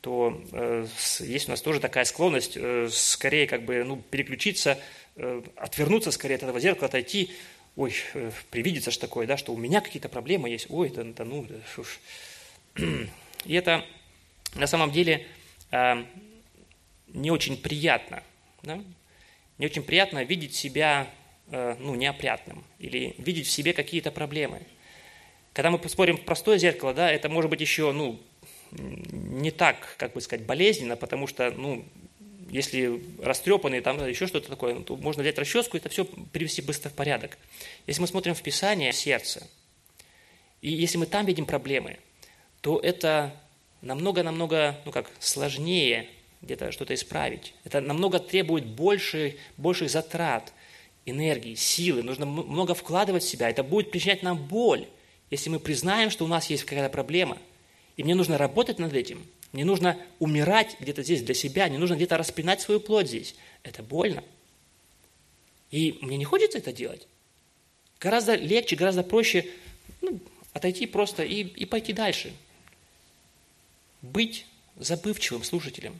то 0.00 0.42
э, 0.52 0.86
есть 1.20 1.48
у 1.48 1.50
нас 1.50 1.60
тоже 1.60 1.80
такая 1.80 2.04
склонность 2.04 2.56
э, 2.56 2.88
скорее 2.90 3.46
как 3.46 3.64
бы 3.64 3.82
ну, 3.84 3.96
переключиться, 3.96 4.78
э, 5.16 5.42
отвернуться 5.56 6.10
скорее 6.12 6.36
от 6.36 6.44
этого 6.44 6.60
зеркала, 6.60 6.86
отойти, 6.86 7.32
ой, 7.76 7.94
э, 8.14 8.30
привидится 8.50 8.90
что 8.90 9.02
такое, 9.02 9.26
да, 9.26 9.36
что 9.36 9.52
у 9.52 9.56
меня 9.56 9.80
какие-то 9.80 10.08
проблемы 10.08 10.50
есть, 10.50 10.66
ой, 10.70 10.90
да, 10.90 11.02
да 11.04 11.24
ну, 11.24 11.46
да, 11.48 11.56
уж. 11.76 12.00
И 13.44 13.54
это 13.54 13.84
на 14.54 14.66
самом 14.66 14.92
деле 14.92 15.26
э, 15.72 16.04
не 17.08 17.30
очень 17.30 17.56
приятно, 17.56 18.22
да? 18.62 18.82
не 19.58 19.66
очень 19.66 19.82
приятно 19.82 20.22
видеть 20.22 20.54
себя 20.54 21.10
э, 21.50 21.76
ну, 21.80 21.96
неопрятным 21.96 22.64
или 22.78 23.16
видеть 23.18 23.46
в 23.48 23.50
себе 23.50 23.72
какие-то 23.72 24.12
проблемы– 24.12 24.62
когда 25.58 25.72
мы 25.72 25.78
посмотрим 25.78 26.16
в 26.16 26.20
простое 26.20 26.56
зеркало, 26.56 26.94
да, 26.94 27.10
это 27.10 27.28
может 27.28 27.50
быть 27.50 27.60
еще, 27.60 27.90
ну, 27.90 28.20
не 28.70 29.50
так, 29.50 29.96
как 29.96 30.12
бы 30.12 30.20
сказать, 30.20 30.46
болезненно, 30.46 30.94
потому 30.94 31.26
что, 31.26 31.50
ну, 31.50 31.84
если 32.48 33.02
растрепанный, 33.20 33.80
там 33.80 33.98
еще 34.06 34.28
что-то 34.28 34.50
такое, 34.50 34.78
то 34.82 34.96
можно 34.96 35.24
взять 35.24 35.36
расческу 35.36 35.76
и 35.76 35.80
это 35.80 35.88
все 35.88 36.04
привести 36.04 36.62
быстро 36.62 36.90
в 36.90 36.92
порядок. 36.92 37.38
Если 37.88 38.00
мы 38.00 38.06
смотрим 38.06 38.36
в 38.36 38.42
Писание, 38.42 38.92
сердце, 38.92 39.48
и 40.62 40.70
если 40.70 40.96
мы 40.96 41.06
там 41.06 41.26
видим 41.26 41.44
проблемы, 41.44 41.98
то 42.60 42.78
это 42.78 43.34
намного-намного, 43.82 44.76
ну 44.84 44.92
как, 44.92 45.10
сложнее 45.18 46.06
где-то 46.40 46.70
что-то 46.70 46.94
исправить. 46.94 47.52
Это 47.64 47.80
намного 47.80 48.20
требует 48.20 48.64
больше, 48.64 49.36
больших 49.56 49.90
затрат, 49.90 50.52
энергии, 51.04 51.56
силы. 51.56 52.04
Нужно 52.04 52.26
много 52.26 52.74
вкладывать 52.74 53.24
в 53.24 53.28
себя. 53.28 53.50
Это 53.50 53.64
будет 53.64 53.90
причинять 53.90 54.22
нам 54.22 54.38
боль. 54.38 54.86
Если 55.30 55.50
мы 55.50 55.60
признаем, 55.60 56.10
что 56.10 56.24
у 56.24 56.28
нас 56.28 56.48
есть 56.48 56.64
какая-то 56.64 56.90
проблема, 56.92 57.38
и 57.96 58.02
мне 58.02 58.14
нужно 58.14 58.38
работать 58.38 58.78
над 58.78 58.92
этим, 58.94 59.26
мне 59.52 59.64
нужно 59.64 59.98
умирать 60.18 60.76
где-то 60.80 61.02
здесь 61.02 61.22
для 61.22 61.34
себя, 61.34 61.68
не 61.68 61.78
нужно 61.78 61.94
где-то 61.94 62.16
распинать 62.16 62.60
свою 62.60 62.80
плоть 62.80 63.08
здесь, 63.08 63.34
это 63.62 63.82
больно. 63.82 64.24
И 65.70 65.98
мне 66.00 66.16
не 66.16 66.24
хочется 66.24 66.58
это 66.58 66.72
делать. 66.72 67.06
Гораздо 68.00 68.34
легче, 68.34 68.76
гораздо 68.76 69.02
проще 69.02 69.46
ну, 70.00 70.20
отойти 70.52 70.86
просто 70.86 71.24
и, 71.24 71.42
и 71.42 71.64
пойти 71.66 71.92
дальше. 71.92 72.32
Быть 74.00 74.46
забывчивым 74.76 75.44
слушателем. 75.44 75.98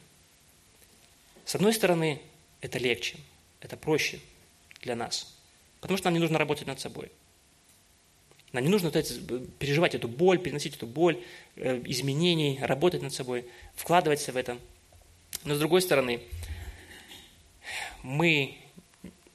С 1.45 1.55
одной 1.55 1.72
стороны, 1.74 2.20
это 2.61 2.79
легче, 2.79 3.16
это 3.61 3.76
проще 3.76 4.20
для 4.83 4.95
нас, 4.95 5.35
потому 5.81 5.99
что 5.99 6.07
нам 6.07 6.14
не 6.14 6.20
нужно 6.20 6.39
работать 6.39 6.66
над 6.66 6.81
собой– 6.81 7.11
нам 8.53 8.64
не 8.64 8.70
нужно 8.70 8.90
переживать 8.90 9.94
эту 9.94 10.09
боль, 10.09 10.38
переносить 10.38 10.76
эту 10.76 10.86
боль, 10.86 11.22
э, 11.57 11.82
изменений, 11.84 12.59
работать 12.61 13.03
над 13.03 13.12
собой, 13.12 13.44
вкладываться 13.74 14.32
в 14.32 14.36
это. 14.36 14.59
Но 15.44 15.55
с 15.55 15.59
другой 15.59 15.82
стороны, 15.82 16.20
мы 18.03 18.57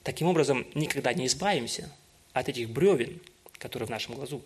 таким 0.01 0.27
образом 0.27 0.65
никогда 0.73 1.13
не 1.13 1.27
избавимся 1.27 1.91
от 2.33 2.49
этих 2.49 2.69
бревен, 2.69 3.21
которые 3.59 3.87
в 3.87 3.91
нашем 3.91 4.15
глазу. 4.15 4.41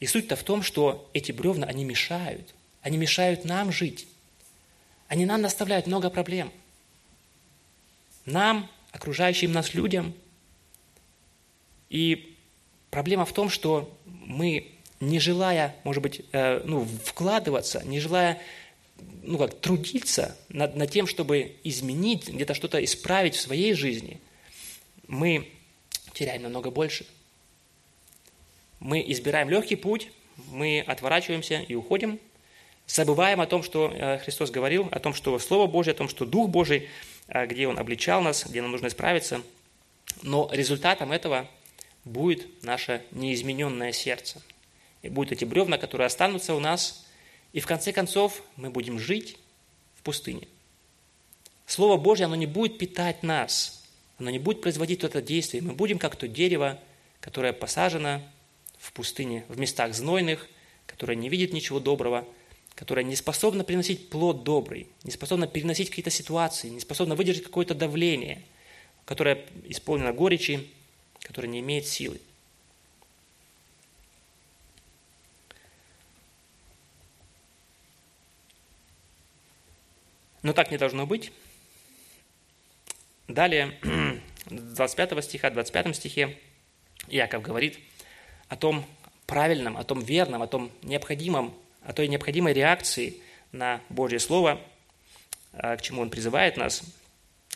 И 0.00 0.06
суть-то 0.06 0.36
в 0.36 0.42
том, 0.42 0.62
что 0.62 1.10
эти 1.12 1.32
бревна, 1.32 1.66
они 1.66 1.84
мешают. 1.84 2.54
Они 2.80 2.96
мешают 2.96 3.44
нам 3.44 3.72
жить. 3.72 4.06
Они 5.08 5.26
нам 5.26 5.42
доставляют 5.42 5.86
много 5.86 6.08
проблем. 6.08 6.52
Нам, 8.24 8.70
окружающим 8.92 9.52
нас 9.52 9.74
людям. 9.74 10.14
И 11.90 12.37
Проблема 12.90 13.24
в 13.24 13.32
том, 13.32 13.50
что 13.50 13.94
мы, 14.06 14.72
не 15.00 15.20
желая, 15.20 15.76
может 15.84 16.02
быть, 16.02 16.22
э, 16.32 16.62
ну, 16.64 16.86
вкладываться, 17.04 17.82
не 17.84 18.00
желая 18.00 18.40
ну, 19.22 19.38
как, 19.38 19.60
трудиться 19.60 20.36
над, 20.48 20.76
над 20.76 20.90
тем, 20.90 21.06
чтобы 21.06 21.56
изменить, 21.64 22.28
где-то 22.28 22.54
что-то 22.54 22.82
исправить 22.82 23.34
в 23.34 23.40
своей 23.40 23.74
жизни, 23.74 24.20
мы 25.06 25.48
теряем 26.14 26.42
намного 26.42 26.70
больше. 26.70 27.06
Мы 28.80 29.04
избираем 29.08 29.50
легкий 29.50 29.76
путь, 29.76 30.10
мы 30.50 30.84
отворачиваемся 30.86 31.60
и 31.60 31.74
уходим, 31.74 32.18
забываем 32.86 33.40
о 33.40 33.46
том, 33.46 33.62
что 33.62 33.92
э, 33.92 34.18
Христос 34.18 34.50
говорил, 34.50 34.88
о 34.90 34.98
том, 34.98 35.14
что 35.14 35.38
Слово 35.38 35.66
Божье, 35.66 35.92
о 35.92 35.96
том, 35.96 36.08
что 36.08 36.24
Дух 36.24 36.48
Божий, 36.48 36.88
э, 37.28 37.46
где 37.46 37.68
Он 37.68 37.78
обличал 37.78 38.22
нас, 38.22 38.46
где 38.46 38.62
нам 38.62 38.70
нужно 38.70 38.86
исправиться. 38.86 39.42
Но 40.22 40.48
результатом 40.52 41.12
этого 41.12 41.48
будет 42.08 42.62
наше 42.62 43.02
неизмененное 43.12 43.92
сердце. 43.92 44.42
И 45.02 45.08
будут 45.08 45.32
эти 45.32 45.44
бревна, 45.44 45.78
которые 45.78 46.06
останутся 46.06 46.54
у 46.54 46.60
нас, 46.60 47.06
и 47.52 47.60
в 47.60 47.66
конце 47.66 47.92
концов 47.92 48.42
мы 48.56 48.70
будем 48.70 48.98
жить 48.98 49.38
в 49.94 50.02
пустыне. 50.02 50.48
Слово 51.66 51.96
Божье, 51.96 52.26
оно 52.26 52.34
не 52.34 52.46
будет 52.46 52.78
питать 52.78 53.22
нас, 53.22 53.84
оно 54.18 54.30
не 54.30 54.38
будет 54.38 54.60
производить 54.60 55.04
это 55.04 55.22
действие. 55.22 55.62
Мы 55.62 55.74
будем 55.74 55.98
как 55.98 56.16
то 56.16 56.26
дерево, 56.26 56.78
которое 57.20 57.52
посажено 57.52 58.22
в 58.78 58.92
пустыне, 58.92 59.44
в 59.48 59.58
местах 59.58 59.94
знойных, 59.94 60.48
которое 60.86 61.14
не 61.14 61.28
видит 61.28 61.52
ничего 61.52 61.78
доброго, 61.78 62.26
которое 62.74 63.04
не 63.04 63.16
способно 63.16 63.64
приносить 63.64 64.08
плод 64.08 64.44
добрый, 64.44 64.88
не 65.04 65.10
способно 65.10 65.46
переносить 65.46 65.90
какие-то 65.90 66.10
ситуации, 66.10 66.68
не 66.68 66.80
способно 66.80 67.14
выдержать 67.14 67.44
какое-то 67.44 67.74
давление, 67.74 68.42
которое 69.04 69.44
исполнено 69.64 70.12
горечи, 70.12 70.68
который 71.28 71.46
не 71.46 71.60
имеет 71.60 71.86
силы. 71.86 72.20
Но 80.42 80.54
так 80.54 80.70
не 80.70 80.78
должно 80.78 81.06
быть. 81.06 81.30
Далее, 83.28 83.78
25 84.46 85.22
стиха, 85.22 85.50
25 85.50 85.94
стихе 85.94 86.38
Яков 87.08 87.42
говорит 87.42 87.78
о 88.48 88.56
том 88.56 88.86
правильном, 89.26 89.76
о 89.76 89.84
том 89.84 90.00
верном, 90.00 90.40
о 90.42 90.46
том 90.46 90.72
необходимом, 90.80 91.54
о 91.82 91.92
той 91.92 92.08
необходимой 92.08 92.54
реакции 92.54 93.16
на 93.52 93.82
Божье 93.90 94.18
Слово, 94.18 94.58
а, 95.52 95.76
к 95.76 95.82
чему 95.82 96.00
он 96.00 96.08
призывает 96.08 96.56
нас. 96.56 96.82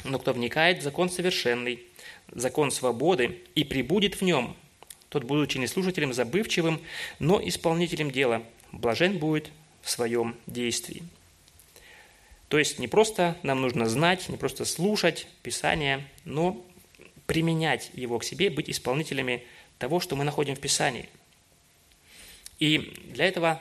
Но 0.04 0.18
кто 0.18 0.32
вникает 0.32 0.78
в 0.78 0.82
закон 0.82 1.10
совершенный, 1.10 1.82
закон 2.30 2.70
свободы 2.70 3.40
и 3.54 3.64
прибудет 3.64 4.16
в 4.16 4.22
нем, 4.22 4.56
тот, 5.08 5.24
будучи 5.24 5.58
не 5.58 5.66
служителем 5.66 6.12
забывчивым, 6.12 6.80
но 7.18 7.40
исполнителем 7.46 8.10
дела, 8.10 8.42
блажен 8.72 9.18
будет 9.18 9.50
в 9.82 9.90
своем 9.90 10.36
действии. 10.46 11.02
То 12.48 12.58
есть 12.58 12.78
не 12.78 12.88
просто 12.88 13.36
нам 13.42 13.60
нужно 13.60 13.86
знать, 13.88 14.28
не 14.28 14.36
просто 14.36 14.64
слушать 14.64 15.26
Писание, 15.42 16.06
но 16.24 16.64
применять 17.26 17.90
его 17.94 18.18
к 18.18 18.24
себе, 18.24 18.50
быть 18.50 18.68
исполнителями 18.68 19.44
того, 19.78 20.00
что 20.00 20.16
мы 20.16 20.24
находим 20.24 20.54
в 20.54 20.60
Писании. 20.60 21.08
И 22.58 22.78
для 23.06 23.26
этого 23.26 23.60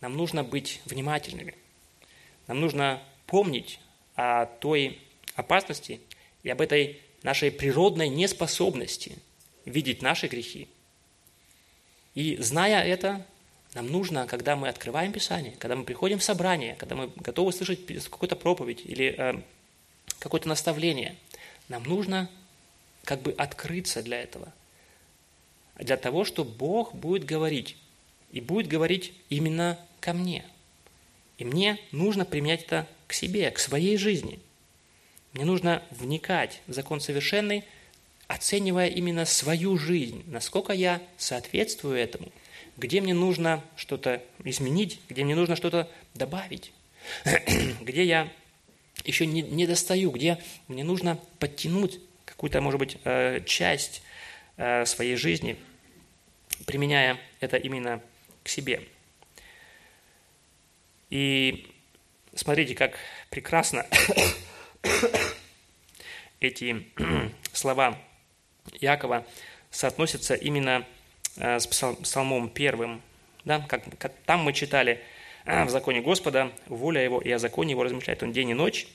нам 0.00 0.16
нужно 0.16 0.42
быть 0.42 0.80
внимательными. 0.86 1.54
Нам 2.46 2.60
нужно 2.60 3.02
помнить 3.26 3.78
о 4.16 4.46
той 4.46 4.98
опасности 5.34 6.00
и 6.42 6.50
об 6.50 6.60
этой 6.60 7.00
нашей 7.22 7.50
природной 7.50 8.08
неспособности 8.08 9.18
видеть 9.64 10.02
наши 10.02 10.26
грехи. 10.26 10.68
И 12.14 12.36
зная 12.38 12.82
это, 12.82 13.26
Нам 13.74 13.86
нужно, 13.86 14.26
когда 14.26 14.56
мы 14.56 14.68
открываем 14.68 15.12
Писание, 15.12 15.54
когда 15.58 15.76
мы 15.76 15.84
приходим 15.84 16.18
в 16.18 16.24
собрание, 16.24 16.74
когда 16.74 16.96
мы 16.96 17.12
готовы 17.16 17.52
слышать 17.52 17.86
какую-то 17.86 18.34
проповедь 18.34 18.82
или 18.84 19.14
э, 19.16 19.40
какое-то 20.18 20.48
наставление, 20.48 21.16
нам 21.68 21.84
нужно 21.84 22.28
как 23.04 23.22
бы 23.22 23.32
открыться 23.32 24.02
для 24.02 24.20
этого. 24.20 24.52
Для 25.76 25.96
того, 25.96 26.24
что 26.24 26.44
Бог 26.44 26.94
будет 26.94 27.24
говорить. 27.24 27.76
И 28.32 28.40
будет 28.40 28.66
говорить 28.66 29.12
именно 29.28 29.78
ко 30.00 30.12
мне. 30.12 30.44
И 31.38 31.44
мне 31.44 31.78
нужно 31.92 32.24
применять 32.24 32.64
это 32.64 32.86
к 33.06 33.12
себе, 33.12 33.50
к 33.50 33.58
своей 33.58 33.96
жизни. 33.96 34.40
Мне 35.32 35.44
нужно 35.44 35.82
вникать 35.90 36.60
в 36.66 36.72
закон 36.72 37.00
совершенный, 37.00 37.64
оценивая 38.26 38.88
именно 38.88 39.24
свою 39.24 39.76
жизнь, 39.78 40.24
насколько 40.26 40.72
я 40.72 41.00
соответствую 41.18 41.96
этому, 41.96 42.30
где 42.76 43.00
мне 43.00 43.14
нужно 43.14 43.62
что-то 43.76 44.22
изменить, 44.44 45.00
где 45.08 45.24
мне 45.24 45.34
нужно 45.34 45.54
что-то 45.54 45.88
добавить, 46.14 46.72
где 47.80 48.04
я 48.04 48.32
еще 49.04 49.24
не, 49.26 49.42
не 49.42 49.66
достаю, 49.66 50.10
где 50.10 50.38
мне 50.68 50.84
нужно 50.84 51.18
подтянуть 51.38 52.00
какую-то, 52.24 52.60
может 52.60 52.78
быть, 52.78 52.98
э, 53.04 53.40
часть 53.46 54.02
э, 54.56 54.84
своей 54.84 55.16
жизни, 55.16 55.56
применяя 56.66 57.18
это 57.40 57.56
именно 57.56 58.02
к 58.42 58.48
себе. 58.48 58.82
И 61.08 61.72
смотрите, 62.34 62.74
как 62.74 62.98
прекрасно 63.30 63.86
эти 66.40 66.86
слова 67.52 67.98
Якова 68.80 69.26
соотносятся 69.70 70.34
именно 70.34 70.86
э, 71.36 71.58
с 71.58 71.66
псалмом 71.66 72.48
первым. 72.48 73.02
Да? 73.44 73.60
Как, 73.68 73.82
как 73.98 74.12
там 74.26 74.40
мы 74.40 74.52
читали 74.52 75.02
в 75.46 75.70
законе 75.70 76.02
Господа, 76.02 76.52
воля 76.66 77.02
Его 77.02 77.20
и 77.20 77.30
о 77.30 77.38
законе 77.38 77.72
Его 77.72 77.82
размышляет 77.82 78.22
Он 78.22 78.32
день 78.32 78.50
и 78.50 78.54
ночь. 78.54 78.86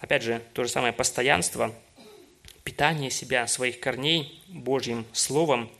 Опять 0.00 0.22
же, 0.22 0.42
то 0.52 0.62
же 0.64 0.70
самое 0.70 0.92
постоянство, 0.92 1.74
питание 2.62 3.10
себя, 3.10 3.46
своих 3.46 3.80
корней 3.80 4.42
Божьим 4.48 5.06
Словом, 5.12 5.70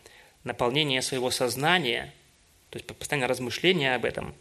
наполнение 0.44 1.02
своего 1.02 1.30
сознания, 1.30 2.12
то 2.70 2.78
есть 2.78 2.86
постоянное 2.86 3.28
размышление 3.28 3.94
об 3.94 4.04
этом. 4.04 4.34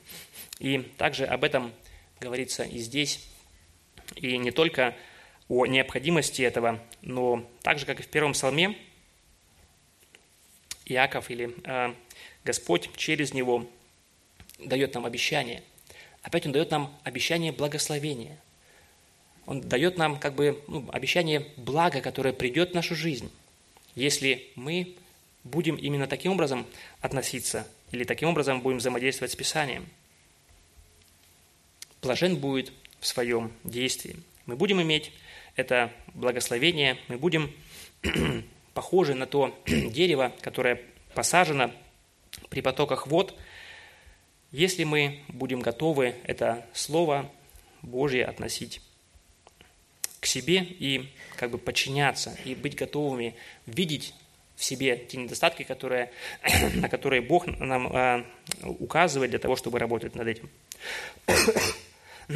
И 0.60 0.80
также 0.98 1.26
об 1.26 1.44
этом 1.44 1.72
говорится 2.20 2.64
и 2.64 2.80
здесь, 2.80 3.28
и 4.16 4.38
не 4.38 4.52
только 4.52 4.96
о 5.50 5.66
необходимости 5.66 6.42
этого, 6.42 6.80
но 7.02 7.48
так 7.62 7.80
же, 7.80 7.86
как 7.86 8.00
и 8.00 8.04
в 8.04 8.08
первом 8.08 8.34
псалме, 8.34 8.78
Иаков 10.86 11.30
или 11.30 11.54
э, 11.64 11.94
Господь 12.44 12.90
через 12.96 13.34
него 13.34 13.68
дает 14.60 14.94
нам 14.94 15.06
обещание. 15.06 15.64
Опять 16.22 16.46
Он 16.46 16.52
дает 16.52 16.72
нам 16.72 16.98
обещание 17.04 17.52
благословения. 17.52 18.38
Он 19.46 19.62
дает 19.62 19.98
нам 19.98 20.20
как 20.20 20.36
бы 20.36 20.62
ну, 20.68 20.90
обещание 20.92 21.48
блага, 21.56 22.02
которое 22.02 22.34
придет 22.34 22.72
в 22.72 22.74
нашу 22.74 22.96
жизнь, 22.96 23.32
если 23.96 24.50
мы 24.56 24.96
будем 25.46 25.76
именно 25.76 26.08
таким 26.08 26.34
образом 26.34 26.66
относиться 27.00 27.66
или 27.92 28.04
таким 28.04 28.30
образом 28.30 28.62
будем 28.62 28.80
взаимодействовать 28.80 29.32
с 29.32 29.36
Писанием. 29.36 29.88
Блажен 32.02 32.36
будет 32.36 32.74
в 33.00 33.08
своем 33.08 33.52
действии. 33.64 34.18
Мы 34.46 34.56
будем 34.56 34.82
иметь 34.82 35.12
это 35.56 35.92
благословение, 36.14 36.98
мы 37.08 37.18
будем 37.18 37.52
похожи 38.74 39.14
на 39.14 39.26
то 39.26 39.58
дерево, 39.66 40.34
которое 40.42 40.82
посажено 41.14 41.72
при 42.50 42.62
потоках 42.62 43.08
вод, 43.08 43.38
если 44.52 44.84
мы 44.84 45.20
будем 45.28 45.60
готовы 45.60 46.16
это 46.24 46.66
Слово 46.74 47.30
Божье 47.82 48.26
относить 48.26 48.82
к 50.20 50.26
себе 50.26 50.64
и 50.64 51.10
как 51.36 51.52
бы 51.52 51.58
подчиняться, 51.58 52.36
и 52.46 52.56
быть 52.56 52.76
готовыми 52.76 53.36
видеть 53.66 54.14
в 54.56 54.64
себе 54.64 54.98
те 54.98 55.18
недостатки, 55.18 55.64
которые, 55.64 56.12
на 56.76 56.90
которые 56.90 57.22
Бог 57.22 57.46
нам 57.46 57.96
э, 57.96 58.24
указывает 58.64 59.30
для 59.32 59.40
того, 59.40 59.56
чтобы 59.56 59.80
работать 59.80 60.16
над 60.16 60.28
этим. 60.28 60.50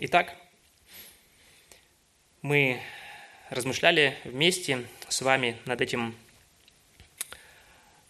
Итак, 0.00 0.36
мы 2.42 2.78
размышляли 3.48 4.18
вместе 4.24 4.84
с 5.08 5.22
вами 5.22 5.56
над 5.64 5.80
этим, 5.80 6.14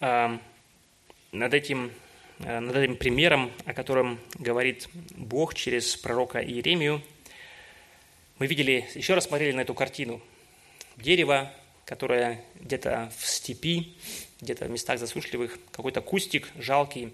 э, 0.01 0.39
над 1.31 1.55
этим, 1.55 1.93
э, 2.41 2.59
над 2.59 2.75
этим 2.75 2.97
примером, 2.97 3.53
о 3.65 3.75
котором 3.75 4.19
говорит 4.35 4.89
Бог 5.13 5.55
через 5.55 5.95
пророка 5.97 6.43
Иеремию. 6.43 7.01
Мы 8.41 8.49
видели, 8.49 8.89
еще 8.97 9.15
раз 9.15 9.27
смотрели 9.27 9.53
на 9.53 9.61
эту 9.61 9.75
картину. 9.75 10.21
Дерево, 10.97 11.55
которое 11.91 12.45
где-то 12.55 13.13
в 13.19 13.27
степи, 13.27 13.97
где-то 14.41 14.67
в 14.67 14.71
местах 14.71 15.01
засушливых, 15.01 15.59
какой-то 15.73 16.01
кустик 16.01 16.49
жалкий 16.57 17.13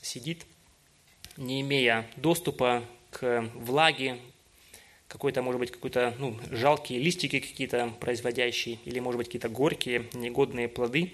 сидит, 0.00 0.46
не 1.36 1.60
имея 1.60 2.06
доступа 2.16 2.82
к 3.10 3.50
влаге, 3.52 4.18
какой-то, 5.08 5.42
может 5.42 5.60
быть, 5.60 5.72
какой-то, 5.72 6.14
ну, 6.18 6.40
жалкие 6.50 7.00
листики 7.00 7.38
какие-то 7.38 7.92
производящие, 8.00 8.78
или, 8.86 8.98
может 8.98 9.18
быть, 9.18 9.26
какие-то 9.26 9.50
горькие, 9.50 10.06
негодные 10.14 10.68
плоды. 10.68 11.12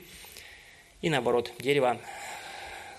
И 1.02 1.10
наоборот, 1.10 1.52
дерево, 1.58 2.00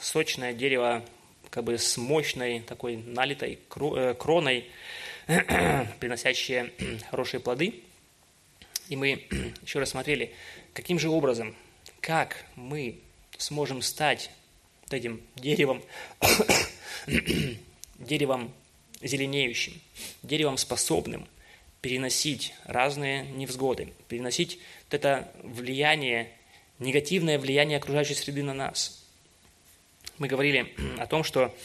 сочное 0.01 0.51
дерево, 0.51 1.05
как 1.49 1.63
бы 1.63 1.77
с 1.77 1.95
мощной 1.95 2.59
такой 2.59 2.97
налитой 2.97 3.59
э, 3.77 4.13
кроной, 4.19 4.65
приносящее 6.01 6.73
хорошие 7.09 7.39
плоды. 7.39 7.84
И 8.89 8.95
мы 8.95 9.25
еще 9.63 9.79
раз 9.79 9.89
смотрели, 9.89 10.33
каким 10.73 10.99
же 10.99 11.09
образом, 11.09 11.55
как 12.01 12.45
мы 12.55 12.99
сможем 13.37 13.81
стать 13.81 14.31
этим 14.89 15.21
деревом, 15.35 15.83
деревом 17.99 18.53
зеленеющим, 19.01 19.79
деревом 20.23 20.57
способным 20.57 21.27
переносить 21.81 22.55
разные 22.63 23.23
невзгоды, 23.25 23.93
переносить 24.07 24.59
вот 24.85 24.95
это 24.95 25.31
влияние, 25.43 26.31
негативное 26.79 27.37
влияние 27.37 27.77
окружающей 27.77 28.15
среды 28.15 28.41
на 28.41 28.55
нас. 28.55 29.05
Мы 30.17 30.27
говорили 30.27 30.73
о 30.97 31.05
том, 31.05 31.23
что 31.23 31.55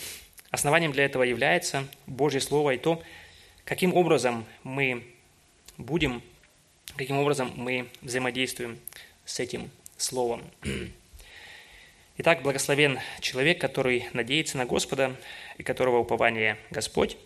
основанием 0.51 0.93
для 0.93 1.05
этого 1.05 1.23
является 1.23 1.87
Божье 2.07 2.41
Слово 2.41 2.73
и 2.75 2.79
то, 2.79 3.03
каким 3.65 3.95
образом 3.95 4.45
мы 4.63 5.07
будем, 5.79 6.23
каким 6.97 7.19
образом 7.19 7.53
мы 7.57 7.89
взаимодействуем 8.03 8.79
с 9.25 9.41
этим 9.41 9.71
Словом. 9.97 10.43
Итак, 12.19 12.43
благословен 12.43 12.99
человек, 13.21 13.61
который 13.61 14.09
надеется 14.13 14.59
на 14.59 14.67
Господа 14.67 15.17
и 15.59 15.63
которого 15.63 15.99
упование 15.99 16.59
Господь. 16.71 17.17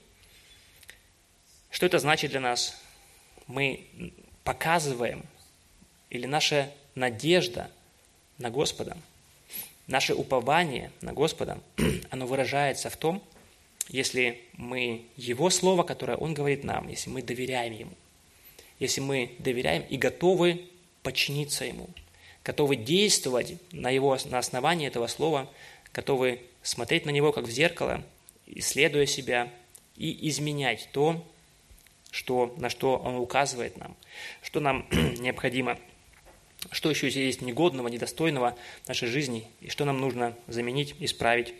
Что 1.70 1.86
это 1.86 1.98
значит 1.98 2.30
для 2.30 2.40
нас? 2.40 2.80
Мы 3.46 3.86
показываем, 4.44 5.24
или 6.10 6.26
наша 6.26 6.70
надежда 6.94 7.70
на 8.38 8.50
Господа, 8.50 8.96
наше 9.86 10.14
упование 10.14 10.92
на 11.00 11.12
Господа, 11.12 11.58
оно 12.10 12.26
выражается 12.26 12.90
в 12.90 12.96
том, 12.96 13.22
если 13.88 14.40
мы 14.52 15.06
Его 15.16 15.50
Слово, 15.50 15.82
которое 15.82 16.16
Он 16.16 16.34
говорит 16.34 16.64
нам, 16.64 16.88
если 16.88 17.10
мы 17.10 17.22
доверяем 17.22 17.72
Ему, 17.72 17.94
если 18.78 19.00
мы 19.00 19.34
доверяем 19.38 19.82
и 19.82 19.96
готовы 19.96 20.66
подчиниться 21.02 21.64
Ему, 21.64 21.88
готовы 22.44 22.76
действовать 22.76 23.56
на, 23.72 23.90
его, 23.90 24.16
на 24.26 24.38
основании 24.38 24.86
этого 24.86 25.06
Слова, 25.06 25.50
готовы 25.92 26.40
смотреть 26.62 27.06
на 27.06 27.10
Него 27.10 27.32
как 27.32 27.44
в 27.44 27.50
зеркало, 27.50 28.02
исследуя 28.46 29.06
себя 29.06 29.52
и 29.96 30.28
изменять 30.28 30.88
то, 30.92 31.24
что, 32.10 32.54
на 32.58 32.70
что 32.70 32.96
он 32.96 33.16
указывает 33.16 33.76
нам, 33.76 33.96
что 34.42 34.60
нам 34.60 34.86
необходимо, 35.18 35.78
что 36.70 36.90
еще 36.90 37.08
есть 37.08 37.42
негодного, 37.42 37.88
недостойного 37.88 38.56
нашей 38.86 39.08
жизни, 39.08 39.46
и 39.60 39.68
что 39.68 39.84
нам 39.84 40.00
нужно 40.00 40.36
заменить, 40.46 40.94
исправить, 41.00 41.54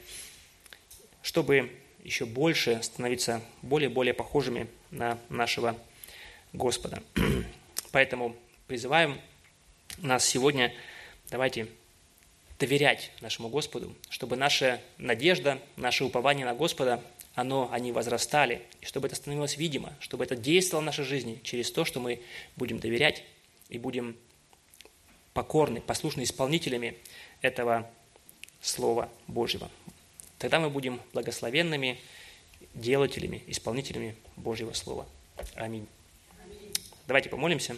чтобы 1.22 1.70
еще 2.04 2.26
больше 2.26 2.82
становиться 2.82 3.42
более-более 3.62 4.14
похожими 4.14 4.68
на 4.90 5.18
нашего 5.28 5.76
Господа. 6.54 7.02
Поэтому 7.92 8.34
призываем 8.66 9.20
нас 9.98 10.24
сегодня, 10.24 10.72
давайте 11.30 11.68
доверять 12.58 13.10
нашему 13.20 13.48
Господу, 13.48 13.94
чтобы 14.08 14.36
наша 14.36 14.80
надежда, 14.96 15.60
наше 15.76 16.04
упование 16.04 16.46
на 16.46 16.54
Господа, 16.54 17.02
оно, 17.34 17.68
они 17.72 17.90
возрастали, 17.90 18.62
и 18.80 18.86
чтобы 18.86 19.08
это 19.08 19.16
становилось 19.16 19.56
видимо, 19.56 19.92
чтобы 19.98 20.24
это 20.24 20.36
действовало 20.36 20.82
в 20.82 20.86
нашей 20.86 21.04
жизни 21.04 21.40
через 21.42 21.70
то, 21.72 21.84
что 21.84 21.98
мы 21.98 22.22
будем 22.56 22.78
доверять 22.78 23.24
и 23.68 23.78
будем 23.78 24.16
покорны, 25.32 25.80
послушны 25.80 26.22
исполнителями 26.22 26.96
этого 27.42 27.90
Слова 28.62 29.10
Божьего. 29.26 29.68
Тогда 30.38 30.60
мы 30.60 30.70
будем 30.70 31.00
благословенными 31.12 31.98
делателями, 32.74 33.42
исполнителями 33.48 34.14
Божьего 34.36 34.72
Слова. 34.72 35.06
Аминь. 35.56 35.88
Давайте 37.06 37.28
помолимся. 37.28 37.76